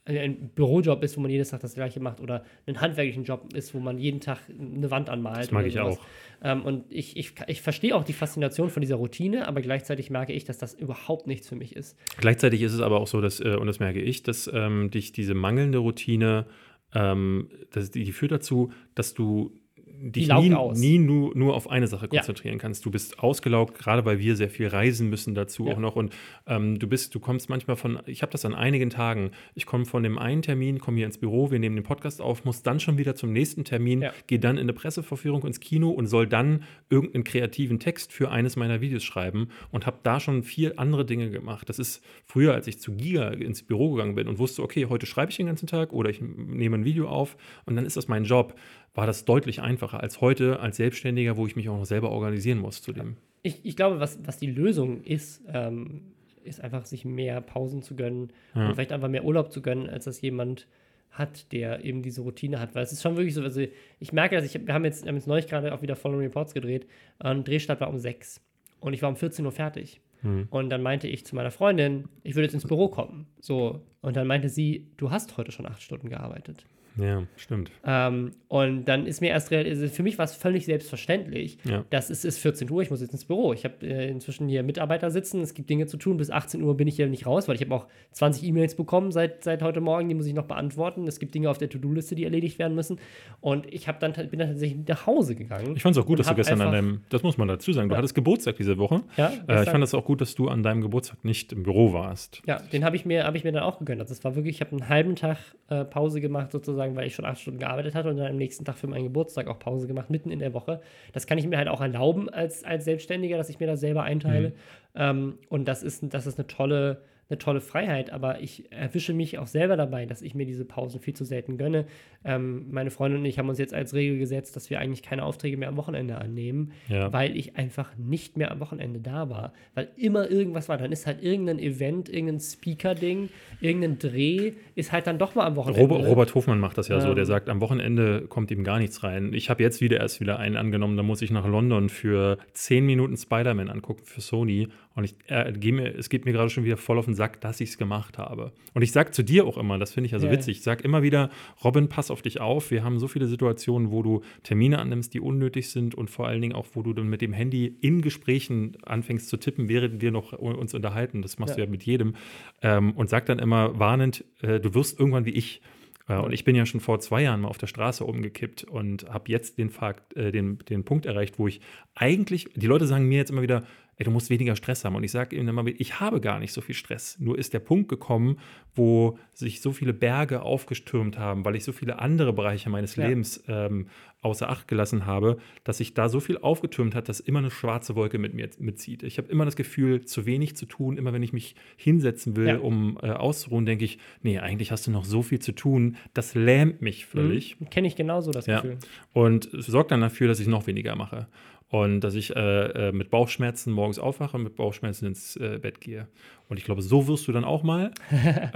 [0.07, 3.75] ein Bürojob ist, wo man jedes Tag das gleiche macht oder ein handwerklichen Job ist,
[3.75, 5.39] wo man jeden Tag eine Wand anmalt.
[5.39, 5.99] Das mag ich auch.
[6.43, 10.33] Ähm, und ich, ich, ich verstehe auch die Faszination von dieser Routine, aber gleichzeitig merke
[10.33, 11.99] ich, dass das überhaupt nichts für mich ist.
[12.19, 15.13] Gleichzeitig ist es aber auch so, dass, äh, und das merke ich, dass ähm, dich
[15.13, 16.47] diese mangelnde Routine,
[16.95, 19.53] ähm, das, die, die führt dazu, dass du
[20.01, 22.61] dich nie, nie, nur, nur auf eine Sache konzentrieren ja.
[22.61, 22.85] kannst.
[22.85, 25.73] Du bist ausgelaugt, gerade weil wir sehr viel reisen müssen dazu ja.
[25.73, 25.97] auch noch.
[25.97, 26.15] Und
[26.47, 29.87] ähm, du bist, du kommst manchmal von, ich habe das an einigen Tagen, ich komme
[29.87, 32.81] von dem einen Termin, komme hier ins Büro, wir nehmen den Podcast auf, muss dann
[32.81, 34.13] schon wieder zum nächsten Termin, ja.
[34.27, 38.57] gehe dann in eine Presseverführung ins Kino und soll dann irgendeinen kreativen Text für eines
[38.57, 41.69] meiner Videos schreiben und habe da schon vier andere Dinge gemacht.
[41.69, 45.07] Das ist früher, als ich zu Giga ins Büro gegangen bin und wusste, okay, heute
[45.07, 48.09] schreibe ich den ganzen Tag oder ich nehme ein Video auf und dann ist das
[48.09, 48.55] mein Job
[48.97, 52.59] war das deutlich einfacher als heute als Selbstständiger, wo ich mich auch noch selber organisieren
[52.59, 53.17] muss zu dem.
[53.43, 56.01] Ich, ich glaube, was, was die Lösung ist, ähm,
[56.43, 58.67] ist einfach sich mehr Pausen zu gönnen ja.
[58.67, 60.67] und vielleicht einfach mehr Urlaub zu gönnen, als das jemand
[61.11, 62.75] hat, der eben diese Routine hat.
[62.75, 63.61] Weil es ist schon wirklich so, also
[64.01, 66.55] ich merke, dass ich, wir haben jetzt, haben jetzt neulich gerade auch wieder Following Reports
[66.55, 66.87] gedreht
[67.23, 68.41] und Drehstart war um sechs
[68.81, 70.01] und ich war um 14 Uhr fertig.
[70.23, 70.49] Hm.
[70.51, 73.27] Und dann meinte ich zu meiner Freundin, ich würde jetzt ins Büro kommen.
[73.41, 73.83] So.
[74.01, 76.65] Und dann meinte sie, du hast heute schon acht Stunden gearbeitet.
[76.99, 77.71] Ja, stimmt.
[77.85, 81.85] Ähm, und dann ist mir erst, real- also für mich war es völlig selbstverständlich, Ja.
[81.91, 83.53] dass es ist 14 Uhr, ich muss jetzt ins Büro.
[83.53, 86.77] Ich habe äh, inzwischen hier Mitarbeiter sitzen, es gibt Dinge zu tun, bis 18 Uhr
[86.77, 89.81] bin ich hier nicht raus, weil ich habe auch 20 E-Mails bekommen seit, seit heute
[89.81, 91.07] Morgen, die muss ich noch beantworten.
[91.07, 92.99] Es gibt Dinge auf der To-Do-Liste, die erledigt werden müssen.
[93.41, 95.75] Und ich habe dann, bin dann tatsächlich nach Hause gegangen.
[95.77, 97.89] Ich fand es auch gut, dass du gestern an deinem, das muss man dazu sagen,
[97.89, 97.99] du Ja.
[97.99, 99.03] hattest Geburtstag diese Woche.
[99.17, 101.93] Ja, Äh, ich fand es auch gut, dass du an deinem Geburtstag nicht im Büro
[101.93, 102.43] warst.
[102.47, 104.01] Ja, den habe ich, mir- hab ich mir dann auch gegönnt.
[104.01, 105.39] Also es war wirklich, ich habe einen halben Tag
[105.69, 108.65] äh, Pause gemacht, sozusagen, weil ich schon acht Stunden gearbeitet hatte und dann am nächsten
[108.65, 110.81] Tag für meinen Geburtstag auch Pause gemacht, mitten in der Woche.
[111.13, 114.03] Das kann ich mir halt auch erlauben als, als Selbstständiger, dass ich mir das selber
[114.03, 114.53] einteile.
[114.95, 119.39] Ähm, und das ist, das ist eine tolle, eine tolle Freiheit, aber ich erwische mich
[119.39, 121.87] auch selber dabei, dass ich mir diese Pausen viel zu selten gönne.
[122.25, 125.25] Ähm, meine Freundin und ich haben uns jetzt als Regel gesetzt, dass wir eigentlich keine
[125.25, 127.13] Aufträge mehr am Wochenende annehmen, Ja.
[127.13, 129.53] weil ich einfach nicht mehr am Wochenende da war.
[129.75, 130.79] Weil immer irgendwas war.
[130.79, 133.29] Dann ist halt irgendein Event, irgendein Speaker-Ding,
[133.61, 135.81] irgendein Dreh, ist halt dann doch mal am Wochenende.
[135.83, 137.17] Robert, Robert Hofmann macht das ja so, Ähm.
[137.17, 139.33] der sagt, am Wochenende kommt ihm gar nichts rein.
[139.33, 142.87] Ich habe jetzt wieder erst wieder einen angenommen, da muss ich nach London für 10
[142.87, 144.69] Minuten Spider-Man angucken für Sony.
[144.97, 147.41] Und ich, äh, geh mir, es geht mir gerade schon wieder voll auf den Sack,
[147.43, 148.51] dass ich es gemacht habe.
[148.73, 150.33] Und ich sage zu dir auch immer, das finde ich ja so Ja.
[150.33, 151.31] witzig, ich sage immer wieder,
[151.63, 152.71] Robin, pass auf dich auf.
[152.71, 156.41] Wir haben so viele Situationen, wo du Termine annimmst, die unnötig sind und vor allen
[156.41, 160.11] Dingen auch, wo du dann mit dem Handy in Gesprächen anfängst zu tippen, während wir
[160.11, 161.21] noch uns unterhalten.
[161.21, 161.57] Das machst Ja.
[161.57, 162.15] du ja mit jedem.
[162.63, 165.61] Ähm, und sag dann immer warnend, äh, du wirst irgendwann wie ich.
[166.09, 169.09] Äh, Und ich bin ja schon vor zwei Jahren mal auf der Straße umgekippt und
[169.13, 171.61] habe jetzt den, Fakt, äh, den, den Punkt erreicht, wo ich
[171.95, 173.65] eigentlich, die Leute sagen mir jetzt immer wieder,
[173.97, 174.95] ey, du musst weniger Stress haben.
[174.95, 177.17] Und ich sage ihnen immer ich habe gar nicht so viel Stress.
[177.19, 178.39] Nur ist der Punkt gekommen,
[178.75, 183.07] wo sich so viele Berge aufgestürmt haben, weil ich so viele andere Bereiche meines Ja.
[183.09, 183.89] Lebens ähm,
[184.23, 187.95] außer Acht gelassen habe, dass sich da so viel aufgetürmt hat, dass immer eine schwarze
[187.95, 189.03] Wolke mit mir mitzieht.
[189.03, 190.97] Ich habe immer das Gefühl, zu wenig zu tun.
[190.99, 192.59] Immer wenn ich mich hinsetzen will, Ja.
[192.59, 195.97] um äh, auszuruhen, denke ich, nee, eigentlich hast du noch so viel zu tun.
[196.13, 197.59] Das lähmt mich völlig.
[197.61, 197.71] Mhm.
[197.71, 198.57] Kenne ich genauso das Ja.
[198.61, 198.79] Gefühl.
[199.13, 201.29] Und es sorgt dann dafür, dass ich noch weniger mache.
[201.69, 205.81] Und dass ich äh, äh, mit Bauchschmerzen morgens aufwache und mit Bauchschmerzen ins äh, Bett
[205.81, 206.07] gehe.
[206.49, 207.91] Und ich glaube, so wirst du dann auch mal.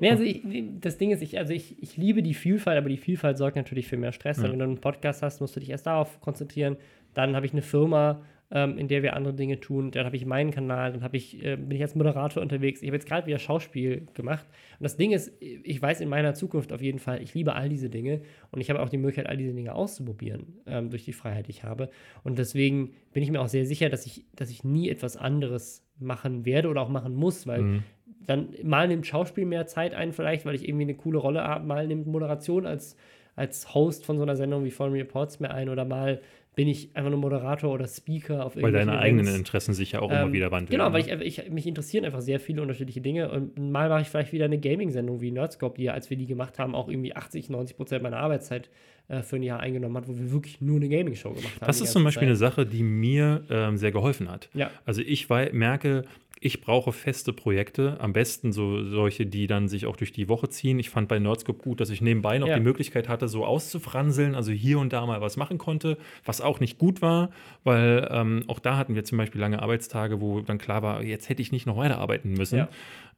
[0.00, 0.42] Nee, also ich,
[0.80, 3.88] das Ding ist, ich, also ich, ich liebe die Vielfalt, aber die Vielfalt sorgt natürlich
[3.88, 4.38] für mehr Stress.
[4.38, 4.44] Ja.
[4.44, 6.76] Wenn du einen Podcast hast, musst du dich erst darauf konzentrieren.
[7.12, 8.22] Dann habe ich eine Firma,
[8.54, 9.90] ähm, in der wir andere Dinge tun.
[9.90, 12.82] Dann habe ich meinen Kanal, dann habe ich, äh, bin ich als Moderator unterwegs.
[12.82, 14.46] Ich habe jetzt gerade wieder Schauspiel gemacht.
[14.78, 17.68] Und das Ding ist, ich weiß in meiner Zukunft auf jeden Fall, ich liebe all
[17.68, 21.12] diese Dinge und ich habe auch die Möglichkeit, all diese Dinge auszuprobieren ähm, durch die
[21.14, 21.88] Freiheit, die ich habe.
[22.24, 25.84] Und deswegen bin ich mir auch sehr sicher, dass ich, dass ich nie etwas anderes
[25.98, 27.82] machen werde oder auch machen muss, weil Mhm.
[28.26, 31.66] dann mal nimmt Schauspiel mehr Zeit ein, vielleicht, weil ich irgendwie eine coole Rolle habe,
[31.66, 32.96] mal nimmt Moderation als,
[33.34, 36.20] als Host von so einer Sendung wie Foreign Reports mehr ein oder mal
[36.54, 39.38] bin ich einfach nur Moderator oder Speaker auf Weil deine eigenen Events.
[39.38, 40.70] Interessen sich ja auch immer Ähm, wieder wandeln.
[40.70, 40.92] Genau, ne?
[40.94, 43.30] weil ich, einfach- ich, mich interessieren einfach sehr viele unterschiedliche Dinge.
[43.30, 46.26] Und mal mache ich vielleicht wieder eine Gaming-Sendung wie Nerdscope, die ja, als wir die
[46.26, 48.68] gemacht haben, auch irgendwie 80, 90 Prozent meiner Arbeitszeit
[49.08, 51.66] äh, für ein Jahr eingenommen hat, wo wir wirklich nur eine Gaming-Show gemacht haben.
[51.66, 52.50] Das ist zum Beispiel eine Zeit.
[52.52, 54.50] Sache, die mir ähm, sehr geholfen hat.
[54.52, 54.70] Ja.
[54.84, 56.04] Also ich merke,
[56.44, 60.48] ich brauche feste Projekte, am besten so solche, die dann sich auch durch die Woche
[60.48, 60.78] ziehen.
[60.78, 62.56] Ich fand bei Nerdscope gut, dass ich nebenbei noch Ja.
[62.56, 66.58] die Möglichkeit hatte, so auszufranseln, also hier und da mal was machen konnte, was auch
[66.60, 67.30] nicht gut war,
[67.64, 71.28] weil ähm, auch da hatten wir zum Beispiel lange Arbeitstage, wo dann klar war, jetzt
[71.28, 72.58] hätte ich nicht noch weiterarbeiten müssen.
[72.58, 72.68] Ja.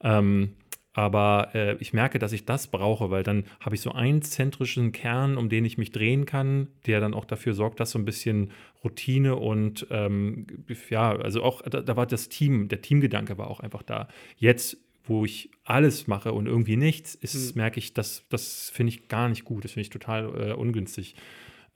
[0.03, 0.51] Ähm,
[0.95, 4.93] aber äh, ich merke, dass ich das brauche, weil dann habe ich so einen zentrischen
[4.93, 8.05] Kern, um den ich mich drehen kann, der dann auch dafür sorgt, dass so ein
[8.05, 8.53] bisschen
[8.85, 10.47] Routine und ähm,
[10.91, 14.09] ja, also auch da, da war das Team, der Teamgedanke war auch einfach da.
[14.37, 17.61] Jetzt, wo ich alles mache und irgendwie nichts, ist, Mhm.
[17.61, 19.65] merke ich, das, das finde ich gar nicht gut.
[19.65, 21.17] Das finde ich total äh, ungünstig.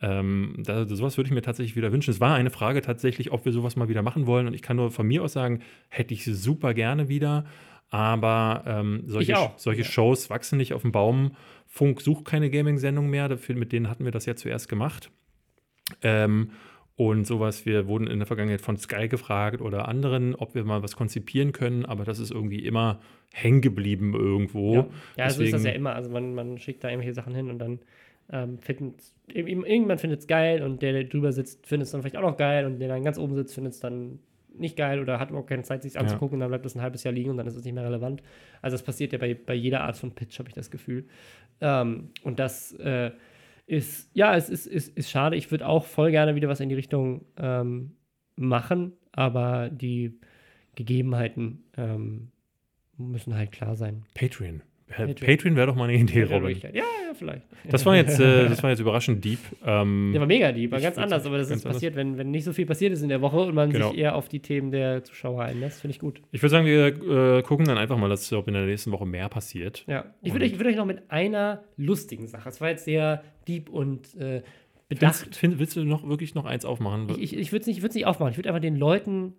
[0.01, 2.11] Ähm, da, sowas würde ich mir tatsächlich wieder wünschen.
[2.13, 4.47] Es war eine Frage tatsächlich, ob wir sowas mal wieder machen wollen.
[4.47, 7.45] Und ich kann nur von mir aus sagen, hätte ich super gerne wieder.
[7.91, 9.85] Aber ähm, solche, solche.
[9.85, 11.37] Shows wachsen nicht auf dem Baum.
[11.67, 13.29] Funk sucht keine Gaming-Sendung mehr.
[13.29, 15.11] Dafür, mit denen hatten wir das ja zuerst gemacht.
[16.03, 16.51] Ähm,
[16.97, 20.83] und sowas, wir wurden in der Vergangenheit von Sky gefragt oder anderen, ob wir mal
[20.83, 22.99] was konzipieren können, aber das ist irgendwie immer
[23.33, 24.75] hängen geblieben irgendwo.
[24.75, 25.95] Ja, ja so ist das Deswegen- ja immer.
[25.95, 27.79] Also man, man schickt da irgendwelche Sachen hin und dann
[28.33, 32.17] ähm, findet irgendjemand findet es geil und der, der drüber sitzt, findet es dann vielleicht
[32.17, 34.19] auch noch geil und der dann ganz oben sitzt, findet es dann
[34.61, 37.05] nicht geil oder hat überhaupt keine Zeit, sich anzugucken und dann bleibt das ein halbes
[37.05, 38.23] Jahr liegen und dann ist es nicht mehr relevant.
[38.63, 41.07] Also das passiert ja bei, bei jeder Art von Pitch, habe ich das Gefühl.
[41.61, 43.11] Ähm, und das äh,
[43.67, 45.37] ist, ja, es ist, ist, ist schade.
[45.37, 47.97] Ich würde auch voll gerne wieder was in die Richtung ähm,
[48.37, 50.19] machen, aber die
[50.75, 52.31] Gegebenheiten ähm,
[52.97, 54.05] müssen halt klar sein.
[54.15, 54.63] Patreon.
[54.89, 56.57] Patreon, Patreon wäre doch mal eine Idee, Robin.
[56.61, 56.85] Ja, ja,
[57.15, 57.43] vielleicht.
[57.69, 59.39] Das war jetzt, äh, das war jetzt überraschend deep.
[59.65, 62.45] Ähm, der war mega deep, war ganz anders, aber das ist passiert, wenn, wenn nicht
[62.45, 63.91] so viel passiert ist in der Woche und man genau.
[63.91, 66.23] sich eher auf die Themen der Zuschauer einlässt, finde ich gut.
[66.33, 66.87] Ich würde sagen, wir
[67.39, 69.85] äh, gucken dann einfach mal, dass ob in der nächsten Woche mehr passiert.
[69.87, 73.23] Ja, ich würde euch, würd euch noch mit einer lustigen Sache, das war jetzt sehr
[73.47, 74.43] deep und äh,
[74.89, 75.37] bedacht.
[75.37, 77.09] Find, willst du noch wirklich noch eins aufmachen?
[77.11, 79.35] Ich, ich, ich würde es nicht, nicht aufmachen, ich würde einfach den Leuten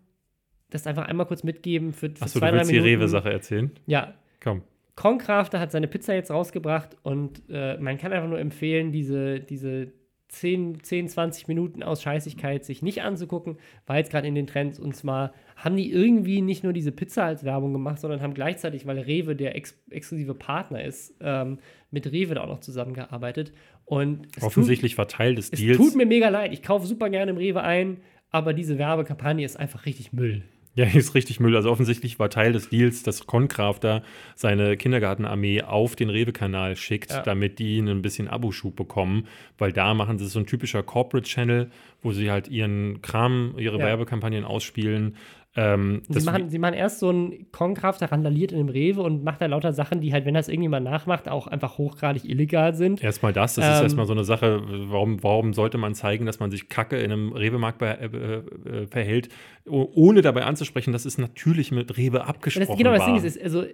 [0.70, 3.72] das einfach einmal kurz mitgeben für, für Achso, du willst die Rewe-Sache erzählen?
[3.88, 4.14] Ja.
[4.40, 4.62] Komm.
[5.00, 9.94] Concrafter hat seine Pizza jetzt rausgebracht und äh, man kann einfach nur empfehlen, diese, diese
[10.28, 14.78] 10, 10, 20 Minuten aus Scheißigkeit sich nicht anzugucken, weil jetzt gerade in den Trends
[14.78, 18.86] und zwar haben die irgendwie nicht nur diese Pizza als Werbung gemacht, sondern haben gleichzeitig,
[18.88, 21.60] weil Rewe der ex exklusive Partner ist, ähm,
[21.92, 23.54] mit Rewe da auch noch zusammengearbeitet.
[23.86, 25.80] Und offensichtlich tut, war Teil des Deals.
[25.80, 26.52] Es tut mir mega leid.
[26.52, 30.44] Ich kaufe super gerne im Rewe ein, aber diese Werbekampagne ist einfach richtig Müll.
[30.80, 31.58] Ja, ist richtig Müll.
[31.58, 34.02] Also offensichtlich war Teil des Deals, dass Concrafter
[34.36, 37.22] seine Kindergartenarmee auf den Rewe-Kanal schickt, ja.
[37.22, 39.28] damit die ein bisschen Aboschub bekommen,
[39.58, 41.70] weil da machen sie so ein typischer Corporate-Channel,
[42.02, 43.88] wo sie halt ihren Kram, ihre ja.
[43.88, 45.18] Werbekampagnen ausspielen.
[45.62, 49.26] Ähm, sie, machen, sie machen erst so einen Konkraft, der randaliert in dem Rewe und
[49.26, 53.04] macht da lauter Sachen, die halt, wenn das irgendjemand nachmacht, auch einfach hochgradig illegal sind.
[53.04, 56.40] Erstmal das, das ähm, ist erstmal so eine Sache, warum, warum sollte man zeigen, dass
[56.40, 59.28] man sich kacke in einem Rewe-Markt äh, äh, verhält,
[59.68, 62.98] ohne dabei anzusprechen, dass es natürlich mit Rewe abgesprochen das, genau, war.
[63.00, 63.66] Genau, das Ding ist, also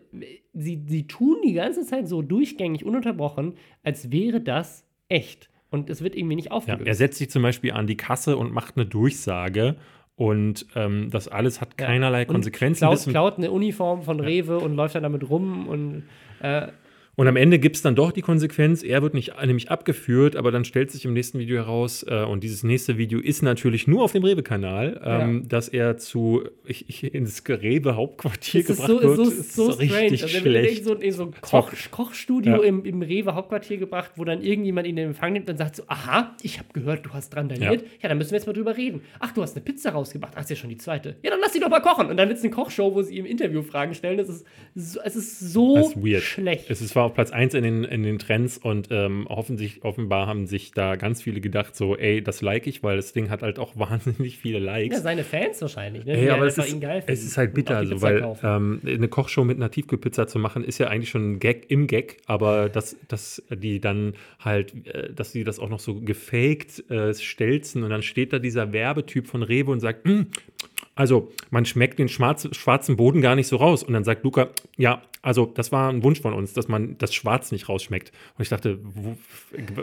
[0.54, 5.52] sie, sie tun die ganze Zeit so durchgängig, ununterbrochen, als wäre das echt.
[5.70, 6.82] Und es wird irgendwie nicht aufgelöst.
[6.82, 9.76] Ja, er setzt sich zum Beispiel an die Kasse und macht eine Durchsage
[10.16, 12.26] und ähm, das alles hat keinerlei.
[12.26, 12.88] Konsequenzen.
[12.88, 16.04] Klaut, klaut eine Uniform von Rewe und läuft dann damit rum und
[16.42, 16.68] äh,
[17.16, 20.52] und am Ende gibt es dann doch die Konsequenz, er wird nicht nämlich abgeführt, aber
[20.52, 24.04] dann stellt sich im nächsten Video heraus, äh, und dieses nächste Video ist natürlich nur
[24.04, 25.48] auf dem Rewe-Kanal, ähm, ja.
[25.48, 29.16] dass er zu ich, ich, ins Rewe-Hauptquartier gebracht so, wird.
[29.16, 30.84] So, ist so, so richtig also schlecht.
[30.84, 32.64] So, in so ein Koch, Kochstudio ja.
[32.64, 36.36] im, im Rewe-Hauptquartier gebracht, wo dann irgendjemand ihn in Empfang nimmt und sagt so, aha,
[36.42, 37.74] ich habe gehört, du hast dran ja.
[37.74, 39.02] ja, dann müssen wir jetzt mal drüber reden.
[39.20, 40.34] Ach, du hast eine Pizza rausgebracht.
[40.36, 41.16] Ach, ist ja schon die zweite.
[41.24, 42.08] Ja, dann lass sie doch mal kochen.
[42.08, 44.18] Und dann wird es eine Kochshow, wo sie ihm Interview Fragen stellen.
[44.18, 46.70] Das ist so, es ist so das ist schlecht.
[46.70, 50.48] Es ist auf Platz 1 in den, in den Trends und ähm, offensichtlich, offenbar haben
[50.48, 53.60] sich da ganz viele gedacht, so, ey, das like ich, weil das Ding hat halt
[53.60, 54.98] auch wahnsinnig viele Likes.
[54.98, 56.18] Ja, seine Fans wahrscheinlich, ne?
[56.18, 56.76] Ey, aber es ist,
[57.08, 60.78] es ist halt bitter, also, weil ähm, eine Kochshow mit einer Tiefkühlpizza zu machen, ist
[60.78, 65.32] ja eigentlich schon ein Gag im Gag, aber dass, dass die dann halt, äh, dass
[65.32, 69.44] sie das auch noch so gefaked äh, stelzen und dann steht da dieser Werbetyp von
[69.44, 70.28] Rewe und sagt, hm,
[70.96, 73.84] also man schmeckt den schwarz, schwarzen Boden gar nicht so raus.
[73.84, 77.14] Und dann sagt Luca, ja, also das war ein Wunsch von uns, dass man das
[77.14, 78.14] Schwarz nicht rausschmeckt.
[78.38, 79.18] Und ich dachte, wo,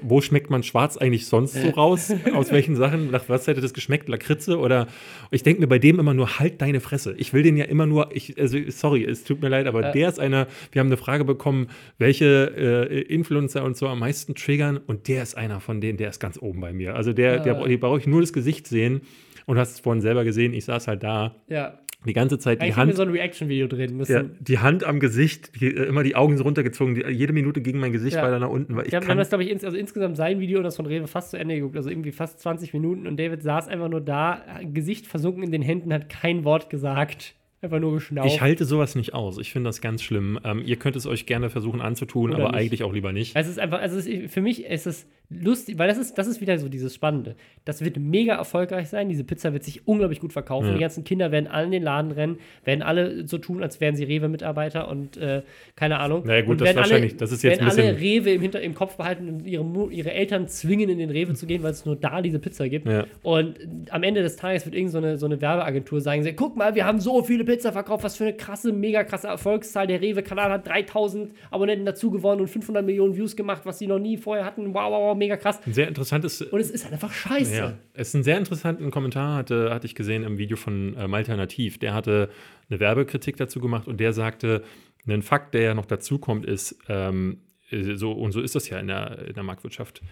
[0.00, 2.14] wo schmeckt man Schwarz eigentlich sonst so raus?
[2.34, 3.10] Aus welchen Sachen?
[3.10, 4.08] Nach was hätte das geschmeckt?
[4.08, 4.58] Lakritze?
[4.58, 4.86] Oder
[5.30, 7.14] ich denke mir bei dem immer nur, halt deine Fresse.
[7.18, 9.92] Ich will den ja immer nur, ich, also sorry, es tut mir leid, aber ja.
[9.92, 14.34] der ist einer, wir haben eine Frage bekommen, welche äh, Influencer und so am meisten
[14.34, 16.94] triggern und der ist einer von denen, der ist ganz oben bei mir.
[16.94, 17.42] Also der, ja.
[17.42, 19.02] der, der brauche ich nur das Gesicht sehen
[19.46, 21.36] und hast es vorhin selber gesehen, ich saß halt da.
[21.48, 21.78] Ja.
[22.04, 22.90] Die ganze Zeit die Hand.
[22.90, 24.12] Ich so ein Reaction-Video drehen müssen.
[24.12, 26.96] Ja, die Hand am Gesicht, die, äh, immer die Augen so runtergezogen.
[26.96, 28.24] Die, jede Minute ging mein Gesicht ja.
[28.24, 28.74] weiter nach unten.
[28.74, 30.86] Weil ich wir haben das, glaube ich, ins, also insgesamt sein Video und das von
[30.86, 31.76] Rewe fast zu Ende geguckt.
[31.76, 33.06] Also irgendwie fast 20 Minuten.
[33.06, 37.36] Und David saß einfach nur da, Gesicht versunken in den Händen, hat kein Wort gesagt.
[37.62, 38.28] Einfach nur geschnauft.
[38.28, 39.38] Ich halte sowas nicht aus.
[39.38, 40.36] Ich finde das ganz schlimm.
[40.42, 42.60] Ähm, ihr könnt es euch gerne versuchen anzutun, Oder aber nicht.
[42.60, 43.36] eigentlich auch lieber nicht.
[43.36, 46.26] Also es ist einfach, also ist, für mich ist es lustig, weil das ist, das
[46.26, 47.36] ist wieder so dieses Spannende.
[47.64, 49.08] Das wird mega erfolgreich sein.
[49.08, 50.68] Diese Pizza wird sich unglaublich gut verkaufen.
[50.68, 50.74] Ja.
[50.74, 53.94] Die ganzen Kinder werden alle in den Laden rennen, werden alle so tun, als wären
[53.94, 55.42] sie Rewe-Mitarbeiter und äh,
[55.76, 56.26] keine Ahnung.
[56.26, 58.60] Naja, gut, und das ist wahrscheinlich, alle, das ist jetzt werden alle Rewe im, Hinter
[58.60, 61.86] im Kopf behalten und ihre, ihre Eltern zwingen, in den Rewe zu gehen, weil es
[61.86, 62.88] nur da diese Pizza gibt.
[62.88, 63.06] Ja.
[63.22, 63.54] Und
[63.90, 67.00] am Ende des Tages wird irgendeine so, so eine Werbeagentur sagen: Guck mal, wir haben
[67.00, 69.86] so viele Pizza verkauft, was für eine krasse, mega krasse Erfolgszahl.
[69.86, 73.98] Der Rewe-Kanal hat 3000 Abonnenten dazu gewonnen und 500 Millionen Views gemacht, was sie noch
[73.98, 74.72] nie vorher hatten.
[74.72, 75.60] Wow, wow, wow, mega krass.
[75.66, 76.40] Sehr interessantes.
[76.42, 77.56] Und es ist halt einfach scheiße.
[77.56, 81.06] Ja, es ist ein sehr interessanten Kommentar, hatte, hatte ich gesehen im Video von äh,
[81.06, 81.78] Malternativ.
[81.78, 82.30] Der hatte
[82.70, 84.62] eine Werbekritik dazu gemacht und der sagte,
[85.06, 87.38] ein Fakt, der ja noch dazu kommt, ist, ähm,
[87.70, 90.02] so, und so ist das ja in der, in der Marktwirtschaft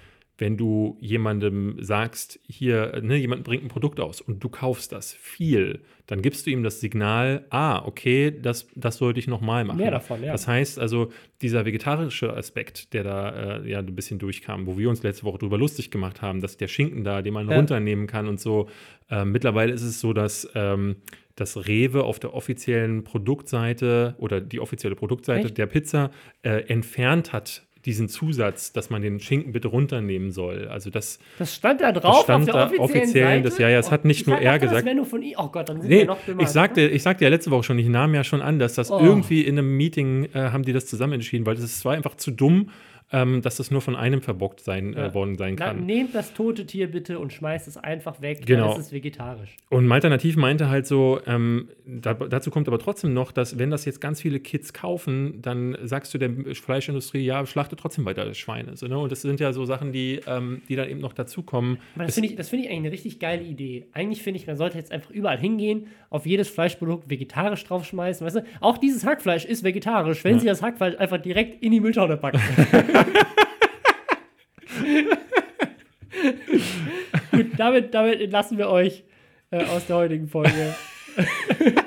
[0.41, 5.13] wenn du jemandem sagst, hier, ne, jemand bringt ein Produkt aus und du kaufst das
[5.13, 9.77] viel, dann gibst du ihm das Signal, ah, okay, das, das sollte ich nochmal machen.
[9.77, 10.33] Mehr davon, ja.
[10.33, 11.13] Das heißt also,
[11.43, 15.39] dieser vegetarische Aspekt, der da äh, ja ein bisschen durchkam, wo wir uns letzte Woche
[15.39, 17.57] drüber lustig gemacht haben, dass der Schinken da, den man ja.
[17.57, 18.69] runternehmen kann und so,
[19.11, 20.97] äh, mittlerweile ist es so, dass ähm,
[21.37, 25.57] dass Rewe auf der offiziellen Produktseite oder die offizielle Produktseite Echt?
[25.57, 26.11] der Pizza
[26.43, 30.69] äh, entfernt hat diesen Zusatz, dass man den Schinken bitte runternehmen soll.
[30.69, 33.43] Also das, Das stand da drauf stand auf der offiziellen offiziell, Seite.
[33.43, 34.95] das- ja, ja, es hat nicht Ich nur er das gesagt.
[34.97, 35.35] nur von ihm.
[35.39, 36.43] Oh Gott, dann sind Nee, wir noch dümmer.
[36.43, 38.91] ich sagte, ich sagte ja letzte Woche schon, ich nahm ja schon an, dass das
[38.91, 38.99] Oh.
[39.01, 42.31] irgendwie in einem Meeting äh, haben die das zusammen entschieden, weil es war einfach zu
[42.31, 42.69] dumm,
[43.13, 45.15] ähm, dass das nur von einem verbockt sein äh, Ja.
[45.15, 45.85] worden sein Na, kann.
[45.87, 48.47] nehmt das tote Tier bitte und schmeißt es einfach weg.
[48.47, 48.69] Genau.
[48.71, 49.57] Dann ist es vegetarisch.
[49.69, 53.85] Und Malternativ meinte halt so, ähm, da, dazu kommt aber trotzdem noch, dass wenn das
[53.85, 58.77] jetzt ganz viele Kids kaufen, dann sagst du der Fleischindustrie, ja, schlachte trotzdem weiter Schweine.
[58.77, 58.99] So, ne?
[58.99, 61.79] Und das sind ja so Sachen, die, ähm, die dann eben noch dazukommen.
[61.97, 63.87] Aber das finde ich, das finde ich eigentlich eine richtig geile Idee.
[63.93, 68.25] Eigentlich finde ich, man sollte jetzt einfach überall hingehen, auf jedes Fleischprodukt vegetarisch draufschmeißen.
[68.27, 68.45] Weißt du?
[68.61, 70.39] Auch dieses Hackfleisch ist vegetarisch, wenn Ja.
[70.41, 72.41] sie das Hackfleisch einfach direkt in die Mülltonne packen.
[77.31, 79.05] Gut, damit, damit entlassen wir euch
[79.51, 80.75] äh, aus der heutigen Folge.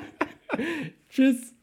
[1.10, 1.53] Tschüss.